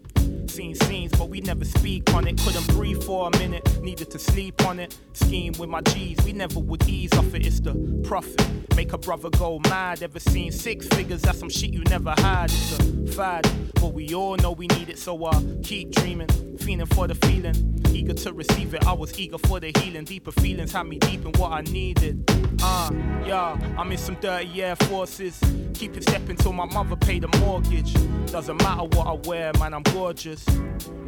Seen 0.50 0.74
scenes, 0.74 1.12
but 1.12 1.30
we 1.30 1.40
never 1.40 1.64
speak 1.64 2.12
on 2.12 2.26
it. 2.26 2.38
Couldn't 2.38 2.66
breathe 2.68 3.02
for 3.02 3.30
a 3.32 3.38
minute, 3.38 3.82
needed 3.82 4.10
to 4.10 4.18
sleep 4.18 4.66
on 4.66 4.78
it. 4.78 4.96
Scheme 5.14 5.54
with 5.58 5.70
my 5.70 5.80
G's, 5.80 6.22
we 6.24 6.32
never 6.32 6.58
would 6.58 6.86
ease 6.86 7.12
off 7.14 7.34
it. 7.34 7.46
It's 7.46 7.60
the 7.60 7.74
profit. 8.04 8.46
Make 8.76 8.92
a 8.92 8.98
brother 8.98 9.30
go 9.30 9.60
mad. 9.70 10.02
Ever 10.02 10.20
seen 10.20 10.52
six 10.52 10.86
figures? 10.88 11.22
That's 11.22 11.38
some 11.38 11.48
shit 11.48 11.70
you 11.70 11.84
never 11.84 12.14
had. 12.18 12.50
It's 12.50 12.78
a 12.78 13.12
fad, 13.12 13.48
but 13.74 13.94
we 13.94 14.12
all 14.14 14.36
know 14.36 14.52
we 14.52 14.66
need 14.66 14.90
it, 14.90 14.98
so 14.98 15.24
I 15.24 15.42
keep 15.62 15.92
dreaming. 15.92 16.28
Feeling 16.58 16.86
for 16.86 17.06
the 17.08 17.14
feeling, 17.14 17.81
eager 17.94 18.14
to 18.14 18.32
receive 18.32 18.74
it. 18.74 18.86
I 18.86 18.92
was 18.92 19.18
eager 19.18 19.38
for 19.38 19.60
the 19.60 19.72
healing. 19.78 20.04
Deeper 20.04 20.32
feelings 20.32 20.72
had 20.72 20.86
me 20.86 20.98
deep 20.98 21.24
in 21.24 21.32
what 21.40 21.52
I 21.52 21.60
needed. 21.62 22.24
Uh, 22.62 22.90
yeah, 23.26 23.58
I'm 23.78 23.90
in 23.90 23.98
some 23.98 24.16
dirty 24.20 24.62
Air 24.62 24.76
Forces. 24.76 25.40
Keep 25.74 25.96
it 25.96 26.02
stepping 26.04 26.36
till 26.36 26.52
my 26.52 26.64
mother 26.66 26.96
pay 26.96 27.18
the 27.18 27.28
mortgage. 27.38 27.94
Doesn't 28.30 28.60
matter 28.62 28.84
what 28.96 29.06
I 29.06 29.12
wear, 29.28 29.52
man, 29.58 29.74
I'm 29.74 29.82
gorgeous. 29.82 30.44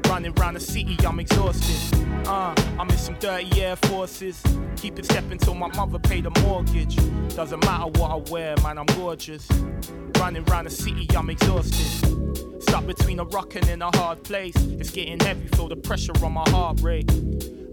Running 0.09 0.33
round 0.35 0.57
the 0.57 0.61
city, 0.61 0.97
I'm 1.07 1.19
exhausted. 1.21 1.99
Uh, 2.27 2.55
I'm 2.79 2.89
in 2.91 2.99
some 2.99 3.17
dirty 3.19 3.63
Air 3.63 3.77
Forces. 3.77 4.43
Keep 4.77 4.99
it 4.99 5.05
stepping 5.07 5.39
till 5.39 5.55
my 5.55 5.69
mother 5.69 5.99
pay 5.99 6.21
the 6.21 6.31
mortgage. 6.43 6.97
Doesn't 7.35 7.65
matter 7.65 7.87
what 7.99 8.11
I 8.11 8.31
wear, 8.31 8.55
man, 8.63 8.79
I'm 8.79 8.87
gorgeous. 8.87 9.49
Running 10.19 10.45
round 10.45 10.67
the 10.67 10.71
city, 10.71 11.09
I'm 11.17 11.31
exhausted. 11.31 12.34
Stuck 12.75 12.87
between 12.89 13.21
a 13.21 13.25
rock 13.27 13.55
and 13.55 13.69
in 13.69 13.83
a 13.83 13.97
hard 13.97 14.25
place. 14.25 14.57
It's 14.57 14.91
getting 14.91 15.21
heavy, 15.21 15.47
feel 15.47 15.69
the 15.69 15.77
pressure 15.77 16.13
on 16.25 16.33
my 16.33 16.43
heart 16.49 16.81
rate. 16.81 17.09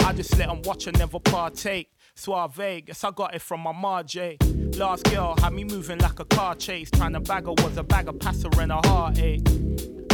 I 0.06 0.14
just 0.14 0.38
let 0.38 0.48
them 0.48 0.62
watch 0.62 0.86
and 0.86 0.96
never 0.96 1.20
partake. 1.20 1.90
Suave, 2.14 2.86
guess 2.86 3.04
I 3.04 3.10
got 3.10 3.34
it 3.34 3.42
from 3.42 3.62
my 3.62 3.74
Marjay. 3.74 4.38
Last 4.78 5.06
girl 5.06 5.36
had 5.42 5.54
me 5.54 5.64
moving 5.64 5.98
like 5.98 6.20
a 6.20 6.26
car 6.26 6.54
chase. 6.54 6.92
Trying 6.92 7.14
to 7.14 7.20
bag 7.20 7.46
her 7.46 7.54
was 7.54 7.78
a 7.78 7.84
bag 7.84 8.10
of 8.10 8.20
passer 8.20 8.50
and 8.60 8.72
a 8.72 8.80
heartache. 8.88 9.42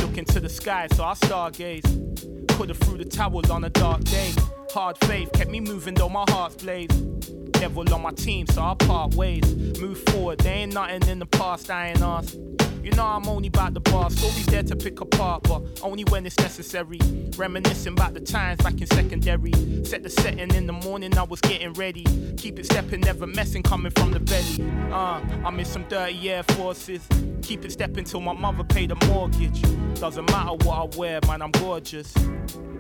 Looking 0.01 0.23
to 0.23 0.39
the 0.39 0.47
sky, 0.47 0.87
so 0.93 1.03
I 1.03 1.15
stargaze. 1.15 2.46
Coulda 2.57 2.73
threw 2.73 2.97
the 2.97 3.05
towels 3.05 3.51
on 3.51 3.63
a 3.65 3.69
dark 3.69 4.03
day. 4.05 4.33
Hard 4.73 4.97
faith 5.05 5.31
kept 5.31 5.51
me 5.51 5.59
moving 5.59 5.93
though 5.93 6.09
my 6.09 6.25
heart's 6.29 6.55
blazed. 6.55 7.51
Devil 7.51 7.93
on 7.93 8.01
my 8.01 8.09
team, 8.09 8.47
so 8.47 8.63
I 8.63 8.73
part 8.73 9.13
ways. 9.13 9.43
Move 9.79 9.99
forward, 10.09 10.39
there 10.39 10.55
ain't 10.55 10.73
nothing 10.73 11.07
in 11.07 11.19
the 11.19 11.27
past 11.27 11.69
I 11.69 11.89
ain't 11.89 12.01
asked. 12.01 12.35
You 12.81 12.91
know 12.95 13.05
I'm 13.05 13.27
only 13.27 13.49
about 13.49 13.75
the 13.75 13.79
bar, 13.79 14.09
stories 14.09 14.47
there 14.47 14.63
to 14.63 14.75
pick 14.75 15.01
apart, 15.01 15.43
but 15.43 15.61
only 15.83 16.03
when 16.05 16.25
it's 16.25 16.37
necessary. 16.39 16.99
Reminiscing 17.35 17.93
about 17.93 18.15
the 18.15 18.21
times 18.21 18.59
back 18.63 18.81
in 18.81 18.87
secondary. 18.87 19.51
Set 19.83 20.01
the 20.01 20.09
setting 20.09 20.55
in 20.55 20.65
the 20.65 20.73
morning, 20.73 21.15
I 21.15 21.23
was 21.23 21.41
getting 21.41 21.73
ready. 21.73 22.05
Keep 22.37 22.57
it 22.57 22.65
stepping, 22.65 23.01
never 23.01 23.27
messing, 23.27 23.61
coming 23.61 23.91
from 23.91 24.13
the 24.13 24.19
belly. 24.19 24.71
Uh, 24.91 25.21
I'm 25.45 25.59
in 25.59 25.65
some 25.65 25.83
dirty 25.89 26.31
Air 26.31 26.41
Forces. 26.41 27.07
Keep 27.43 27.65
it 27.65 27.71
stepping 27.71 28.03
till 28.03 28.21
my 28.21 28.33
mother 28.33 28.63
paid 28.63 28.89
the 28.89 29.05
mortgage. 29.07 29.61
Doesn't 29.99 30.29
matter 30.31 30.53
what 30.65 30.77
I 30.77 30.97
wear, 30.97 31.19
man, 31.27 31.41
I'm 31.41 31.51
gorgeous. 31.51 32.13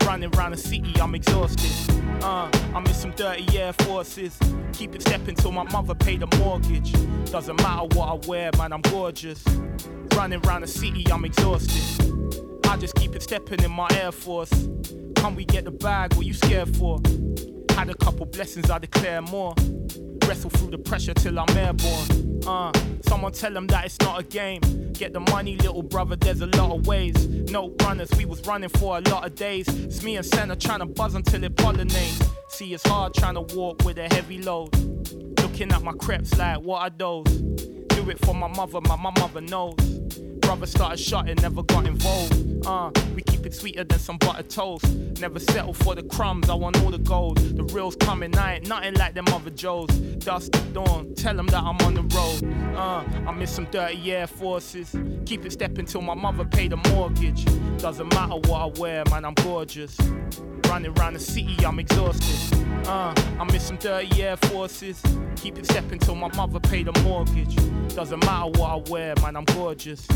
Running 0.05 0.33
around 0.35 0.51
the 0.51 0.57
city, 0.57 0.93
I'm 1.01 1.15
exhausted. 1.15 1.71
Uh, 2.23 2.49
I'm 2.73 2.85
in 2.85 2.93
some 2.93 3.11
dirty 3.11 3.57
Air 3.57 3.73
Forces. 3.73 4.37
Keep 4.73 4.95
it 4.95 5.01
stepping 5.01 5.35
till 5.35 5.51
my 5.51 5.63
mother 5.63 5.95
paid 5.95 6.21
the 6.21 6.37
mortgage. 6.37 6.93
Doesn't 7.31 7.57
matter 7.57 7.87
what 7.95 8.07
I 8.07 8.27
wear, 8.27 8.51
man, 8.57 8.73
I'm 8.73 8.81
gorgeous. 8.81 9.43
Running 10.15 10.45
around 10.45 10.61
the 10.61 10.67
city, 10.67 11.05
I'm 11.11 11.25
exhausted. 11.25 11.83
I 12.65 12.77
just 12.77 12.95
keep 12.95 13.15
it 13.15 13.23
stepping 13.23 13.63
in 13.63 13.71
my 13.71 13.87
Air 13.91 14.11
Force. 14.11 14.51
Can 15.15 15.35
we 15.35 15.45
get 15.45 15.65
the 15.65 15.71
bag? 15.71 16.13
What 16.13 16.25
you 16.25 16.33
scared 16.33 16.75
for? 16.75 16.99
Had 17.77 17.91
a 17.91 17.93
couple 17.93 18.25
blessings, 18.25 18.71
I 18.71 18.79
declare 18.79 19.21
more. 19.21 19.53
Wrestle 20.25 20.49
through 20.49 20.71
the 20.71 20.79
pressure 20.79 21.13
till 21.13 21.37
I'm 21.37 21.55
airborne. 21.55 22.41
Uh, 22.47 22.71
someone 23.07 23.31
tell 23.31 23.53
them 23.53 23.67
that 23.67 23.85
it's 23.85 23.99
not 23.99 24.19
a 24.19 24.23
game. 24.23 24.61
Get 24.93 25.13
the 25.13 25.19
money, 25.19 25.57
little 25.57 25.83
brother, 25.83 26.15
there's 26.15 26.41
a 26.41 26.47
lot 26.47 26.71
of 26.71 26.87
ways. 26.87 27.13
No 27.51 27.75
runners, 27.83 28.09
we 28.17 28.25
was 28.25 28.41
running 28.47 28.69
for 28.69 28.97
a 28.97 29.01
lot 29.01 29.27
of 29.27 29.35
days. 29.35 29.67
It's 29.67 30.01
me 30.01 30.15
and 30.15 30.25
Senna 30.25 30.55
trying 30.55 30.79
to 30.79 30.87
buzz 30.87 31.13
until 31.13 31.43
it 31.43 31.55
pollinates. 31.55 32.27
See, 32.49 32.73
it's 32.73 32.85
hard 32.87 33.13
trying 33.13 33.35
to 33.35 33.41
walk 33.55 33.85
with 33.85 33.99
a 33.99 34.11
heavy 34.11 34.41
load. 34.41 34.75
Looking 35.39 35.71
at 35.71 35.83
my 35.83 35.93
creps 35.93 36.35
like, 36.35 36.59
what 36.61 36.81
are 36.81 36.89
those? 36.89 37.25
Do 37.27 38.09
it 38.09 38.17
for 38.25 38.33
my 38.33 38.47
mother, 38.47 38.81
my, 38.81 38.95
my 38.95 39.11
mother 39.19 39.41
knows. 39.41 39.75
Brother 40.47 40.65
started 40.65 40.97
shotting, 40.97 41.35
never 41.41 41.61
got 41.61 41.85
involved. 41.85 42.65
Uh, 42.65 42.89
we 43.13 43.21
keep 43.21 43.45
it 43.45 43.53
sweeter 43.53 43.83
than 43.83 43.99
some 43.99 44.17
butter 44.17 44.43
toast. 44.43 44.87
Never 45.19 45.39
settle 45.39 45.73
for 45.73 45.93
the 45.93 46.03
crumbs, 46.03 46.49
I 46.49 46.53
want 46.53 46.81
all 46.81 46.89
the 46.89 46.99
gold. 46.99 47.37
The 47.39 47.63
reel's 47.63 47.97
coming, 47.97 48.33
I 48.37 48.55
ain't 48.55 48.67
nothing 48.69 48.93
like 48.93 49.13
them 49.13 49.25
other 49.27 49.49
Joes. 49.49 49.89
Dust 49.89 50.53
to 50.53 50.61
dawn, 50.71 51.13
tell 51.15 51.35
them 51.35 51.47
that 51.47 51.61
I'm 51.61 51.75
on 51.85 51.95
the 51.95 52.03
road. 52.15 52.77
Uh, 52.77 53.03
I 53.27 53.31
miss 53.33 53.51
some 53.51 53.65
dirty 53.71 54.13
Air 54.13 54.25
Forces. 54.25 54.95
Keep 55.25 55.45
it 55.45 55.51
stepping 55.51 55.85
till 55.85 56.01
my 56.01 56.13
mother 56.13 56.45
paid 56.45 56.71
the 56.71 56.77
mortgage. 56.91 57.43
Doesn't 57.79 58.07
matter 58.13 58.35
what 58.49 58.61
I 58.61 58.79
wear, 58.79 59.03
man, 59.11 59.25
I'm 59.25 59.33
gorgeous. 59.33 59.99
Running 60.69 60.97
around 60.97 61.15
the 61.15 61.19
city, 61.19 61.57
I'm 61.65 61.77
exhausted. 61.77 62.57
Uh, 62.87 63.13
I 63.37 63.43
miss 63.51 63.67
some 63.67 63.75
dirty 63.75 64.23
Air 64.23 64.37
Forces. 64.37 65.03
Keep 65.35 65.59
it 65.59 65.65
stepping 65.65 65.99
till 65.99 66.15
my 66.15 66.29
mother 66.37 66.61
paid 66.61 66.87
the 66.87 66.97
mortgage. 67.01 67.53
Doesn't 67.93 68.23
matter 68.25 68.49
what 68.57 68.69
I 68.69 68.89
wear, 68.89 69.13
man, 69.21 69.35
I'm 69.35 69.43
gorgeous. 69.43 70.07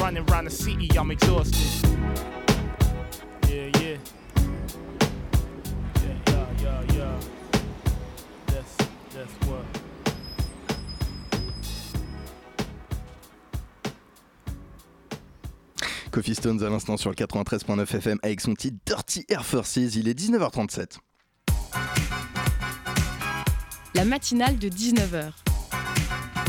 Running 0.00 0.24
around 0.30 0.44
the 0.44 0.50
city, 0.50 0.88
I'm 0.96 1.10
exhausted. 1.10 1.88
Yeah, 3.48 3.70
yeah. 3.80 3.96
Yeah, 6.02 6.16
yeah, 6.26 6.46
yeah, 6.62 6.94
yeah. 6.94 7.20
That's, 8.46 8.76
that's 9.14 9.34
what. 9.46 9.64
Coffee 16.10 16.34
Stones 16.34 16.62
à 16.62 16.68
l'instant 16.68 16.96
sur 16.96 17.10
le 17.10 17.16
93.9 17.16 17.96
FM 17.96 18.18
avec 18.22 18.40
son 18.40 18.54
titre 18.54 18.78
Dirty 18.86 19.24
Air 19.28 19.44
Forces. 19.44 19.76
Il 19.76 20.08
est 20.08 20.18
19h37. 20.18 20.98
La 23.94 24.04
matinale 24.04 24.58
de 24.58 24.68
19h. 24.68 25.32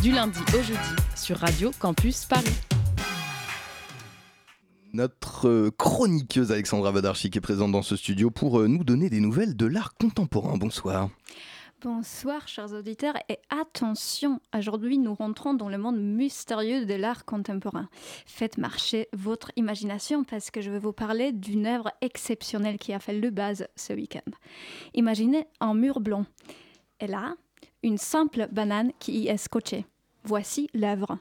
Du 0.02 0.12
lundi 0.12 0.40
au 0.54 0.62
jeudi 0.62 0.96
sur 1.16 1.38
Radio 1.38 1.72
Campus 1.80 2.26
Paris. 2.26 2.69
Notre 4.94 5.48
euh, 5.48 5.72
chroniqueuse 5.78 6.52
Alexandra 6.52 6.92
Vadarchi 6.92 7.30
qui 7.30 7.38
est 7.38 7.42
présente 7.42 7.72
dans 7.72 7.84
ce 7.84 7.96
studio 7.96 8.32
pour 8.32 8.60
euh, 8.60 8.68
nous 8.68 8.84
donner 8.84 9.10
des 9.10 9.20
nouvelles 9.20 9.56
de 9.56 9.68
l'art 9.68 9.94
contemporain. 9.94 10.58
Bonsoir. 10.58 11.10
Bonsoir 11.82 12.48
chers 12.48 12.74
auditeurs 12.74 13.14
et 13.30 13.38
attention, 13.50 14.42
aujourd'hui 14.58 14.98
nous 14.98 15.14
rentrons 15.14 15.54
dans 15.54 15.70
le 15.70 15.78
monde 15.78 15.98
mystérieux 15.98 16.86
de 16.86 16.96
l'art 16.96 17.24
contemporain. 17.24 17.88
Faites 18.26 18.58
marcher 18.58 19.08
votre 19.14 19.52
imagination 19.56 20.24
parce 20.24 20.50
que 20.50 20.60
je 20.60 20.72
vais 20.72 20.80
vous 20.80 20.92
parler 20.92 21.32
d'une 21.34 21.68
œuvre 21.68 21.92
exceptionnelle 22.02 22.78
qui 22.80 22.92
a 22.92 23.00
fait 23.00 23.18
le 23.18 23.30
buzz 23.30 23.68
ce 23.76 23.94
week-end. 23.94 24.32
Imaginez 24.96 25.46
un 25.60 25.76
mur 25.76 26.00
blanc 26.00 26.26
et 27.00 27.08
là, 27.08 27.36
une 27.84 27.98
simple 28.00 28.48
banane 28.52 28.92
qui 29.00 29.20
y 29.20 29.28
est 29.28 29.38
scotchée. 29.38 29.86
Voici 30.26 30.70
l'œuvre. 30.74 31.18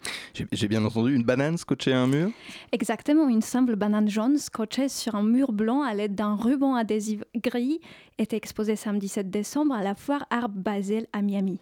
J'ai 0.52 0.68
bien 0.68 0.84
entendu 0.84 1.14
une 1.14 1.22
banane 1.22 1.56
scotchée 1.56 1.92
à 1.92 2.00
un 2.00 2.06
mur? 2.08 2.30
Exactement, 2.72 3.28
une 3.28 3.42
simple 3.42 3.76
banane 3.76 4.08
jaune 4.08 4.38
scotchée 4.38 4.88
sur 4.88 5.14
un 5.14 5.22
mur 5.22 5.52
blanc 5.52 5.82
à 5.82 5.94
l'aide 5.94 6.14
d'un 6.14 6.34
ruban 6.34 6.74
adhésif 6.74 7.22
gris 7.36 7.80
était 8.18 8.36
exposée 8.36 8.76
samedi 8.76 9.08
7 9.08 9.30
décembre 9.30 9.74
à 9.74 9.82
la 9.82 9.94
foire 9.94 10.26
Art 10.30 10.48
Basel 10.48 11.06
à 11.12 11.22
Miami. 11.22 11.60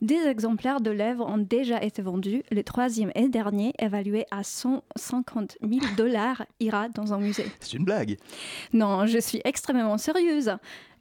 Des 0.00 0.26
exemplaires 0.26 0.80
de 0.80 0.90
l'œuvre 0.90 1.26
ont 1.26 1.36
déjà 1.36 1.82
été 1.82 2.00
vendus. 2.00 2.42
Le 2.50 2.64
troisième 2.64 3.12
et 3.14 3.28
dernier, 3.28 3.74
évalué 3.78 4.24
à 4.30 4.42
150 4.42 5.58
000 5.60 5.80
dollars, 5.94 6.46
ira 6.58 6.88
dans 6.88 7.12
un 7.12 7.18
musée. 7.18 7.44
C'est 7.60 7.74
une 7.74 7.84
blague 7.84 8.16
Non, 8.72 9.04
je 9.04 9.18
suis 9.18 9.42
extrêmement 9.44 9.98
sérieuse. 9.98 10.52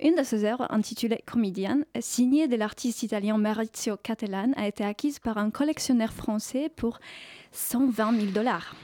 Une 0.02 0.16
de 0.16 0.24
ces 0.24 0.44
œuvres, 0.44 0.68
intitulée 0.70 1.24
Comédienne, 1.26 1.86
signée 2.02 2.50
de 2.50 2.58
l'artiste 2.58 3.02
italien 3.04 3.38
Maurizio 3.38 3.96
Cattelan, 3.96 4.52
a 4.58 4.68
été 4.68 4.84
acquise 4.84 5.20
par 5.20 5.38
un 5.38 5.50
collectionneur 5.50 6.12
français 6.12 6.70
pour 6.76 7.00
120 7.52 8.20
000 8.20 8.32
dollars. 8.32 8.76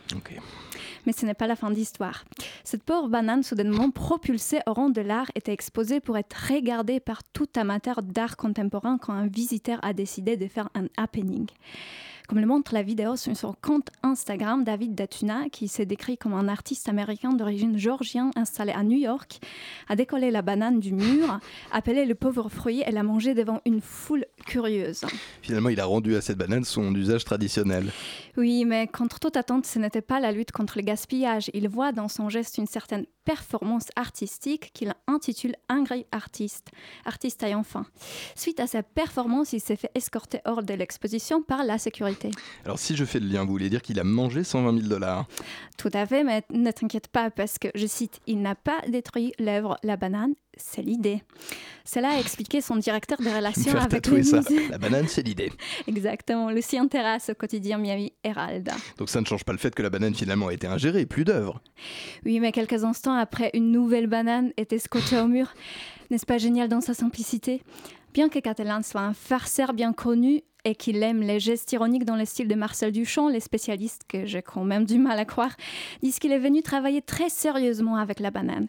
Mais 1.05 1.13
ce 1.13 1.25
n'est 1.25 1.33
pas 1.33 1.47
la 1.47 1.55
fin 1.55 1.69
de 1.69 1.75
l'histoire. 1.75 2.25
Cette 2.63 2.83
pauvre 2.83 3.09
banane 3.09 3.43
soudainement 3.43 3.91
propulsée 3.91 4.59
au 4.65 4.73
rang 4.73 4.89
de 4.89 5.01
l'art 5.01 5.29
était 5.35 5.53
exposée 5.53 5.99
pour 5.99 6.17
être 6.17 6.35
regardée 6.49 6.99
par 6.99 7.23
tout 7.23 7.47
amateur 7.55 8.01
d'art 8.01 8.37
contemporain 8.37 8.97
quand 8.97 9.13
un 9.13 9.27
visiteur 9.27 9.79
a 9.83 9.93
décidé 9.93 10.35
de 10.37 10.47
faire 10.47 10.69
un 10.73 10.87
happening. 10.97 11.47
Comme 12.27 12.39
le 12.39 12.47
montre 12.47 12.73
la 12.73 12.81
vidéo 12.81 13.15
sur 13.15 13.37
son 13.37 13.55
compte 13.61 13.89
Instagram, 14.01 14.63
David 14.63 14.95
Datuna, 14.95 15.49
qui 15.51 15.67
s'est 15.67 15.85
décrit 15.85 16.17
comme 16.17 16.33
un 16.33 16.47
artiste 16.47 16.89
américain 16.89 17.33
d'origine 17.33 17.77
géorgienne 17.77 18.31
installé 18.35 18.71
à 18.71 18.81
New 18.83 18.97
York, 18.97 19.39
a 19.89 19.95
décollé 19.95 20.31
la 20.31 20.41
banane 20.41 20.79
du 20.79 20.93
mur, 20.93 21.39
appelé 21.71 22.05
le 22.05 22.15
pauvre 22.15 22.49
fruit 22.49 22.81
et 22.85 22.91
l'a 22.91 23.03
mangé 23.03 23.35
devant 23.35 23.61
une 23.65 23.79
foule 23.79 24.25
curieuse. 24.45 25.01
Finalement, 25.43 25.69
il 25.69 25.79
a 25.79 25.85
rendu 25.85 26.15
à 26.15 26.21
cette 26.21 26.37
banane 26.37 26.63
son 26.63 26.95
usage 26.95 27.25
traditionnel. 27.25 27.91
Oui, 28.37 28.65
mais 28.65 28.87
contre 28.87 29.19
toute 29.19 29.37
attente, 29.37 29.67
ce 29.67 29.77
n'était 29.77 30.01
pas 30.01 30.19
la 30.19 30.31
lutte 30.31 30.51
contre 30.51 30.77
le 30.77 30.83
gaspillage. 30.83 31.51
Il 31.53 31.69
voit 31.69 31.91
dans 31.91 32.07
son 32.07 32.29
geste 32.29 32.57
une 32.57 32.67
certaine 32.67 33.05
performance 33.23 33.87
artistique 33.95 34.71
qu'il 34.73 34.93
intitule 35.07 35.55
Angry 35.69 36.05
Artist, 36.11 36.69
artiste 37.05 37.41
ayant 37.43 37.63
faim. 37.63 37.85
Suite 38.35 38.59
à 38.59 38.67
sa 38.67 38.83
performance, 38.83 39.53
il 39.53 39.59
s'est 39.59 39.75
fait 39.75 39.91
escorter 39.95 40.39
hors 40.45 40.63
de 40.63 40.73
l'exposition 40.73 41.41
par 41.41 41.63
la 41.63 41.77
sécurité. 41.77 42.14
Alors 42.65 42.79
si 42.79 42.95
je 42.95 43.05
fais 43.05 43.19
le 43.19 43.27
lien, 43.27 43.43
vous 43.43 43.51
voulez 43.51 43.69
dire 43.69 43.81
qu'il 43.81 43.99
a 43.99 44.03
mangé 44.03 44.43
120 44.43 44.77
000 44.77 44.87
dollars 44.87 45.25
Tout 45.77 45.89
à 45.93 46.05
fait, 46.05 46.23
mais 46.23 46.43
ne 46.51 46.71
t'inquiète 46.71 47.07
pas 47.07 47.29
parce 47.29 47.57
que, 47.59 47.67
je 47.75 47.85
cite, 47.87 48.19
il 48.27 48.41
n'a 48.41 48.55
pas 48.55 48.81
détruit 48.87 49.33
l'œuvre 49.39 49.77
La 49.83 49.97
Banane, 49.97 50.33
c'est 50.57 50.81
l'idée. 50.81 51.21
Cela 51.83 52.11
a 52.11 52.19
expliqué 52.19 52.61
son 52.61 52.77
directeur 52.77 53.19
de 53.19 53.29
relations 53.35 53.75
avec 53.75 54.07
le 54.07 54.23
ça. 54.23 54.37
musée. 54.37 54.67
La 54.69 54.77
banane, 54.77 55.07
c'est 55.07 55.21
l'idée. 55.21 55.51
Exactement, 55.87 56.49
Lucien 56.49 56.87
Terrasse 56.87 57.29
au 57.29 57.35
quotidien 57.35 57.77
Miami 57.77 58.13
Herald. 58.23 58.69
Donc 58.97 59.09
ça 59.09 59.21
ne 59.21 59.25
change 59.25 59.43
pas 59.43 59.51
le 59.51 59.57
fait 59.59 59.73
que 59.75 59.83
la 59.83 59.89
banane 59.89 60.15
finalement 60.15 60.47
a 60.47 60.53
été 60.53 60.65
ingérée, 60.67 61.05
plus 61.05 61.25
d'œuvre. 61.25 61.61
Oui, 62.25 62.39
mais 62.39 62.51
quelques 62.51 62.83
instants 62.83 63.13
après, 63.15 63.51
une 63.53 63.71
nouvelle 63.71 64.07
banane 64.07 64.51
était 64.57 64.79
scotchée 64.79 65.19
au 65.19 65.27
mur. 65.27 65.53
N'est-ce 66.09 66.25
pas 66.25 66.37
génial 66.37 66.69
dans 66.69 66.81
sa 66.81 66.93
simplicité? 66.93 67.61
Bien 68.15 68.29
que 68.29 68.39
Catalan 68.39 68.81
soit 68.81 69.01
un 69.01 69.13
farceur 69.13 69.73
bien 69.73 69.91
connu 69.91 70.41
et 70.63 70.73
qu'il 70.73 71.03
aime 71.03 71.19
les 71.19 71.41
gestes 71.41 71.73
ironiques 71.73 72.05
dans 72.05 72.15
le 72.15 72.23
style 72.23 72.47
de 72.47 72.55
Marcel 72.55 72.93
Duchamp, 72.93 73.27
les 73.27 73.41
spécialistes, 73.41 74.03
que 74.07 74.25
j'ai 74.25 74.41
quand 74.41 74.63
même 74.63 74.85
du 74.85 74.97
mal 74.99 75.19
à 75.19 75.25
croire, 75.25 75.53
disent 76.01 76.19
qu'il 76.19 76.31
est 76.31 76.39
venu 76.39 76.61
travailler 76.61 77.01
très 77.01 77.27
sérieusement 77.27 77.97
avec 77.97 78.21
la 78.21 78.31
banane. 78.31 78.67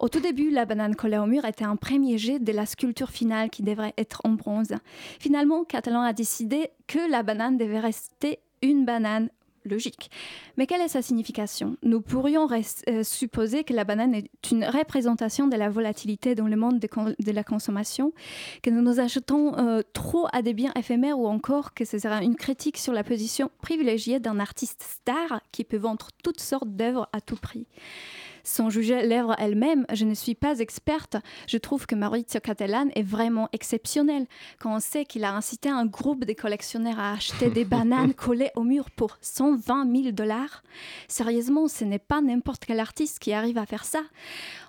Au 0.00 0.08
tout 0.08 0.18
début, 0.18 0.50
la 0.50 0.64
banane 0.64 0.96
collée 0.96 1.16
au 1.16 1.26
mur 1.26 1.44
était 1.44 1.64
un 1.64 1.76
premier 1.76 2.18
jet 2.18 2.40
de 2.40 2.50
la 2.50 2.66
sculpture 2.66 3.10
finale 3.10 3.50
qui 3.50 3.62
devrait 3.62 3.94
être 3.96 4.20
en 4.24 4.30
bronze. 4.30 4.74
Finalement, 5.20 5.62
Catalan 5.62 6.02
a 6.02 6.12
décidé 6.12 6.70
que 6.88 7.08
la 7.08 7.22
banane 7.22 7.56
devait 7.56 7.78
rester 7.78 8.40
une 8.62 8.84
banane 8.84 9.28
logique. 9.68 10.10
Mais 10.56 10.66
quelle 10.66 10.80
est 10.80 10.88
sa 10.88 11.02
signification? 11.02 11.76
Nous 11.82 12.00
pourrions 12.00 12.48
euh, 12.50 13.02
supposer 13.02 13.64
que 13.64 13.72
la 13.72 13.84
banane 13.84 14.14
est 14.14 14.50
une 14.50 14.64
représentation 14.64 15.46
de 15.46 15.56
la 15.56 15.68
volatilité 15.68 16.34
dans 16.34 16.46
le 16.46 16.56
monde 16.56 16.80
de 16.80 17.32
la 17.32 17.44
consommation, 17.44 18.12
que 18.62 18.70
nous 18.70 18.82
nous 18.82 19.00
achetons 19.00 19.56
euh, 19.58 19.82
trop 19.92 20.26
à 20.32 20.42
des 20.42 20.54
biens 20.54 20.72
éphémères 20.76 21.18
ou 21.18 21.26
encore 21.26 21.74
que 21.74 21.84
ce 21.84 21.98
sera 21.98 22.22
une 22.22 22.36
critique 22.36 22.78
sur 22.78 22.92
la 22.92 23.04
position 23.04 23.50
privilégiée 23.62 24.20
d'un 24.20 24.40
artiste 24.40 24.82
star 24.82 25.42
qui 25.52 25.64
peut 25.64 25.76
vendre 25.76 26.08
toutes 26.22 26.40
sortes 26.40 26.68
d'œuvres 26.68 27.08
à 27.12 27.20
tout 27.20 27.36
prix. 27.36 27.66
Sans 28.44 28.70
juger 28.70 29.06
l'œuvre 29.06 29.34
elle-même, 29.38 29.86
je 29.92 30.04
ne 30.04 30.14
suis 30.14 30.34
pas 30.34 30.58
experte. 30.58 31.16
Je 31.46 31.58
trouve 31.58 31.86
que 31.86 31.94
Maurizio 31.94 32.40
Cattelan 32.40 32.88
est 32.94 33.02
vraiment 33.02 33.48
exceptionnel. 33.52 34.26
Quand 34.58 34.74
on 34.74 34.80
sait 34.80 35.04
qu'il 35.04 35.24
a 35.24 35.32
incité 35.32 35.68
un 35.68 35.86
groupe 35.86 36.24
de 36.24 36.32
collectionneurs 36.32 36.98
à 36.98 37.12
acheter 37.12 37.50
des 37.50 37.64
bananes 37.66 38.14
collées 38.14 38.50
au 38.56 38.62
mur 38.62 38.90
pour 38.90 39.18
120 39.20 39.90
000 40.02 40.12
dollars, 40.12 40.62
sérieusement, 41.08 41.68
ce 41.68 41.84
n'est 41.84 41.98
pas 41.98 42.20
n'importe 42.20 42.64
quel 42.64 42.80
artiste 42.80 43.18
qui 43.18 43.32
arrive 43.32 43.58
à 43.58 43.66
faire 43.66 43.84
ça. 43.84 44.00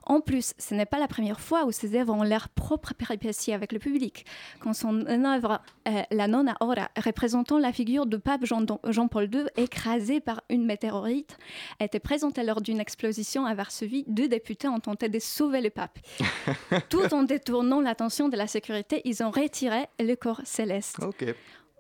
En 0.09 0.21
plus, 0.21 0.55
ce 0.57 0.73
n'est 0.73 0.87
pas 0.87 0.97
la 0.97 1.07
première 1.07 1.39
fois 1.39 1.65
où 1.65 1.71
ses 1.71 1.95
œuvres 1.95 2.13
ont 2.13 2.23
leur 2.23 2.49
propre 2.49 2.95
péripétie 2.95 3.53
avec 3.53 3.71
le 3.71 3.77
public. 3.77 4.25
Quand 4.59 4.73
son 4.73 5.05
œuvre 5.05 5.61
euh, 5.87 6.01
La 6.09 6.27
Nonna 6.27 6.57
Ora, 6.61 6.89
représentant 6.97 7.59
la 7.59 7.71
figure 7.71 8.07
du 8.07 8.17
pape 8.17 8.43
Jean-Paul 8.43 9.29
II 9.31 9.45
écrasé 9.55 10.19
par 10.19 10.41
une 10.49 10.65
météorite, 10.65 11.37
a 11.79 11.85
été 11.85 11.99
présentée 11.99 12.41
lors 12.41 12.59
d'une 12.59 12.79
explosion 12.79 13.45
à 13.45 13.53
Varsovie, 13.53 14.03
deux 14.07 14.27
députés 14.27 14.67
ont 14.67 14.79
tenté 14.79 15.09
de 15.09 15.19
sauver 15.19 15.61
le 15.61 15.69
pape. 15.69 15.99
Tout 16.89 17.13
en 17.13 17.21
détournant 17.21 17.79
l'attention 17.79 18.29
de 18.29 18.35
la 18.35 18.47
sécurité, 18.47 19.01
ils 19.05 19.21
ont 19.21 19.29
retiré 19.29 19.85
le 19.99 20.15
corps 20.15 20.41
céleste. 20.43 20.97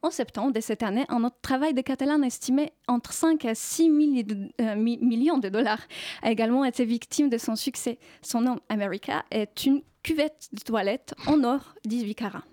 En 0.01 0.11
septembre 0.11 0.53
de 0.53 0.61
cette 0.61 0.83
année, 0.83 1.05
un 1.09 1.23
autre 1.23 1.37
travail 1.41 1.73
de 1.73 1.81
Catalan 1.81 2.21
estimé 2.23 2.71
entre 2.87 3.11
5 3.11 3.43
à 3.45 3.55
6 3.55 3.89
euh, 4.61 4.75
millions 4.75 5.37
de 5.37 5.49
dollars 5.49 5.81
a 6.21 6.31
également 6.31 6.63
été 6.63 6.85
victime 6.85 7.29
de 7.29 7.37
son 7.37 7.55
succès. 7.55 7.99
Son 8.21 8.41
nom, 8.41 8.59
America, 8.69 9.25
est 9.31 9.65
une 9.65 9.81
cuvette 10.03 10.49
de 10.53 10.61
toilette 10.61 11.13
en 11.27 11.43
or 11.43 11.75
18 11.85 12.15
carats. 12.15 12.43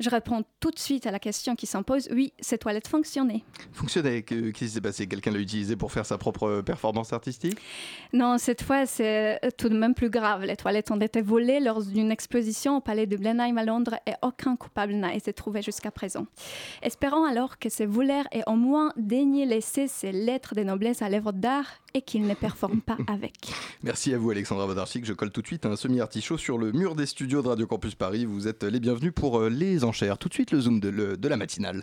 Je 0.00 0.10
réponds 0.10 0.44
tout 0.60 0.70
de 0.70 0.78
suite 0.78 1.06
à 1.06 1.10
la 1.10 1.18
question 1.18 1.56
qui 1.56 1.66
s'impose. 1.66 2.08
Oui, 2.12 2.32
cette 2.38 2.60
toilette 2.60 2.86
fonctionnait. 2.86 3.42
Fonctionnait 3.72 4.22
Qu'est-ce 4.22 4.50
qui 4.52 4.68
s'est 4.68 4.80
passé? 4.80 5.06
Quelqu'un 5.06 5.32
l'a 5.32 5.40
utilisé 5.40 5.74
pour 5.74 5.90
faire 5.90 6.06
sa 6.06 6.18
propre 6.18 6.60
performance 6.60 7.12
artistique? 7.12 7.58
Non, 8.12 8.38
cette 8.38 8.62
fois, 8.62 8.86
c'est 8.86 9.40
tout 9.58 9.68
de 9.68 9.76
même 9.76 9.94
plus 9.94 10.10
grave. 10.10 10.44
Les 10.44 10.56
toilettes 10.56 10.90
ont 10.92 11.00
été 11.00 11.20
volées 11.20 11.58
lors 11.58 11.82
d'une 11.82 12.12
exposition 12.12 12.76
au 12.76 12.80
palais 12.80 13.06
de 13.06 13.16
Blenheim 13.16 13.58
à 13.58 13.64
Londres 13.64 13.96
et 14.06 14.12
aucun 14.22 14.54
coupable 14.54 14.94
n'a 14.94 15.14
été 15.14 15.32
trouvé 15.32 15.62
jusqu'à 15.62 15.90
présent. 15.90 16.26
Espérons 16.82 17.24
alors 17.24 17.58
que 17.58 17.68
ces 17.68 17.86
voleurs 17.86 18.26
aient 18.30 18.44
au 18.46 18.54
moins 18.54 18.92
daigné 18.96 19.46
laisser 19.46 19.88
ces 19.88 20.12
lettres 20.12 20.54
de 20.54 20.62
noblesse 20.62 21.02
à 21.02 21.08
l'œuvre 21.08 21.32
d'art 21.32 21.66
et 21.94 22.02
qu'ils 22.02 22.26
ne 22.26 22.34
performent 22.34 22.80
pas 22.80 22.96
avec. 23.06 23.34
Merci 23.82 24.14
à 24.14 24.18
vous, 24.18 24.30
Alexandra 24.30 24.66
Vodarchik. 24.66 25.04
Je 25.04 25.12
colle 25.12 25.30
tout 25.30 25.42
de 25.42 25.46
suite 25.46 25.66
un 25.66 25.76
semi-artichaut 25.76 26.38
sur 26.38 26.58
le 26.58 26.72
mur 26.72 26.94
des 26.94 27.06
studios 27.06 27.42
de 27.42 27.48
Radio 27.48 27.66
Campus 27.66 27.94
Paris. 27.94 28.24
Vous 28.24 28.48
êtes 28.48 28.64
les 28.64 28.80
bienvenus 28.80 29.12
pour 29.14 29.40
euh, 29.40 29.48
les 29.48 29.84
enchères. 29.84 30.18
Tout 30.18 30.28
de 30.28 30.34
suite, 30.34 30.50
le 30.50 30.60
zoom 30.60 30.80
de, 30.80 31.28
la 31.28 31.36
matinale. 31.36 31.82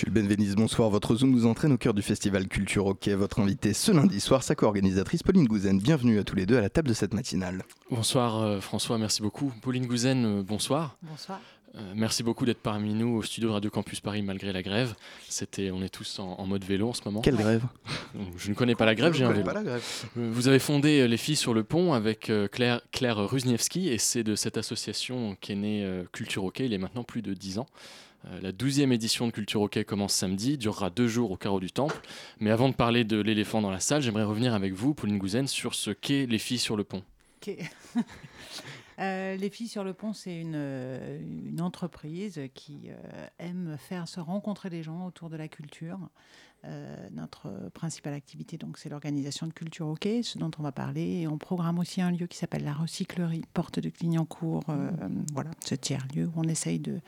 Jules 0.00 0.14
Benvenise, 0.14 0.56
bonsoir. 0.56 0.88
Votre 0.88 1.14
Zoom 1.14 1.30
nous 1.30 1.44
entraîne 1.44 1.72
au 1.72 1.76
cœur 1.76 1.92
du 1.92 2.00
festival 2.00 2.48
Culture 2.48 2.86
OK. 2.86 3.06
Votre 3.08 3.40
invité 3.40 3.74
ce 3.74 3.92
lundi 3.92 4.18
soir, 4.18 4.42
sa 4.42 4.54
co-organisatrice 4.54 5.22
Pauline 5.22 5.44
Gouzen. 5.44 5.78
Bienvenue 5.78 6.18
à 6.18 6.24
tous 6.24 6.36
les 6.36 6.46
deux 6.46 6.56
à 6.56 6.62
la 6.62 6.70
table 6.70 6.88
de 6.88 6.94
cette 6.94 7.12
matinale. 7.12 7.64
Bonsoir 7.90 8.40
euh, 8.40 8.60
François, 8.60 8.96
merci 8.96 9.20
beaucoup. 9.20 9.52
Pauline 9.60 9.84
Gouzen, 9.84 10.24
euh, 10.24 10.42
bonsoir. 10.42 10.96
Bonsoir. 11.02 11.38
Euh, 11.74 11.80
merci 11.94 12.22
beaucoup 12.22 12.46
d'être 12.46 12.62
parmi 12.62 12.94
nous 12.94 13.08
au 13.08 13.22
studio 13.22 13.50
de 13.50 13.52
Radio 13.52 13.68
Campus 13.68 14.00
Paris 14.00 14.22
malgré 14.22 14.54
la 14.54 14.62
grève. 14.62 14.94
C'était, 15.28 15.70
on 15.70 15.82
est 15.82 15.90
tous 15.90 16.18
en, 16.18 16.46
mode 16.46 16.64
vélo 16.64 16.88
en 16.88 16.94
ce 16.94 17.02
moment. 17.04 17.20
Quelle 17.20 17.36
grève? 17.36 17.64
Je 18.38 18.48
ne 18.48 18.54
connais 18.54 18.74
pas 18.74 18.86
la 18.86 18.94
grève, 18.94 19.12
j'ai 19.12 19.24
un 19.24 19.32
vélo. 19.32 19.44
Pas 19.44 19.52
la 19.52 19.62
grève. 19.62 19.84
Vous 20.16 20.48
avez 20.48 20.60
fondé 20.60 21.06
Les 21.08 21.18
Filles 21.18 21.36
sur 21.36 21.52
le 21.52 21.62
Pont 21.62 21.92
avec 21.92 22.32
Claire, 22.52 22.80
Claire 22.90 23.18
Rusniewski 23.18 23.90
et 23.90 23.98
c'est 23.98 24.24
de 24.24 24.34
cette 24.34 24.56
association 24.56 25.36
qu'est 25.42 25.56
née 25.56 25.86
Culture 26.10 26.44
OK 26.44 26.60
il 26.60 26.72
y 26.72 26.74
a 26.74 26.78
maintenant 26.78 27.04
plus 27.04 27.20
de 27.20 27.34
10 27.34 27.58
ans. 27.58 27.66
Euh, 28.26 28.40
la 28.42 28.52
douzième 28.52 28.92
édition 28.92 29.26
de 29.26 29.32
Culture 29.32 29.62
OK 29.62 29.82
commence 29.84 30.12
samedi, 30.12 30.58
durera 30.58 30.90
deux 30.90 31.08
jours 31.08 31.30
au 31.30 31.36
carreau 31.36 31.60
du 31.60 31.70
Temple. 31.70 32.00
Mais 32.38 32.50
avant 32.50 32.68
de 32.68 32.74
parler 32.74 33.04
de 33.04 33.20
l'éléphant 33.20 33.62
dans 33.62 33.70
la 33.70 33.80
salle, 33.80 34.02
j'aimerais 34.02 34.24
revenir 34.24 34.54
avec 34.54 34.72
vous, 34.72 34.94
Pauline 34.94 35.18
Gouzen, 35.18 35.46
sur 35.46 35.74
ce 35.74 35.90
qu'est 35.90 36.26
Les 36.26 36.38
Filles 36.38 36.58
sur 36.58 36.76
le 36.76 36.84
Pont. 36.84 37.02
Euh, 39.00 39.36
les 39.36 39.50
filles 39.50 39.68
sur 39.68 39.84
le 39.84 39.94
pont, 39.94 40.12
c'est 40.12 40.38
une, 40.38 40.54
euh, 40.54 41.20
une, 41.20 41.60
entreprise 41.60 42.40
qui 42.54 42.90
aime 43.38 43.76
faire 43.78 44.08
se 44.08 44.20
rencontrer 44.20 44.70
les 44.70 44.82
gens 44.82 45.06
autour 45.06 45.30
de 45.30 45.36
la 45.36 45.48
culture. 45.48 45.98
notre 47.12 47.70
principale 47.72 48.12
activité, 48.12 48.58
donc, 48.58 48.76
c'est 48.76 48.90
l'organisation 48.90 49.46
de 49.46 49.52
Culture 49.52 49.88
OK, 49.88 50.06
ce 50.22 50.36
dont 50.38 50.50
on 50.58 50.62
va 50.62 50.72
parler. 50.72 51.20
Et 51.20 51.28
on 51.28 51.38
programme 51.38 51.78
aussi 51.78 52.02
un 52.02 52.10
lieu 52.10 52.26
qui 52.26 52.36
s'appelle 52.36 52.64
la 52.64 52.74
recyclerie, 52.74 53.44
porte 53.54 53.80
de 53.80 53.88
Clignancourt. 53.88 54.68
Mmh. 54.68 55.24
voilà, 55.32 55.50
ce 55.64 55.74
tiers 55.74 56.06
lieu 56.14 56.26
où 56.26 56.32
on 56.36 56.44
essaye 56.44 56.78
de 56.78 57.00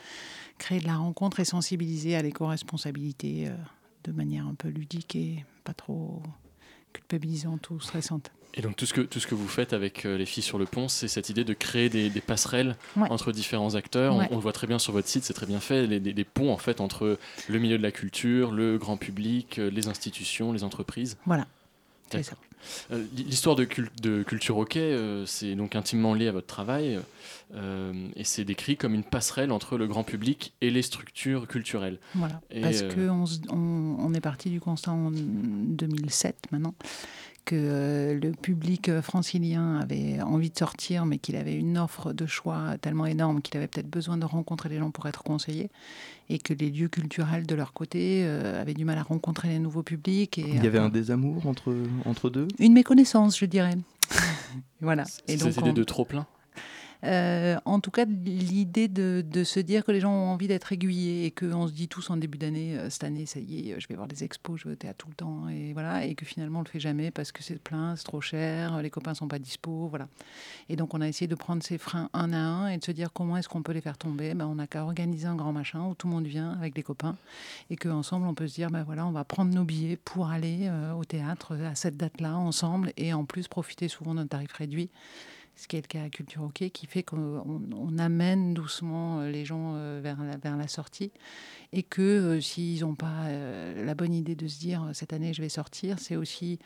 créer 0.63 0.81
de 0.81 0.87
la 0.87 0.97
rencontre 0.97 1.41
et 1.41 1.45
sensibiliser 1.45 2.15
à 2.15 2.23
l'éco-responsabilité 2.23 3.49
euh, 3.49 3.57
de 4.05 4.13
manière 4.13 4.47
un 4.47 4.55
peu 4.55 4.69
ludique 4.69 5.17
et 5.17 5.45
pas 5.65 5.75
trop 5.75 6.23
culpabilisante 6.93 7.71
ou 7.71 7.81
stressante. 7.81 8.31
Et 8.55 8.61
donc 8.61 8.77
tout 8.77 8.87
ce 8.87 8.93
que, 8.93 9.01
tout 9.01 9.19
ce 9.19 9.27
que 9.27 9.35
vous 9.35 9.49
faites 9.49 9.73
avec 9.73 10.05
euh, 10.05 10.19
les 10.19 10.27
filles 10.27 10.43
sur 10.43 10.59
le 10.59 10.67
pont, 10.67 10.89
c'est 10.89 11.09
cette 11.09 11.31
idée 11.31 11.45
de 11.45 11.55
créer 11.55 11.89
des, 11.89 12.11
passerelles 12.21 12.77
entre 12.97 13.33
différents 13.33 13.75
acteurs. 13.75 14.15
On, 14.15 14.37
le 14.37 14.43
voit 14.43 14.53
très 14.53 14.67
bien 14.67 14.79
sur 14.79 14.93
votre 14.93 15.09
site, 15.09 15.25
c'est 15.25 15.33
très 15.33 15.47
bien 15.47 15.61
fait, 15.61 15.87
des, 15.87 16.25
ponts 16.25 16.53
en 16.53 16.59
fait 16.59 16.81
entre 16.81 17.19
le 17.49 17.59
milieu 17.59 17.79
de 17.79 17.83
la 17.83 17.93
culture, 17.93 18.53
le 18.53 18.79
grand 18.79 18.97
public, 18.97 19.59
euh, 19.59 19.71
les 19.71 19.89
institutions, 19.89 20.53
les 20.53 20.65
entreprises. 20.65 21.17
Voilà, 21.27 21.47
c'est 22.11 22.23
ça. 22.23 22.35
Euh, 22.93 23.05
l'histoire 23.17 23.57
de, 23.57 23.67
de, 24.03 24.23
Culture 24.23 24.57
OK, 24.59 24.77
euh, 24.77 25.27
c'est 25.27 25.57
donc 25.57 25.75
intimement 25.75 26.15
lié 26.15 26.29
à 26.29 26.33
votre 26.33 26.47
travail 26.47 27.01
et 28.17 28.25
c'est 28.25 28.45
décrit 28.45 28.79
comme 28.79 28.95
une 28.95 29.05
passerelle 29.05 29.53
entre 29.53 29.77
le 29.77 29.87
grand 29.87 30.05
public 30.05 30.55
et 30.63 30.71
les 30.71 30.81
structures 30.81 31.47
culturelles. 31.47 31.99
Voilà, 32.15 32.41
parce 32.63 32.83
qu'on 32.83 33.25
on, 33.51 33.97
on, 33.99 34.15
est 34.15 34.23
parti 34.23 34.49
du 34.49 34.59
constat 34.59 34.93
en 34.93 35.11
2007 35.11 36.47
maintenant 36.51 36.75
que 37.45 37.57
euh, 37.57 38.21
le 38.21 38.33
public 38.33 38.89
euh, 38.89 39.03
francilien 39.03 39.79
avait 39.81 40.21
envie 40.21 40.51
de 40.51 40.59
sortir, 40.59 41.07
mais 41.07 41.19
qu'il 41.19 41.37
avait 41.37 41.55
une 41.55 41.79
offre 41.79 42.13
de 42.13 42.27
choix 42.27 42.77
tellement 42.81 43.07
énorme 43.07 43.43
qu'il 43.43 43.57
avait 43.57 43.67
peut-être 43.67 43.91
besoin 43.91 44.17
de 44.17 44.25
rencontrer 44.25 44.69
les 44.69 44.79
gens 44.79 44.91
pour 44.91 45.07
être 45.07 45.23
conseillé, 45.23 45.71
et 46.29 46.39
que 46.39 46.55
les 46.55 46.71
lieux 46.71 46.89
culturels 46.89 47.47
de 47.47 47.55
leur 47.55 47.73
côté 47.73 48.23
euh, 48.25 48.61
avaient 48.61 48.75
du 48.75 48.85
mal 48.85 48.99
à 48.99 49.03
rencontrer 49.03 49.49
les 49.49 49.59
nouveaux 49.59 49.83
publics. 49.83 50.39
Et, 50.39 50.43
Il 50.43 50.63
y 50.63 50.67
avait 50.67 50.79
un 50.79 50.89
désamour 50.89 51.47
entre, 51.47 51.75
entre 52.05 52.31
deux? 52.31 52.49
Une 52.59 52.73
méconnaissance, 52.73 53.39
je 53.39 53.47
dirais. 53.47 53.75
voilà. 54.81 55.05
Et 55.29 55.37
donc, 55.37 55.57
idée 55.57 55.73
de 55.73 55.85
trop 55.85 56.05
plein? 56.05 56.27
Euh, 57.05 57.57
en 57.65 57.81
tout 57.81 57.91
cas, 57.91 58.05
l'idée 58.05 58.89
de, 58.89 59.45
se 59.45 59.61
dire 59.61 59.85
que 59.85 59.91
les 59.91 60.01
gens 60.01 60.13
ont 60.13 60.29
envie 60.29 60.47
d'être 60.47 60.73
aiguillés 60.73 61.27
et 61.27 61.31
qu'on 61.33 61.67
se 61.67 61.73
dit 61.73 61.89
tous 61.89 62.11
en 62.11 62.17
début 62.17 62.39
d'année, 62.39 62.79
euh, 62.79 62.91
cette 62.91 63.05
année, 63.05 63.27
ça 63.27 63.41
y 63.41 63.71
est, 63.71 63.81
je 63.81 63.89
vais 63.89 63.97
voir 63.97 64.07
des 64.07 64.23
expos, 64.23 64.61
je 64.61 64.69
vais 64.69 64.75
au 64.75 64.77
théâtre 64.77 64.99
tout 64.99 65.09
le 65.09 65.15
temps, 65.15 65.49
et 65.49 65.73
voilà, 65.73 66.05
et 66.05 66.15
que 66.15 66.25
finalement 66.25 66.61
on 66.61 66.63
le 66.63 66.69
fait 66.69 66.79
jamais 66.81 67.11
parce 67.11 67.33
que 67.33 67.43
c'est 67.43 67.61
plein, 67.61 67.97
c'est 67.97 68.05
trop 68.05 68.21
cher, 68.21 68.81
les 68.83 68.91
copains 68.91 69.15
sont 69.15 69.27
pas 69.27 69.41
dispo, 69.41 69.89
voilà. 69.89 70.09
Et 70.69 70.77
donc 70.77 70.95
on 70.95 71.01
a 71.01 71.09
essayé 71.09 71.27
de 71.27 71.35
prendre 71.35 71.63
ces 71.63 71.79
freins 71.79 72.09
un 72.13 72.33
à 72.33 72.39
un 72.39 72.69
et 72.69 72.79
de 72.79 72.85
se 72.85 72.93
dire 72.93 73.13
comment 73.13 73.37
est-ce 73.37 73.49
qu'on 73.49 73.63
peut 73.63 73.73
les 73.73 73.81
faire 73.81 73.99
tomber. 73.99 74.35
Ben, 74.35 74.47
on 74.47 74.57
n'a 74.57 74.67
qu'à 74.67 74.85
organiser 74.85 75.27
un 75.27 75.35
grand 75.35 75.53
machin 75.53 75.85
où 75.89 75.95
tout 75.95 76.07
le 76.07 76.13
monde 76.13 76.27
vient 76.27 76.53
avec 76.53 76.75
des 76.75 76.83
copains 76.83 77.17
et 77.71 77.77
qu'ensemble 77.77 78.27
on 78.27 78.35
peut 78.35 78.47
se 78.47 78.55
dire 78.55 78.71
ben 78.71 78.85
voilà, 78.85 79.07
on 79.07 79.13
va 79.13 79.25
prendre 79.25 79.53
nos 79.53 79.65
billets 79.65 79.97
pour 79.97 80.29
aller 80.29 80.69
euh, 80.69 80.93
au 80.93 81.05
théâtre 81.05 81.57
à 81.57 81.75
cette 81.75 81.97
date-là 81.97 82.37
ensemble 82.37 82.93
et 82.97 83.13
en 83.13 83.25
plus 83.25 83.49
profiter 83.49 83.89
souvent 83.89 84.15
d'un 84.15 84.27
tarif 84.27 84.53
réduit 84.53 84.91
ce 85.57 85.69
qui 85.69 85.77
est 85.77 85.83
le 85.83 85.87
cas 85.87 86.05
à 86.05 86.09
Culture 86.09 86.43
OK, 86.43 86.69
qui 86.71 86.87
fait 86.87 87.03
qu'on 87.03 87.99
amène 87.99 88.55
doucement 88.55 89.21
euh, 89.21 89.31
les 89.31 89.45
gens 89.45 89.75
euh, 89.77 90.01
vers 90.03 90.23
la, 90.23 90.37
vers 90.37 90.57
la 90.57 90.69
sortie 90.69 91.11
et 91.73 91.83
que 91.83 92.03
euh, 92.03 92.41
s'ils 92.41 92.81
n'ont 92.81 92.95
pas 92.95 93.31
la 93.77 93.95
bonne 93.95 94.13
idée 94.13 94.35
de 94.35 94.47
se 94.47 94.59
dire 94.59 94.91
cette 94.93 95.13
année 95.13 95.33
je 95.33 95.43
vais 95.43 95.49
sortir, 95.49 95.99
c'est 95.99 96.17
aussi 96.17 96.59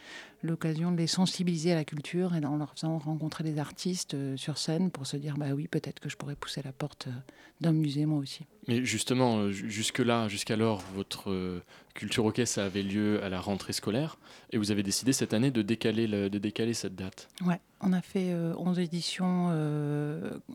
l'occasion 0.43 0.93
de 0.93 0.97
les 0.97 1.07
sensibiliser 1.07 1.73
à 1.73 1.75
la 1.75 1.85
culture 1.85 2.35
et 2.35 2.45
en 2.45 2.57
leur 2.57 2.73
faisant 2.73 2.99
rencontrer 2.99 3.45
des 3.45 3.59
artistes 3.59 4.17
sur 4.37 4.59
scène 4.59 4.91
pour 4.91 5.07
se 5.07 5.17
dire 5.17 5.37
bah 5.37 5.53
oui 5.55 5.69
peut-être 5.69 6.01
que 6.01 6.09
je 6.09 6.17
pourrais 6.17 6.37
pousser 6.37 6.63
la 6.63 6.73
porte 6.73 7.09
d'un 7.61 7.73
musée 7.73 8.07
moi 8.07 8.19
aussi. 8.19 8.45
Mais 8.69 8.85
justement, 8.85 9.51
jusque-là, 9.51 10.29
jusqu'alors, 10.29 10.83
votre 10.95 11.63
Culture 11.95 12.25
OK, 12.27 12.43
ça 12.45 12.67
avait 12.67 12.83
lieu 12.83 13.23
à 13.23 13.29
la 13.29 13.41
rentrée 13.41 13.73
scolaire 13.73 14.19
et 14.51 14.59
vous 14.59 14.71
avez 14.71 14.83
décidé 14.83 15.13
cette 15.13 15.33
année 15.33 15.51
de 15.51 15.63
décaler, 15.63 16.07
de 16.07 16.39
décaler 16.39 16.75
cette 16.75 16.97
date. 16.97 17.29
Ouais, 17.45 17.61
on 17.81 17.93
a 17.93 18.03
fait 18.03 18.35
11 18.35 18.76
éditions 18.79 19.49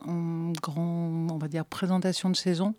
en 0.08 0.52
grand, 0.62 1.28
on 1.32 1.38
va 1.38 1.48
dire, 1.48 1.66
présentation 1.66 2.30
de 2.30 2.36
saison 2.36 2.76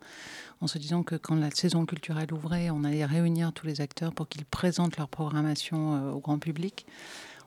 en 0.63 0.69
se 0.69 0.79
disant 0.79 1.03
que 1.03 1.17
quand 1.17 1.35
la 1.35 1.51
saison 1.51 1.85
culturelle 1.85 2.33
ouvrait, 2.33 2.71
on 2.71 2.85
allait 2.85 3.05
réunir 3.05 3.53
tous 3.53 3.67
les 3.67 3.81
acteurs 3.81 4.15
pour 4.15 4.29
qu'ils 4.29 4.45
présentent 4.45 4.97
leur 4.97 5.09
programmation 5.09 5.95
euh, 5.95 6.13
au 6.13 6.21
grand 6.21 6.39
public. 6.39 6.87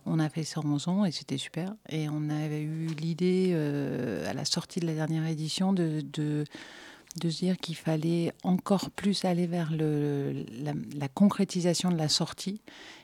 On 0.06 0.20
a 0.20 0.30
fait 0.30 0.44
ça 0.44 0.60
en 0.60 0.66
11 0.66 0.88
ans 0.90 1.06
et 1.06 1.12
c'était 1.12 1.38
super. 1.38 1.74
Et 1.90 2.10
on 2.10 2.30
avait 2.30 2.62
eu 2.62 2.88
l'idée, 2.88 3.52
euh, 3.54 4.30
à 4.30 4.34
la 4.34 4.44
sortie 4.44 4.82
de 4.82 4.86
la 4.86 4.94
dernière 4.94 5.26
édition, 5.26 5.72
de, 5.72 6.02
de, 6.02 6.44
se 7.24 7.40
dire 7.40 7.58
qu'il 7.58 7.78
fallait 7.78 8.34
encore 8.44 8.92
plus 8.92 9.24
aller 9.24 9.48
vers 9.48 9.72
la, 9.72 11.08
concrétisation 11.08 11.90
de 11.90 11.98
la 11.98 12.10
sortie 12.10 12.62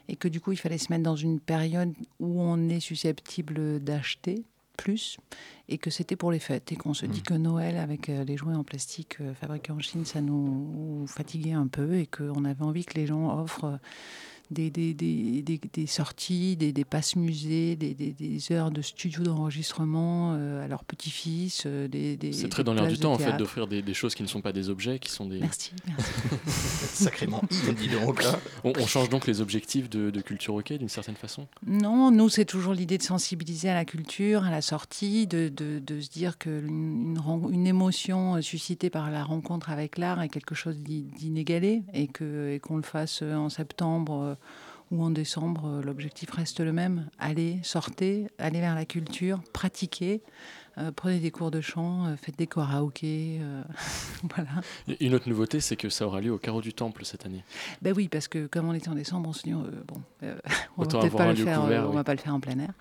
et 0.10 0.18
que 0.18 0.28
du 0.28 0.42
coup, 0.42 0.52
il 0.52 0.58
fallait 0.58 0.78
se 0.78 0.92
mettre 0.92 1.04
dans 1.04 1.16
une 1.16 1.40
période 1.40 1.94
où 2.20 2.42
on 2.42 2.68
est 2.68 2.82
susceptible 2.82 3.80
d'acheter 3.80 4.44
plus 4.82 5.18
et 5.70 5.78
que 5.78 5.90
c'était 5.90 6.16
pour 6.16 6.32
les 6.32 6.40
fêtes 6.40 6.72
et 6.72 6.76
qu'on 6.76 6.94
se 6.94 7.06
dit 7.06 7.20
Mmh. 7.20 7.24
que 7.24 7.34
Noël 7.36 7.78
avec 7.78 8.10
euh, 8.10 8.24
les 8.24 8.36
jouets 8.36 8.56
en 8.56 8.64
plastique 8.64 9.18
euh, 9.22 9.34
fabriqués 9.34 9.72
en 9.72 9.80
Chine, 9.80 10.06
ça 10.06 10.22
nous 10.22 11.06
fatiguait 11.08 11.54
un 11.54 11.68
peu 11.68 11.96
et 11.96 12.08
qu'on 12.08 12.46
avait 12.46 12.64
envie 12.64 12.84
que 12.84 12.96
les 12.96 13.06
gens 13.06 13.40
offrent 13.40 13.80
des, 14.52 14.70
des, 14.70 14.94
des, 14.94 15.42
des, 15.42 15.60
des 15.74 15.88
sorties, 15.88 16.56
des, 16.58 16.72
des 16.74 16.86
passes 16.86 17.16
musées, 17.16 17.76
des, 17.76 17.94
des, 17.94 18.12
des 18.12 18.52
heures 18.52 18.70
de 18.72 18.82
studio 18.82 19.24
d'enregistrement 19.24 20.34
euh, 20.36 20.64
à 20.64 20.68
leurs 20.68 20.84
petits-fils. 20.84 21.64
euh, 21.66 21.88
des, 21.88 22.18
des- 22.18 22.34
C'est 22.34 22.50
très 22.50 22.64
des 22.64 22.68
dans 22.68 22.74
l'air 22.74 22.88
du 22.88 22.98
temps 23.00 23.14
en 23.14 23.18
fait 23.18 23.38
d'offrir 23.38 23.68
des, 23.68 23.82
des 23.82 23.94
choses 23.94 24.14
qui 24.16 24.24
ne 24.24 24.28
sont 24.28 24.42
pas 24.42 24.52
des 24.54 24.70
objets, 24.70 25.00
qui 25.00 25.10
sont 25.10 25.26
des. 25.26 25.40
Merci, 25.40 25.72
merci. 25.88 26.12
Sacrément, 26.48 27.42
dis 27.78 27.88
donc. 27.88 28.24
hein. 28.26 28.38
on, 28.64 28.74
on 28.78 28.86
change 28.88 29.10
donc 29.10 29.28
les 29.28 29.42
objectifs 29.42 29.90
de, 29.90 30.10
de 30.10 30.22
culture 30.22 30.54
hockey 30.56 30.78
d'une 30.78 30.90
certaine 30.90 31.16
façon? 31.16 31.48
Non, 31.66 32.12
nous, 32.12 32.30
c'est 32.30 32.46
toujours 32.46 32.74
l'idée 32.74 32.98
de 32.98 33.04
sensibiliser 33.04 33.70
à 33.70 33.74
la 33.74 33.86
culture, 33.86 34.44
à 34.44 34.52
la 34.52 34.62
sortie, 34.62 35.28
de, 35.28 35.50
de, 35.50 35.80
de 35.80 36.00
se 36.02 36.10
dire 36.10 36.38
qu'une 36.38 37.18
une, 37.52 37.68
émotion 37.68 38.36
euh, 38.36 38.42
suscitée 38.42 38.90
par 38.90 39.10
la 39.12 39.24
rencontre 39.24 39.70
avec 39.70 39.98
l'art 39.98 40.22
est 40.22 40.30
quelque 40.30 40.56
chose 40.56 40.78
d'i- 40.80 41.04
d'inégalé 41.18 41.84
et 41.94 42.08
que- 42.08 42.52
et 42.54 42.60
qu'on 42.60 42.78
le 42.78 42.84
fasse 42.84 43.22
euh, 43.22 43.36
en 43.36 43.50
septembre 43.50 44.22
euh, 44.22 44.36
ou 44.92 45.04
en 45.04 45.10
décembre, 45.10 45.68
euh, 45.68 45.82
l'objectif 45.82 46.32
reste 46.32 46.60
le 46.60 46.74
même. 46.74 47.10
Allez, 47.18 47.60
sortez, 47.64 48.28
allez 48.38 48.60
vers 48.60 48.76
la 48.76 48.86
culture, 48.86 49.42
pratiquez, 49.54 50.22
euh, 50.78 50.92
prenez 50.96 51.20
des 51.20 51.32
cours 51.32 51.52
de 51.52 51.60
chant, 51.60 52.06
euh, 52.08 52.16
faites 52.16 52.38
des 52.38 52.48
karaokés. 52.48 53.40
euh, 53.42 53.62
voilà. 54.36 54.50
Une 55.00 55.14
autre 55.14 55.28
nouveauté, 55.28 55.60
c'est 55.60 55.76
que 55.76 55.90
ça 55.90 56.06
aura 56.08 56.22
lieu 56.22 56.32
au 56.32 56.38
carreau 56.38 56.62
du 56.62 56.74
Temple 56.74 57.04
cette 57.04 57.26
année. 57.26 57.44
Ben 57.82 57.94
oui, 57.96 58.08
parce 58.08 58.28
que 58.28 58.48
comme 58.48 58.70
on 58.70 58.74
était 58.74 58.90
en 58.90 58.96
décembre, 58.96 59.30
on 59.30 59.34
se 59.34 59.44
dit, 59.44 59.52
bon, 59.52 60.02
on 60.22 60.26
va 60.28 60.34
Autant 60.78 61.00
peut-être 61.00 61.14
avoir 61.16 61.28
pas 61.28 61.34
le 61.34 61.44
faire, 61.44 61.62
couvert, 61.62 61.84
on 61.86 61.90
oui. 61.90 61.96
va 61.96 62.04
pas 62.04 62.14
le 62.14 62.20
faire 62.20 62.34
en 62.34 62.40
plein 62.40 62.58
air. 62.60 62.72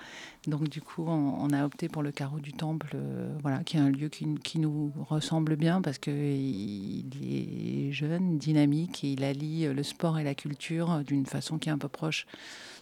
Donc 0.47 0.69
du 0.69 0.81
coup, 0.81 1.05
on, 1.07 1.35
on 1.41 1.51
a 1.51 1.65
opté 1.65 1.89
pour 1.89 2.03
le 2.03 2.13
carreau 2.13 2.39
du 2.39 2.53
temple, 2.53 2.97
voilà, 3.43 3.65
qui 3.65 3.77
est 3.77 3.81
un 3.81 3.91
lieu 3.91 4.09
qui, 4.09 4.27
qui 4.45 4.59
nous 4.59 4.93
ressemble 5.09 5.57
bien 5.57 5.83
parce 5.83 5.99
que 5.99 6.11
il 6.11 7.07
est 7.23 7.93
jeune, 7.93 8.39
dynamique 8.39 9.05
et 9.05 9.13
il 9.13 9.25
allie 9.25 9.67
le 9.67 9.83
sport 9.83 10.19
et 10.19 10.25
la 10.25 10.35
culture 10.35 11.03
d'une 11.05 11.27
façon 11.27 11.59
qui 11.59 11.69
est 11.69 11.73
un 11.73 11.79
peu 11.79 11.89
proche 11.89 12.27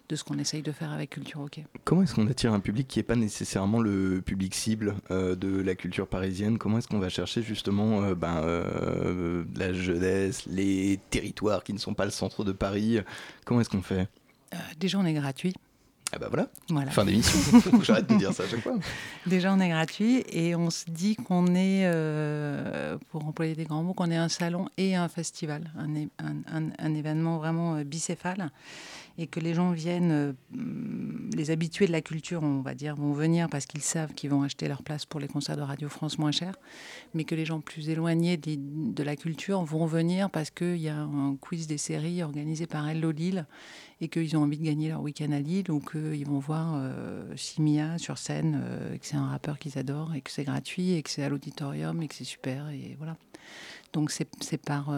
de 0.08 0.16
ce 0.16 0.24
qu'on 0.24 0.38
essaye 0.38 0.62
de 0.62 0.72
faire 0.72 0.90
avec 0.92 1.10
Culture 1.10 1.40
Hockey. 1.40 1.64
Comment 1.84 2.02
est-ce 2.02 2.14
qu'on 2.14 2.26
attire 2.28 2.52
un 2.54 2.60
public 2.60 2.88
qui 2.88 2.98
n'est 2.98 3.02
pas 3.02 3.16
nécessairement 3.16 3.80
le 3.80 4.22
public 4.24 4.54
cible 4.54 4.94
euh, 5.10 5.34
de 5.36 5.60
la 5.60 5.74
culture 5.74 6.06
parisienne? 6.06 6.56
Comment 6.58 6.78
est-ce 6.78 6.88
qu'on 6.88 6.98
va 6.98 7.10
chercher 7.10 7.42
justement 7.42 8.02
euh, 8.02 8.14
ben, 8.14 8.36
euh, 8.38 9.44
la 9.56 9.72
jeunesse, 9.72 10.44
les 10.46 10.98
territoires 11.10 11.62
qui 11.62 11.72
ne 11.74 11.78
sont 11.78 11.94
pas 11.94 12.04
le 12.06 12.10
centre 12.10 12.42
de 12.44 12.52
Paris? 12.52 13.00
Comment 13.44 13.60
est-ce 13.60 13.70
qu'on 13.70 13.82
fait? 13.82 14.08
Déjà, 14.80 14.98
on 14.98 15.04
est 15.04 15.12
gratuit. 15.12 15.52
Ah 16.10 16.16
bah 16.18 16.28
voilà, 16.30 16.48
Voilà. 16.70 16.90
fin 16.90 17.04
d'émission. 17.04 17.60
J'arrête 17.82 18.06
de 18.08 18.14
dire 18.16 18.32
ça 18.32 18.44
à 18.44 18.48
chaque 18.48 18.62
fois. 18.62 18.78
Déjà, 19.26 19.52
on 19.52 19.60
est 19.60 19.68
gratuit 19.68 20.24
et 20.32 20.54
on 20.54 20.70
se 20.70 20.86
dit 20.88 21.16
qu'on 21.16 21.48
est, 21.54 21.82
euh, 21.84 22.96
pour 23.10 23.26
employer 23.26 23.54
des 23.54 23.64
grands 23.64 23.82
mots, 23.82 23.92
qu'on 23.92 24.10
est 24.10 24.16
un 24.16 24.30
salon 24.30 24.70
et 24.78 24.94
un 24.96 25.08
festival, 25.08 25.70
un, 25.76 25.94
un- 26.24 26.42
un- 26.50 26.70
un 26.78 26.94
événement 26.94 27.36
vraiment 27.36 27.82
bicéphale 27.82 28.50
et 29.18 29.26
que 29.26 29.40
les 29.40 29.52
gens 29.52 29.72
viennent, 29.72 30.12
euh, 30.12 30.32
les 31.34 31.50
habitués 31.50 31.88
de 31.88 31.92
la 31.92 32.00
culture, 32.00 32.44
on 32.44 32.60
va 32.60 32.74
dire, 32.74 32.94
vont 32.94 33.12
venir 33.12 33.48
parce 33.48 33.66
qu'ils 33.66 33.82
savent 33.82 34.14
qu'ils 34.14 34.30
vont 34.30 34.42
acheter 34.42 34.68
leur 34.68 34.84
place 34.84 35.04
pour 35.06 35.18
les 35.18 35.26
concerts 35.26 35.56
de 35.56 35.62
Radio 35.62 35.88
France 35.88 36.18
moins 36.18 36.30
cher, 36.30 36.54
mais 37.14 37.24
que 37.24 37.34
les 37.34 37.44
gens 37.44 37.60
plus 37.60 37.90
éloignés 37.90 38.36
de 38.36 39.02
la 39.02 39.16
culture 39.16 39.62
vont 39.64 39.86
venir 39.86 40.30
parce 40.30 40.50
qu'il 40.50 40.76
y 40.76 40.88
a 40.88 41.00
un 41.00 41.34
quiz 41.34 41.66
des 41.66 41.78
séries 41.78 42.22
organisé 42.22 42.68
par 42.68 42.88
Hello 42.88 43.10
Lille 43.10 43.44
et 44.00 44.08
qu'ils 44.08 44.36
ont 44.36 44.42
envie 44.42 44.58
de 44.58 44.64
gagner 44.64 44.88
leur 44.88 45.02
week-end 45.02 45.32
à 45.32 45.40
Lille 45.40 45.68
ou 45.72 45.80
qu'ils 45.80 46.26
vont 46.26 46.38
voir 46.38 46.74
euh, 46.76 47.24
Simia 47.36 47.98
sur 47.98 48.18
scène, 48.18 48.60
euh, 48.62 48.94
et 48.94 49.00
que 49.00 49.06
c'est 49.06 49.16
un 49.16 49.26
rappeur 49.26 49.58
qu'ils 49.58 49.76
adorent 49.78 50.14
et 50.14 50.20
que 50.20 50.30
c'est 50.30 50.44
gratuit 50.44 50.92
et 50.92 51.02
que 51.02 51.10
c'est 51.10 51.24
à 51.24 51.28
l'auditorium 51.28 52.00
et 52.02 52.06
que 52.06 52.14
c'est 52.14 52.22
super 52.22 52.68
et 52.70 52.94
voilà. 52.98 53.16
Donc 53.92 54.10
c'est 54.10 54.26
par, 54.58 54.92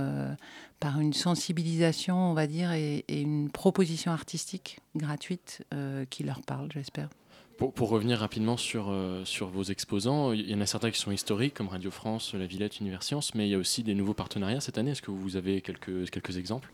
par 0.80 0.98
une 0.98 1.12
sensibilisation, 1.12 2.16
on 2.30 2.34
va 2.34 2.46
dire, 2.46 2.72
et, 2.72 3.04
et 3.06 3.20
une 3.20 3.50
proposition 3.50 4.10
artistique 4.12 4.80
gratuite 4.96 5.62
euh, 5.74 6.06
qui 6.08 6.24
leur 6.24 6.40
parle, 6.40 6.70
j'espère. 6.72 7.10
Pour, 7.58 7.74
pour 7.74 7.90
revenir 7.90 8.18
rapidement 8.18 8.56
sur, 8.56 8.88
euh, 8.88 9.22
sur 9.26 9.50
vos 9.50 9.62
exposants, 9.64 10.32
il 10.32 10.50
y 10.50 10.54
en 10.54 10.62
a 10.62 10.66
certains 10.66 10.90
qui 10.90 10.98
sont 10.98 11.12
historiques, 11.12 11.52
comme 11.52 11.68
Radio 11.68 11.90
France, 11.90 12.32
La 12.32 12.46
Villette, 12.46 12.80
Univers 12.80 13.02
Science, 13.02 13.34
mais 13.34 13.46
il 13.46 13.50
y 13.50 13.54
a 13.54 13.58
aussi 13.58 13.82
des 13.82 13.94
nouveaux 13.94 14.14
partenariats 14.14 14.60
cette 14.60 14.78
année. 14.78 14.92
Est-ce 14.92 15.02
que 15.02 15.10
vous 15.10 15.36
avez 15.36 15.60
quelques, 15.60 16.10
quelques 16.10 16.38
exemples? 16.38 16.72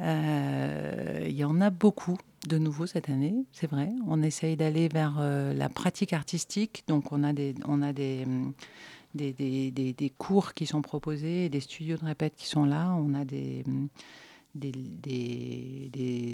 Euh, 0.00 1.24
Il 1.28 1.36
y 1.36 1.44
en 1.44 1.60
a 1.60 1.70
beaucoup 1.70 2.18
de 2.48 2.58
nouveaux 2.58 2.86
cette 2.86 3.08
année, 3.08 3.34
c'est 3.52 3.70
vrai. 3.70 3.90
On 4.08 4.22
essaye 4.22 4.56
d'aller 4.56 4.88
vers 4.88 5.20
la 5.20 5.68
pratique 5.68 6.12
artistique. 6.14 6.82
Donc, 6.88 7.12
on 7.12 7.22
a 7.22 7.32
des, 7.32 7.54
on 7.66 7.82
a 7.82 7.92
des, 7.92 8.24
hum, 8.24 8.54
des, 9.14 9.32
des- 9.32 9.92
des- 9.92 10.10
cours 10.10 10.54
qui 10.54 10.66
sont 10.66 10.82
proposés, 10.82 11.48
des 11.48 11.60
studios 11.60 11.96
de 11.96 12.04
répète 12.04 12.34
qui 12.36 12.46
sont 12.46 12.64
là. 12.64 12.94
On 12.98 13.14
a 13.14 13.24
des, 13.24 13.64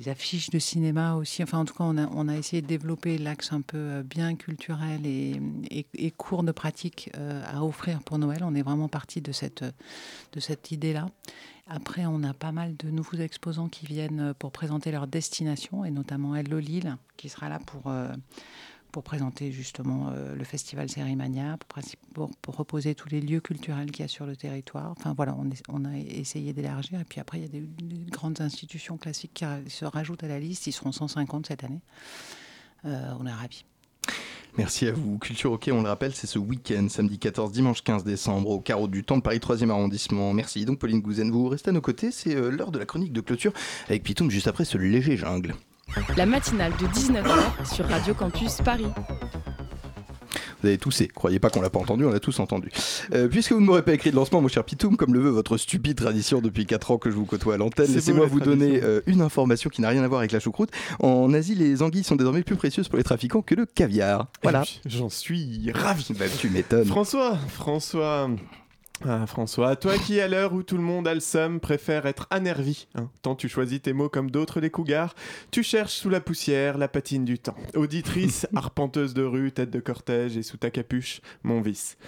affiches 0.09 0.51
de 0.51 0.59
cinéma 0.59 1.15
aussi. 1.15 1.43
Enfin, 1.43 1.59
en 1.59 1.65
tout 1.65 1.75
cas, 1.75 1.85
on 1.85 1.97
a, 1.99 2.07
on 2.09 2.29
a 2.29 2.37
essayé 2.37 2.63
de 2.63 2.67
développer 2.67 3.19
l'axe 3.19 3.53
un 3.53 3.61
peu 3.61 3.79
euh, 3.79 4.03
bien 4.03 4.35
culturel 4.37 5.07
et, 5.07 5.41
et, 5.71 6.11
cours 6.11 6.43
de 6.43 6.53
pratique 6.53 7.11
euh, 7.17 7.43
à 7.47 7.65
offrir 7.65 8.03
pour 8.03 8.19
Noël. 8.19 8.43
On 8.45 8.55
est 8.55 8.63
vraiment 8.63 8.89
parti 8.89 9.21
de 9.21 9.33
cette, 9.33 9.65
de 10.33 10.41
cette 10.41 10.71
idée-là. 10.71 11.09
Après, 11.69 12.07
on 12.07 12.23
a 12.23 12.33
pas 12.33 12.53
mal 12.53 12.77
de 12.77 12.91
nouveaux 12.91 13.17
exposants 13.17 13.69
qui 13.69 13.87
viennent 13.87 14.21
euh, 14.21 14.35
pour 14.35 14.53
présenter 14.53 14.93
leur 14.93 15.07
destination, 15.07 15.85
et 15.85 15.91
notamment 15.91 16.37
Hello 16.37 16.59
Lille, 16.59 16.97
qui 17.17 17.29
sera 17.29 17.49
là 17.49 17.59
pour, 17.59 17.91
pour 18.93 19.03
présenter 19.03 19.53
justement 19.53 20.09
euh, 20.09 20.35
le 20.35 20.45
festival 20.45 20.89
Sérimania, 20.89 21.59
pour, 21.59 21.83
pour, 22.15 22.31
pour 22.37 22.57
reposer 22.57 22.95
tous 22.95 23.09
les 23.09 23.21
lieux 23.21 23.41
culturels 23.41 23.91
qu'il 23.91 24.03
y 24.03 24.05
a 24.05 24.09
sur 24.09 24.27
le 24.27 24.37
territoire. 24.37 24.93
Enfin 24.99 25.15
voilà, 25.15 25.37
on, 25.69 25.85
a 25.85 25.97
essayé 25.97 26.53
d'élargir. 26.53 27.01
Et 27.01 27.05
puis 27.05 27.21
après, 27.21 27.39
il 27.39 27.43
y 27.43 27.47
a 27.47 27.49
des, 27.49 27.61
des 27.61 28.11
grandes 28.11 28.41
institutions 28.41 28.97
classiques 28.97 29.45
qui 29.65 29.71
se 29.71 29.85
rajoutent 29.85 30.25
à 30.25 30.29
la 30.29 30.39
liste. 30.39 30.67
Ils 30.67 30.73
seront 30.73 30.93
150 30.93 31.47
cette 31.47 31.65
année. 31.65 31.81
Euh, 32.85 33.13
on 33.19 33.27
est 33.27 33.33
ravis. 33.33 33.65
Merci 34.57 34.87
à 34.87 34.93
vous. 34.93 35.19
Culture 35.19 35.53
OK, 35.53 35.69
on 35.71 35.83
le 35.83 35.89
rappelle, 35.89 36.15
c'est 36.15 36.27
ce 36.27 36.39
week-end, 36.39 36.87
samedi 36.89 37.19
14, 37.19 37.53
dimanche 37.53 37.83
15 37.83 38.05
décembre, 38.05 38.49
au 38.49 38.61
carreau 38.61 38.89
du 38.89 39.05
Temple, 39.05 39.23
Paris 39.23 39.39
3e 39.39 39.69
arrondissement. 39.69 40.33
Merci. 40.33 40.65
Donc, 40.65 40.79
Pauline 40.79 41.01
Gouzen, 41.01 41.31
vous 41.31 41.49
restez 41.49 41.71
à 41.71 41.73
nos 41.73 41.83
côtés. 41.83 42.11
C'est 42.11 42.35
euh, 42.35 42.49
l'heure 42.49 42.71
de 42.71 42.79
la 42.79 42.87
chronique 42.87 43.13
de 43.13 43.21
clôture 43.21 43.53
avec 43.89 44.03
Pitoum 44.03 44.31
juste 44.31 44.47
après 44.47 44.65
ce 44.65 44.79
léger 44.79 45.17
jungle. 45.17 45.55
La 46.17 46.27
matinale 46.27 46.73
de 46.81 46.87
19h 46.87 47.75
sur 47.75 47.87
Radio 47.87 48.13
Campus 48.13 48.57
Paris. 48.65 48.87
Vous 50.63 50.69
avez 50.69 50.79
toussé, 50.79 51.07
croyez 51.09 51.39
pas 51.39 51.49
qu'on 51.49 51.61
l'a 51.61 51.71
pas 51.71 51.79
entendu, 51.79 52.05
on 52.05 52.11
l'a 52.11 52.19
tous 52.19 52.41
entendu. 52.41 52.71
Euh, 53.15 53.29
puisque 53.29 53.53
vous 53.53 53.61
ne 53.61 53.67
m'aurez 53.67 53.83
pas 53.83 53.93
écrit 53.95 54.11
de 54.11 54.17
lancement, 54.17 54.41
mon 54.41 54.49
cher 54.49 54.65
Pitoum, 54.65 54.97
comme 54.97 55.15
le 55.15 55.21
veut 55.21 55.31
votre 55.31 55.57
stupide 55.59 55.97
tradition 55.97 56.41
depuis 56.41 56.67
4 56.67 56.91
ans 56.91 56.99
que 56.99 57.11
je 57.11 57.15
vous 57.15 57.25
côtoie 57.25 57.55
à 57.55 57.57
l'antenne, 57.57 57.87
C'est 57.87 57.95
laissez-moi 57.95 58.27
vous 58.27 58.41
donner 58.41 58.81
euh, 58.83 59.01
une 59.07 59.21
information 59.21 59.71
qui 59.71 59.81
n'a 59.81 59.89
rien 59.91 60.03
à 60.03 60.09
voir 60.09 60.21
avec 60.21 60.33
la 60.33 60.41
choucroute. 60.41 60.71
En 61.01 61.33
Asie, 61.35 61.55
les 61.55 61.83
anguilles 61.83 62.05
sont 62.05 62.17
désormais 62.17 62.43
plus 62.43 62.57
précieuses 62.57 62.89
pour 62.89 62.99
les 62.99 63.05
trafiquants 63.05 63.43
que 63.43 63.55
le 63.55 63.65
caviar. 63.67 64.27
Voilà. 64.43 64.65
J'en 64.87 65.09
suis 65.09 65.71
ravi. 65.73 66.07
Bah, 66.19 66.25
tu 66.39 66.49
m'étonnes. 66.51 66.87
François, 66.87 67.37
François. 67.49 68.29
Ah, 69.05 69.27
François, 69.27 69.77
toi 69.77 69.99
qui, 69.99 70.21
à 70.21 70.29
l'heure 70.29 70.55
où 70.55 70.63
tout 70.63 70.79
le 70.79 70.83
monde 70.83 71.07
a 71.07 71.13
le 71.13 71.21
seum, 71.21 71.61
préfère 71.61 72.07
être 72.07 72.27
anervi, 72.31 72.87
hein, 72.95 73.11
tant 73.21 73.35
tu 73.35 73.47
choisis 73.47 73.83
tes 73.83 73.93
mots 73.93 74.09
comme 74.09 74.31
d'autres 74.31 74.59
les 74.59 74.71
cougars, 74.71 75.15
tu 75.51 75.63
cherches 75.63 75.93
sous 75.93 76.09
la 76.09 76.21
poussière 76.21 76.79
la 76.79 76.89
patine 76.89 77.27
du 77.27 77.39
temps. 77.39 77.57
Auditrice, 77.75 78.47
arpenteuse 78.57 79.13
de 79.13 79.23
rue, 79.23 79.53
tête 79.53 79.71
de 79.71 79.81
cortège 79.81 80.39
et 80.39 80.43
sous 80.43 80.57
ta 80.57 80.71
capuche, 80.71 81.21
mon 81.43 81.61
vice. 81.61 81.99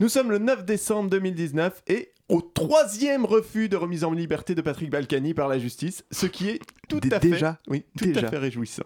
Nous 0.00 0.08
sommes 0.08 0.30
le 0.30 0.38
9 0.38 0.64
décembre 0.64 1.10
2019 1.10 1.82
et 1.86 2.12
au 2.28 2.40
troisième 2.42 3.24
refus 3.24 3.68
de 3.68 3.76
remise 3.76 4.04
en 4.04 4.12
liberté 4.12 4.54
de 4.54 4.60
Patrick 4.60 4.90
Balkany 4.90 5.34
par 5.34 5.48
la 5.48 5.58
justice, 5.58 6.04
ce 6.10 6.26
qui 6.26 6.50
est 6.50 6.60
tout 6.88 7.00
à 7.10 7.20
fait, 7.20 7.28
déjà 7.28 7.58
oui, 7.68 7.84
tout 7.98 8.06
Déjà. 8.06 8.26
à 8.26 8.30
fait 8.30 8.38
réjouissant. 8.38 8.82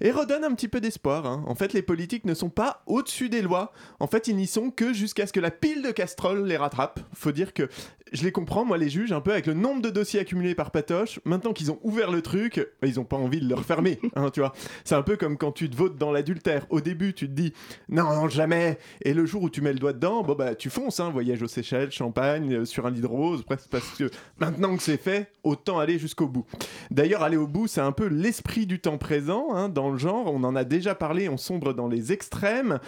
Et 0.00 0.10
redonne 0.12 0.44
un 0.44 0.54
petit 0.54 0.68
peu 0.68 0.80
d'espoir. 0.80 1.26
hein. 1.26 1.42
En 1.48 1.54
fait, 1.56 1.72
les 1.72 1.82
politiques 1.82 2.24
ne 2.24 2.34
sont 2.34 2.48
pas 2.50 2.82
au-dessus 2.86 3.28
des 3.28 3.42
lois. 3.42 3.72
En 3.98 4.06
fait, 4.06 4.28
ils 4.28 4.36
n'y 4.36 4.46
sont 4.46 4.70
que 4.70 4.92
jusqu'à 4.92 5.26
ce 5.26 5.32
que 5.32 5.40
la 5.40 5.50
pile 5.50 5.82
de 5.82 5.90
casseroles 5.90 6.46
les 6.46 6.56
rattrape. 6.56 7.00
Faut 7.12 7.32
dire 7.32 7.52
que 7.52 7.68
je 8.12 8.22
les 8.24 8.30
comprends, 8.32 8.64
moi, 8.64 8.76
les 8.78 8.88
juges, 8.88 9.10
un 9.12 9.20
peu 9.20 9.32
avec 9.32 9.46
le 9.46 9.54
nombre 9.54 9.82
de 9.82 9.90
dossiers 9.90 10.20
accumulés 10.20 10.54
par 10.56 10.70
Patoche. 10.70 11.18
Maintenant 11.24 11.52
qu'ils 11.52 11.70
ont 11.72 11.78
ouvert 11.82 12.10
le 12.12 12.22
truc, 12.22 12.64
ils 12.84 12.94
n'ont 12.96 13.04
pas 13.04 13.16
envie 13.16 13.40
de 13.40 13.48
le 13.48 13.54
refermer. 13.56 13.98
hein, 14.16 14.30
tu 14.32 14.40
vois, 14.40 14.52
c'est 14.84 14.94
un 14.96 15.02
peu 15.02 15.16
comme 15.16 15.36
quand 15.36 15.52
tu 15.52 15.68
te 15.68 15.76
votes 15.76 15.96
dans 15.96 16.12
l'adultère. 16.12 16.66
Au 16.70 16.80
début, 16.80 17.14
tu 17.14 17.26
te 17.26 17.32
dis 17.32 17.52
non, 17.88 18.04
non, 18.14 18.28
jamais. 18.28 18.78
Et 19.02 19.12
le 19.12 19.26
jour 19.26 19.42
où 19.42 19.50
tu 19.50 19.60
mets 19.60 19.72
le 19.72 19.78
doigt 19.80 19.92
dedans, 19.92 20.22
bon 20.22 20.34
bah 20.36 20.54
tu 20.54 20.70
fonces. 20.70 21.00
Hein, 21.00 21.10
voyage 21.10 21.42
aux 21.42 21.48
Seychelles, 21.48 21.90
Champagne, 21.90 22.52
euh, 22.54 22.64
sur 22.80 22.86
un 22.86 22.90
lit 22.90 23.00
de 23.02 23.06
rose, 23.06 23.42
presque 23.42 23.68
parce 23.70 23.88
que 23.90 24.10
maintenant 24.38 24.74
que 24.76 24.82
c'est 24.82 24.96
fait, 24.96 25.30
autant 25.44 25.78
aller 25.78 25.98
jusqu'au 25.98 26.26
bout. 26.26 26.46
D'ailleurs, 26.90 27.22
aller 27.22 27.36
au 27.36 27.46
bout, 27.46 27.66
c'est 27.66 27.80
un 27.82 27.92
peu 27.92 28.06
l'esprit 28.06 28.66
du 28.66 28.80
temps 28.80 28.96
présent 28.96 29.48
hein, 29.54 29.68
dans 29.68 29.90
le 29.90 29.98
genre. 29.98 30.32
On 30.32 30.42
en 30.44 30.56
a 30.56 30.64
déjà 30.64 30.94
parlé, 30.94 31.28
on 31.28 31.36
sombre 31.36 31.74
dans 31.74 31.88
les 31.88 32.12
extrêmes. 32.12 32.78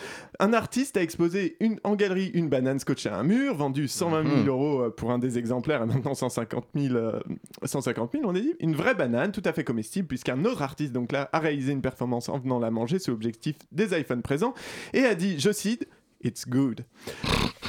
Un 0.40 0.52
artiste 0.54 0.96
a 0.96 1.02
exposé 1.02 1.56
une, 1.60 1.78
en 1.84 1.94
galerie 1.94 2.30
une 2.32 2.48
banane 2.48 2.78
scotchée 2.78 3.10
à 3.10 3.18
un 3.18 3.22
mur, 3.22 3.54
vendue 3.54 3.86
120 3.88 4.22
000 4.24 4.36
Mhm. 4.36 4.46
euros 4.48 4.80
euh, 4.82 4.90
pour 4.90 5.10
un 5.10 5.18
des 5.18 5.36
exemplaires 5.38 5.82
est 5.82 5.86
maintenant 5.86 6.14
150 6.14 6.64
000, 6.74 6.94
euh, 6.94 7.20
150 7.64 8.12
000, 8.12 8.24
on 8.26 8.34
a 8.34 8.40
dit. 8.40 8.54
Une 8.60 8.74
vraie 8.74 8.94
banane, 8.94 9.30
tout 9.32 9.42
à 9.44 9.52
fait 9.52 9.64
comestible, 9.64 10.08
puisqu'un 10.08 10.42
autre 10.46 10.62
artiste 10.62 10.92
donc 10.92 11.12
là 11.12 11.28
a 11.32 11.38
réalisé 11.38 11.72
une 11.72 11.82
performance 11.82 12.28
en 12.30 12.38
venant 12.38 12.58
la 12.58 12.70
manger 12.70 12.98
sous 12.98 13.10
objectif 13.12 13.56
des 13.72 13.98
iPhones 13.98 14.22
présents 14.22 14.54
et 14.94 15.04
a 15.04 15.14
dit, 15.14 15.38
je 15.38 15.52
cite, 15.52 15.86
It's 16.22 16.48
good. 16.48 16.84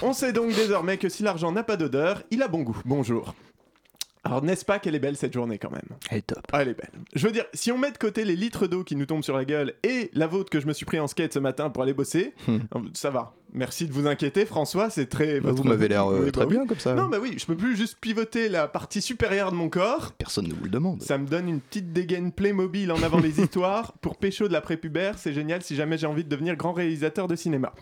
On 0.01 0.13
sait 0.13 0.33
donc 0.33 0.53
désormais 0.53 0.97
que 0.97 1.09
si 1.09 1.23
l'argent 1.23 1.51
n'a 1.51 1.63
pas 1.63 1.77
d'odeur, 1.77 2.23
il 2.29 2.43
a 2.43 2.47
bon 2.47 2.61
goût. 2.61 2.79
Bonjour. 2.85 3.33
Alors, 4.25 4.41
n'est-ce 4.41 4.63
pas 4.63 4.79
qu'elle 4.79 4.95
est 4.95 4.99
belle 4.99 5.17
cette 5.17 5.33
journée 5.33 5.57
quand 5.57 5.71
même? 5.71 5.81
Elle 6.09 6.19
est 6.19 6.21
top. 6.21 6.39
Ah, 6.53 6.61
elle 6.61 6.69
est 6.69 6.73
belle. 6.73 6.91
Je 7.13 7.25
veux 7.27 7.33
dire, 7.33 7.43
si 7.53 7.73
on 7.73 7.77
met 7.77 7.91
de 7.91 7.97
côté 7.97 8.23
les 8.23 8.37
litres 8.37 8.67
d'eau 8.67 8.85
qui 8.85 8.95
nous 8.95 9.05
tombent 9.05 9.23
sur 9.23 9.35
la 9.35 9.43
gueule 9.43 9.73
et 9.83 10.09
la 10.13 10.27
vôtre 10.27 10.49
que 10.49 10.61
je 10.61 10.67
me 10.67 10.71
suis 10.71 10.85
pris 10.85 10.97
en 10.99 11.07
skate 11.07 11.33
ce 11.33 11.39
matin 11.39 11.69
pour 11.69 11.83
aller 11.83 11.93
bosser, 11.93 12.33
Hmm. 12.47 12.59
ça 12.93 13.09
va. 13.09 13.33
Merci 13.55 13.85
de 13.85 13.91
vous 13.93 14.07
inquiéter, 14.07 14.45
François, 14.45 14.89
c'est 14.89 15.07
très. 15.07 15.39
Bah, 15.41 15.51
vous 15.51 15.63
m'avez 15.63 15.87
l'air, 15.89 16.09
euh, 16.09 16.31
très 16.31 16.45
bien 16.47 16.65
comme 16.65 16.79
ça. 16.79 16.93
Non, 16.95 17.07
bah 17.07 17.17
oui, 17.21 17.35
je 17.37 17.45
peux 17.45 17.55
plus 17.57 17.75
juste 17.75 17.97
pivoter 17.99 18.47
la 18.49 18.67
partie 18.67 19.01
supérieure 19.01 19.51
de 19.51 19.57
mon 19.57 19.69
corps. 19.69 20.13
Personne 20.17 20.47
ne 20.47 20.53
vous 20.53 20.63
le 20.63 20.69
demande. 20.71 21.01
Ça 21.03 21.17
me 21.17 21.27
donne 21.27 21.49
une 21.49 21.59
petite 21.59 21.91
dégaine 21.93 22.31
Playmobil 22.31 22.91
en 22.93 23.03
avant 23.03 23.19
les 23.19 23.39
histoires. 23.43 23.93
Pour 24.01 24.15
pécho 24.17 24.47
de 24.47 24.53
la 24.53 24.61
prépubère, 24.61 25.17
c'est 25.19 25.33
génial 25.33 25.61
si 25.61 25.75
jamais 25.75 25.97
j'ai 25.97 26.07
envie 26.07 26.23
de 26.23 26.29
devenir 26.29 26.55
grand 26.55 26.73
réalisateur 26.73 27.27
de 27.27 27.35
cinéma. 27.35 27.73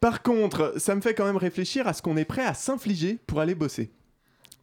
Par 0.00 0.22
contre, 0.22 0.74
ça 0.78 0.94
me 0.94 1.00
fait 1.00 1.14
quand 1.14 1.26
même 1.26 1.36
réfléchir 1.36 1.86
à 1.88 1.92
ce 1.92 2.00
qu'on 2.00 2.16
est 2.16 2.24
prêt 2.24 2.44
à 2.44 2.54
s'infliger 2.54 3.18
pour 3.26 3.40
aller 3.40 3.54
bosser. 3.54 3.90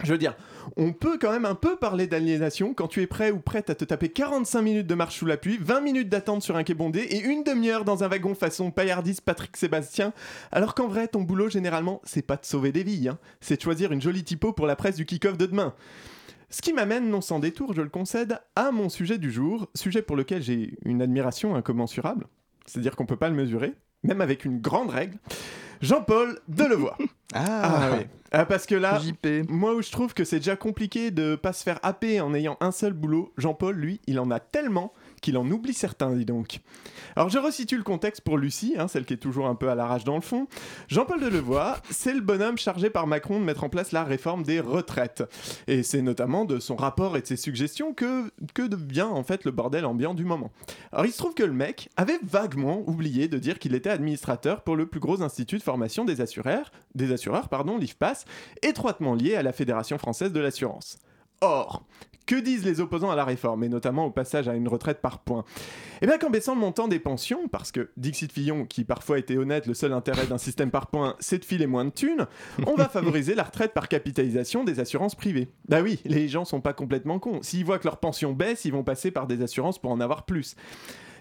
Je 0.03 0.11
veux 0.11 0.17
dire, 0.17 0.35
on 0.77 0.93
peut 0.93 1.17
quand 1.19 1.31
même 1.31 1.45
un 1.45 1.55
peu 1.55 1.75
parler 1.75 2.07
d'aliénation 2.07 2.73
quand 2.73 2.87
tu 2.87 3.01
es 3.01 3.07
prêt 3.07 3.31
ou 3.31 3.39
prête 3.39 3.69
à 3.69 3.75
te 3.75 3.85
taper 3.85 4.09
45 4.09 4.61
minutes 4.61 4.87
de 4.87 4.95
marche 4.95 5.17
sous 5.17 5.25
la 5.25 5.37
pluie, 5.37 5.57
20 5.61 5.81
minutes 5.81 6.09
d'attente 6.09 6.41
sur 6.41 6.55
un 6.55 6.63
quai 6.63 6.73
bondé 6.73 7.01
et 7.01 7.19
une 7.19 7.43
demi-heure 7.43 7.85
dans 7.85 8.03
un 8.03 8.07
wagon 8.07 8.33
façon 8.33 8.71
paillardise 8.71 9.21
Patrick 9.21 9.55
Sébastien, 9.57 10.13
alors 10.51 10.73
qu'en 10.73 10.87
vrai, 10.87 11.07
ton 11.07 11.21
boulot, 11.21 11.49
généralement, 11.49 12.01
c'est 12.03 12.25
pas 12.25 12.37
de 12.37 12.45
sauver 12.45 12.71
des 12.71 12.83
vies, 12.83 13.09
hein. 13.09 13.19
c'est 13.41 13.57
de 13.57 13.61
choisir 13.61 13.91
une 13.91 14.01
jolie 14.01 14.23
typo 14.23 14.53
pour 14.53 14.65
la 14.65 14.75
presse 14.75 14.95
du 14.95 15.05
kick-off 15.05 15.37
de 15.37 15.45
demain. 15.45 15.75
Ce 16.49 16.61
qui 16.61 16.73
m'amène, 16.73 17.09
non 17.09 17.21
sans 17.21 17.39
détour, 17.39 17.73
je 17.73 17.81
le 17.81 17.89
concède, 17.89 18.39
à 18.55 18.71
mon 18.71 18.89
sujet 18.89 19.17
du 19.17 19.31
jour, 19.31 19.69
sujet 19.75 20.01
pour 20.01 20.15
lequel 20.15 20.41
j'ai 20.41 20.77
une 20.83 21.01
admiration 21.01 21.55
incommensurable, 21.55 22.27
c'est-à-dire 22.65 22.95
qu'on 22.95 23.05
peut 23.05 23.15
pas 23.15 23.29
le 23.29 23.35
mesurer, 23.35 23.73
même 24.03 24.21
avec 24.21 24.45
une 24.45 24.59
grande 24.59 24.89
règle. 24.89 25.17
Jean-Paul 25.81 26.39
Delevoye. 26.47 26.93
Ah, 27.33 27.91
oui. 27.93 28.07
Ah, 28.33 28.45
parce 28.45 28.65
que 28.65 28.75
là, 28.75 28.99
moi 29.47 29.73
où 29.73 29.81
je 29.81 29.89
trouve 29.89 30.13
que 30.13 30.25
c'est 30.25 30.39
déjà 30.39 30.57
compliqué 30.57 31.11
de 31.11 31.35
pas 31.37 31.53
se 31.53 31.63
faire 31.63 31.79
happer 31.81 32.19
en 32.19 32.33
ayant 32.33 32.57
un 32.59 32.71
seul 32.71 32.91
boulot, 32.91 33.31
Jean-Paul, 33.37 33.77
lui, 33.77 34.01
il 34.05 34.19
en 34.19 34.31
a 34.31 34.41
tellement 34.41 34.91
qu'il 35.21 35.37
en 35.37 35.49
oublie 35.49 35.73
certains, 35.73 36.11
dis 36.11 36.25
donc. 36.25 36.59
Alors 37.15 37.29
je 37.29 37.37
resitue 37.37 37.77
le 37.77 37.83
contexte 37.83 38.21
pour 38.21 38.37
Lucie, 38.37 38.75
hein, 38.77 38.87
celle 38.87 39.05
qui 39.05 39.13
est 39.13 39.17
toujours 39.17 39.47
un 39.47 39.55
peu 39.55 39.69
à 39.69 39.75
l'arrache 39.75 40.03
dans 40.03 40.15
le 40.15 40.21
fond. 40.21 40.47
Jean-Paul 40.87 41.21
Delevoye, 41.21 41.77
c'est 41.89 42.13
le 42.13 42.21
bonhomme 42.21 42.57
chargé 42.57 42.89
par 42.89 43.07
Macron 43.07 43.39
de 43.39 43.45
mettre 43.45 43.63
en 43.63 43.69
place 43.69 43.91
la 43.91 44.03
réforme 44.03 44.43
des 44.43 44.59
retraites. 44.59 45.23
Et 45.67 45.83
c'est 45.83 46.01
notamment 46.01 46.45
de 46.45 46.59
son 46.59 46.75
rapport 46.75 47.17
et 47.17 47.21
de 47.21 47.27
ses 47.27 47.37
suggestions 47.37 47.93
que, 47.93 48.31
que 48.53 48.63
devient 48.63 49.01
en 49.01 49.23
fait 49.23 49.45
le 49.45 49.51
bordel 49.51 49.85
ambiant 49.85 50.13
du 50.13 50.25
moment. 50.25 50.51
Alors 50.91 51.05
il 51.05 51.11
se 51.11 51.17
trouve 51.17 51.33
que 51.33 51.43
le 51.43 51.53
mec 51.53 51.89
avait 51.97 52.19
vaguement 52.23 52.83
oublié 52.87 53.27
de 53.27 53.37
dire 53.37 53.59
qu'il 53.59 53.75
était 53.75 53.89
administrateur 53.89 54.61
pour 54.61 54.75
le 54.75 54.85
plus 54.85 54.99
gros 54.99 55.21
institut 55.21 55.57
de 55.57 55.63
formation 55.63 56.05
des 56.05 56.21
assureurs, 56.21 56.71
des 56.95 57.11
assureurs, 57.11 57.49
pardon, 57.49 57.77
l'IFPAS, 57.77 58.25
étroitement 58.61 59.13
lié 59.13 59.35
à 59.35 59.43
la 59.43 59.53
Fédération 59.53 59.97
française 59.97 60.31
de 60.31 60.39
l'assurance. 60.39 60.97
Or, 61.41 61.83
que 62.31 62.39
disent 62.39 62.63
les 62.63 62.79
opposants 62.79 63.11
à 63.11 63.15
la 63.17 63.25
réforme, 63.25 63.65
et 63.65 63.67
notamment 63.67 64.05
au 64.05 64.09
passage 64.09 64.47
à 64.47 64.55
une 64.55 64.69
retraite 64.69 65.01
par 65.01 65.19
points? 65.19 65.43
Eh 66.01 66.07
bien 66.07 66.17
qu'en 66.17 66.29
baissant 66.29 66.55
le 66.55 66.61
montant 66.61 66.87
des 66.87 66.99
pensions, 66.99 67.49
parce 67.49 67.73
que 67.73 67.89
Dixit 67.97 68.31
Fillon, 68.31 68.65
qui 68.65 68.85
parfois 68.85 69.19
était 69.19 69.35
honnête, 69.35 69.67
le 69.67 69.73
seul 69.73 69.91
intérêt 69.91 70.27
d'un 70.27 70.37
système 70.37 70.71
par 70.71 70.87
points, 70.87 71.17
c'est 71.19 71.39
de 71.39 71.45
filer 71.45 71.67
moins 71.67 71.83
de 71.83 71.89
thunes, 71.89 72.27
on 72.65 72.75
va 72.75 72.87
favoriser 72.87 73.35
la 73.35 73.43
retraite 73.43 73.73
par 73.73 73.89
capitalisation 73.89 74.63
des 74.63 74.79
assurances 74.79 75.15
privées. 75.15 75.49
Bah 75.67 75.81
oui, 75.81 75.99
les 76.05 76.29
gens 76.29 76.45
sont 76.45 76.61
pas 76.61 76.71
complètement 76.71 77.19
cons. 77.19 77.41
S'ils 77.41 77.65
voient 77.65 77.79
que 77.79 77.87
leur 77.87 77.97
pension 77.97 78.31
baisse, 78.31 78.63
ils 78.63 78.71
vont 78.71 78.83
passer 78.83 79.11
par 79.11 79.27
des 79.27 79.41
assurances 79.41 79.77
pour 79.77 79.91
en 79.91 79.99
avoir 79.99 80.25
plus. 80.25 80.55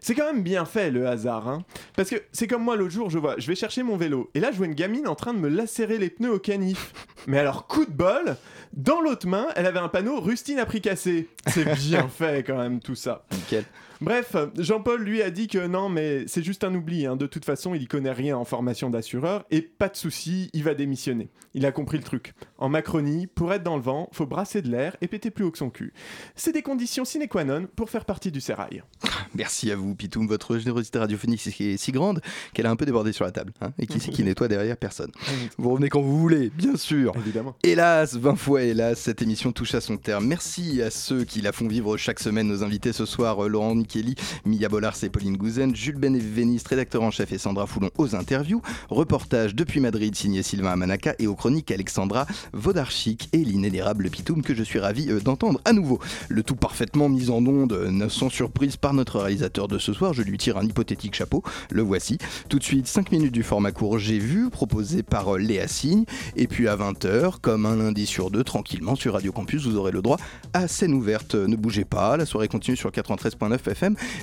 C'est 0.00 0.14
quand 0.14 0.24
même 0.24 0.42
bien 0.42 0.64
fait 0.64 0.90
le 0.90 1.06
hasard, 1.06 1.48
hein. 1.48 1.64
Parce 1.96 2.10
que 2.10 2.16
c'est 2.32 2.46
comme 2.46 2.64
moi 2.64 2.76
l'autre 2.76 2.92
jour, 2.92 3.10
je 3.10 3.18
vois, 3.18 3.34
je 3.38 3.46
vais 3.46 3.54
chercher 3.54 3.82
mon 3.82 3.96
vélo, 3.96 4.30
et 4.34 4.40
là 4.40 4.50
je 4.50 4.56
vois 4.56 4.66
une 4.66 4.74
gamine 4.74 5.06
en 5.06 5.14
train 5.14 5.34
de 5.34 5.38
me 5.38 5.48
lacérer 5.48 5.98
les 5.98 6.10
pneus 6.10 6.32
au 6.32 6.38
canif. 6.38 6.92
Mais 7.26 7.38
alors, 7.38 7.66
coup 7.66 7.84
de 7.84 7.92
bol, 7.92 8.36
dans 8.72 9.00
l'autre 9.00 9.26
main, 9.26 9.48
elle 9.56 9.66
avait 9.66 9.78
un 9.78 9.88
panneau 9.88 10.20
Rustine 10.20 10.58
à 10.58 10.66
prix 10.66 10.80
cassé. 10.80 11.28
C'est 11.46 11.64
bien 11.76 12.08
fait 12.18 12.44
quand 12.46 12.56
même 12.56 12.80
tout 12.80 12.94
ça. 12.94 13.24
Nickel. 13.32 13.64
Bref, 14.00 14.34
Jean-Paul 14.58 15.02
lui 15.02 15.20
a 15.22 15.30
dit 15.30 15.46
que 15.46 15.66
non, 15.66 15.88
mais 15.88 16.24
c'est 16.26 16.42
juste 16.42 16.64
un 16.64 16.74
oubli. 16.74 17.06
hein. 17.06 17.16
De 17.16 17.26
toute 17.26 17.44
façon, 17.44 17.74
il 17.74 17.82
y 17.82 17.86
connaît 17.86 18.12
rien 18.12 18.36
en 18.36 18.44
formation 18.44 18.88
d'assureur 18.90 19.44
et 19.50 19.60
pas 19.60 19.88
de 19.88 19.96
souci, 19.96 20.48
il 20.52 20.62
va 20.64 20.74
démissionner. 20.74 21.30
Il 21.54 21.66
a 21.66 21.72
compris 21.72 21.98
le 21.98 22.04
truc. 22.04 22.32
En 22.58 22.68
Macronie, 22.68 23.26
pour 23.26 23.52
être 23.52 23.62
dans 23.62 23.76
le 23.76 23.82
vent, 23.82 24.08
faut 24.12 24.26
brasser 24.26 24.62
de 24.62 24.70
l'air 24.70 24.96
et 25.00 25.08
péter 25.08 25.30
plus 25.30 25.44
haut 25.44 25.50
que 25.50 25.58
son 25.58 25.68
cul. 25.70 25.92
C'est 26.34 26.52
des 26.52 26.62
conditions 26.62 27.04
sine 27.04 27.26
qua 27.28 27.44
non 27.44 27.66
pour 27.76 27.90
faire 27.90 28.04
partie 28.04 28.30
du 28.30 28.40
sérail. 28.40 28.82
Merci 29.34 29.70
à 29.70 29.76
vous, 29.76 29.94
Pitoum. 29.94 30.26
Votre 30.26 30.56
générosité 30.58 30.98
radiophonique 30.98 31.46
est 31.60 31.76
si 31.76 31.92
grande 31.92 32.20
qu'elle 32.54 32.66
a 32.66 32.70
un 32.70 32.76
peu 32.76 32.86
débordé 32.86 33.12
sur 33.12 33.24
la 33.24 33.32
table. 33.32 33.52
hein. 33.60 33.72
Et 33.78 33.86
qui 33.86 34.00
c'est 34.00 34.10
qui 34.12 34.22
nettoie 34.24 34.48
derrière 34.48 34.76
Personne. 34.76 35.10
Vous 35.58 35.70
revenez 35.70 35.88
quand 35.88 36.00
vous 36.00 36.18
voulez, 36.18 36.50
bien 36.50 36.76
sûr. 36.76 37.12
Évidemment. 37.16 37.54
Hélas, 37.62 38.16
20 38.16 38.36
fois 38.36 38.62
hélas, 38.62 38.98
cette 39.00 39.20
émission 39.22 39.52
touche 39.52 39.74
à 39.74 39.80
son 39.80 39.96
terme. 39.96 40.26
Merci 40.26 40.80
à 40.82 40.90
ceux 40.90 41.24
qui 41.24 41.40
la 41.42 41.52
font 41.52 41.68
vivre 41.68 41.96
chaque 41.96 42.20
semaine. 42.20 42.48
Nos 42.48 42.62
invités 42.62 42.92
ce 42.92 43.04
soir, 43.04 43.44
euh, 43.44 43.48
Laurent 43.48 43.74
Nikeli, 43.90 44.14
Mia 44.44 44.68
Bollars 44.68 45.02
et 45.02 45.08
Pauline 45.08 45.36
Gouzen, 45.36 45.74
Jules 45.74 45.98
Benéveniste, 45.98 46.68
rédacteur 46.68 47.02
en 47.02 47.10
chef 47.10 47.32
et 47.32 47.38
Sandra 47.38 47.66
Foulon 47.66 47.90
aux 47.98 48.14
interviews. 48.14 48.62
Reportage 48.88 49.54
depuis 49.54 49.80
Madrid 49.80 50.14
signé 50.14 50.42
Sylvain 50.42 50.72
Amanaka 50.72 51.14
et 51.18 51.26
aux 51.26 51.34
chroniques 51.34 51.70
Alexandra 51.70 52.26
Vodarchik 52.52 53.28
et 53.32 53.38
l'inénérable 53.38 54.08
Pitoum 54.10 54.42
que 54.42 54.54
je 54.54 54.62
suis 54.62 54.78
ravi 54.78 55.10
euh, 55.10 55.20
d'entendre 55.20 55.60
à 55.64 55.72
nouveau. 55.72 55.98
Le 56.28 56.42
tout 56.42 56.54
parfaitement 56.54 57.08
mis 57.08 57.30
en 57.30 57.44
onde, 57.44 57.72
euh, 57.72 58.08
sans 58.08 58.30
surprise, 58.30 58.76
par 58.76 58.94
notre 58.94 59.18
réalisateur 59.18 59.66
de 59.66 59.78
ce 59.78 59.92
soir. 59.92 60.12
Je 60.12 60.22
lui 60.22 60.38
tire 60.38 60.56
un 60.56 60.64
hypothétique 60.64 61.14
chapeau. 61.14 61.42
Le 61.70 61.82
voici. 61.82 62.18
Tout 62.48 62.58
de 62.58 62.64
suite, 62.64 62.86
5 62.86 63.10
minutes 63.10 63.32
du 63.32 63.42
format 63.42 63.72
court 63.72 63.98
J'ai 63.98 64.18
vu, 64.18 64.50
proposé 64.50 65.02
par 65.02 65.34
euh, 65.34 65.38
Léa 65.38 65.66
Signe. 65.66 66.04
Et 66.36 66.46
puis 66.46 66.68
à 66.68 66.76
20h, 66.76 67.40
comme 67.40 67.66
un 67.66 67.76
lundi 67.76 68.06
sur 68.06 68.30
deux, 68.30 68.44
tranquillement 68.44 68.94
sur 68.94 69.14
Radio 69.14 69.32
Campus, 69.32 69.66
vous 69.66 69.76
aurez 69.76 69.92
le 69.92 70.02
droit 70.02 70.18
à 70.52 70.68
scène 70.68 70.94
ouverte. 70.94 71.34
Ne 71.34 71.56
bougez 71.56 71.84
pas, 71.84 72.16
la 72.16 72.26
soirée 72.26 72.48
continue 72.48 72.76
sur 72.76 72.90
93.9 72.90 73.68
FM. 73.68 73.79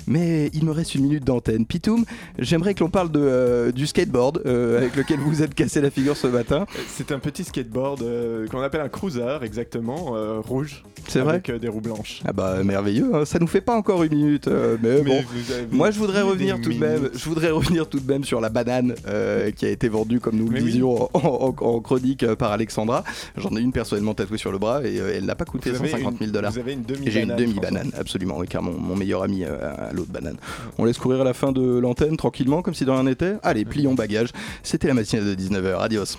Mais 0.07 0.49
il 0.53 0.65
me 0.65 0.71
reste 0.71 0.95
une 0.95 1.03
minute 1.03 1.23
d'antenne. 1.23 1.65
Pitoum, 1.65 2.05
j'aimerais 2.39 2.73
que 2.73 2.81
l'on 2.81 2.89
parle 2.89 3.11
de, 3.11 3.19
euh, 3.19 3.71
du 3.71 3.87
skateboard 3.87 4.41
euh, 4.45 4.77
avec 4.77 4.95
lequel 4.95 5.19
vous 5.19 5.29
vous 5.29 5.41
êtes 5.43 5.53
cassé 5.55 5.81
la 5.81 5.89
figure 5.89 6.15
ce 6.17 6.27
matin. 6.27 6.65
C'est 6.87 7.11
un 7.11 7.19
petit 7.19 7.43
skateboard 7.43 8.01
euh, 8.03 8.47
qu'on 8.47 8.61
appelle 8.61 8.81
un 8.81 8.89
cruiser, 8.89 9.37
exactement, 9.41 10.13
rouge. 10.45 10.83
C'est 11.07 11.19
vrai 11.21 11.41
Avec 11.45 11.51
des 11.61 11.67
roues 11.69 11.79
blanches. 11.81 12.21
Ah 12.25 12.33
bah 12.33 12.61
merveilleux, 12.63 13.11
hein. 13.15 13.23
ça 13.25 13.39
nous 13.39 13.47
fait 13.47 13.61
pas 13.61 13.75
encore 13.75 14.03
une 14.03 14.13
minute, 14.13 14.47
mais, 14.47 14.77
Mais 14.83 15.01
bon. 15.01 15.23
Moi 15.71 15.91
je 15.91 15.99
voudrais 15.99 16.21
revenir 16.21 16.59
tout 16.59 16.71
de 16.73 16.77
même, 16.79 17.09
je 17.13 17.25
voudrais 17.25 17.49
revenir 17.49 17.87
tout 17.87 17.99
de 17.99 18.11
même 18.11 18.23
sur 18.23 18.41
la 18.41 18.49
banane 18.49 18.93
qui 19.55 19.65
a 19.65 19.69
été 19.69 19.87
vendue 19.89 20.19
comme 20.19 20.35
nous 20.35 20.49
le 20.49 20.57
oui. 20.57 20.63
disions 20.63 21.09
en, 21.13 21.19
en- 21.19 21.55
en 21.65 21.79
chronique 21.79 22.25
par 22.35 22.51
Alexandra. 22.51 23.03
J'en 23.37 23.55
ai 23.55 23.61
une 23.61 23.71
personnellement 23.71 24.13
tatouée 24.13 24.37
sur 24.37 24.51
le 24.51 24.57
bras 24.57 24.83
et 24.85 24.95
elle 24.95 25.25
n'a 25.25 25.35
pas 25.35 25.45
coûté 25.45 25.69
Vous 25.71 25.77
avez 25.79 25.89
150 25.89 26.13
000 26.19 26.25
une- 26.25 26.31
dollars. 26.31 26.51
vous 26.51 26.59
avez 26.59 26.73
une 26.73 26.81
Et 27.05 27.11
J'ai 27.11 27.21
une 27.21 27.35
demi-banane, 27.35 27.37
demi-banane, 27.83 27.91
absolument, 27.97 28.37
oui, 28.39 28.47
car 28.49 28.61
mon, 28.61 28.77
mon 28.77 28.95
meilleur 28.95 29.23
ami 29.23 29.43
euh, 29.47 29.89
a 29.89 29.93
l'autre 29.93 30.11
banane. 30.11 30.37
On 30.77 30.85
laisse 30.85 30.97
courir 30.97 31.21
à 31.21 31.23
la 31.23 31.33
fin 31.33 31.51
de 31.51 31.79
l'antenne 31.79 32.17
tranquillement 32.17 32.61
comme 32.61 32.73
si 32.73 32.85
de 32.85 32.91
rien 32.91 33.03
n'était. 33.03 33.35
Allez, 33.43 33.65
plions 33.65 33.93
bagages. 33.93 34.29
C'était 34.63 34.87
la 34.87 34.93
matinale 34.93 35.25
de 35.25 35.35
19h. 35.35 35.79
Adios. 35.79 36.17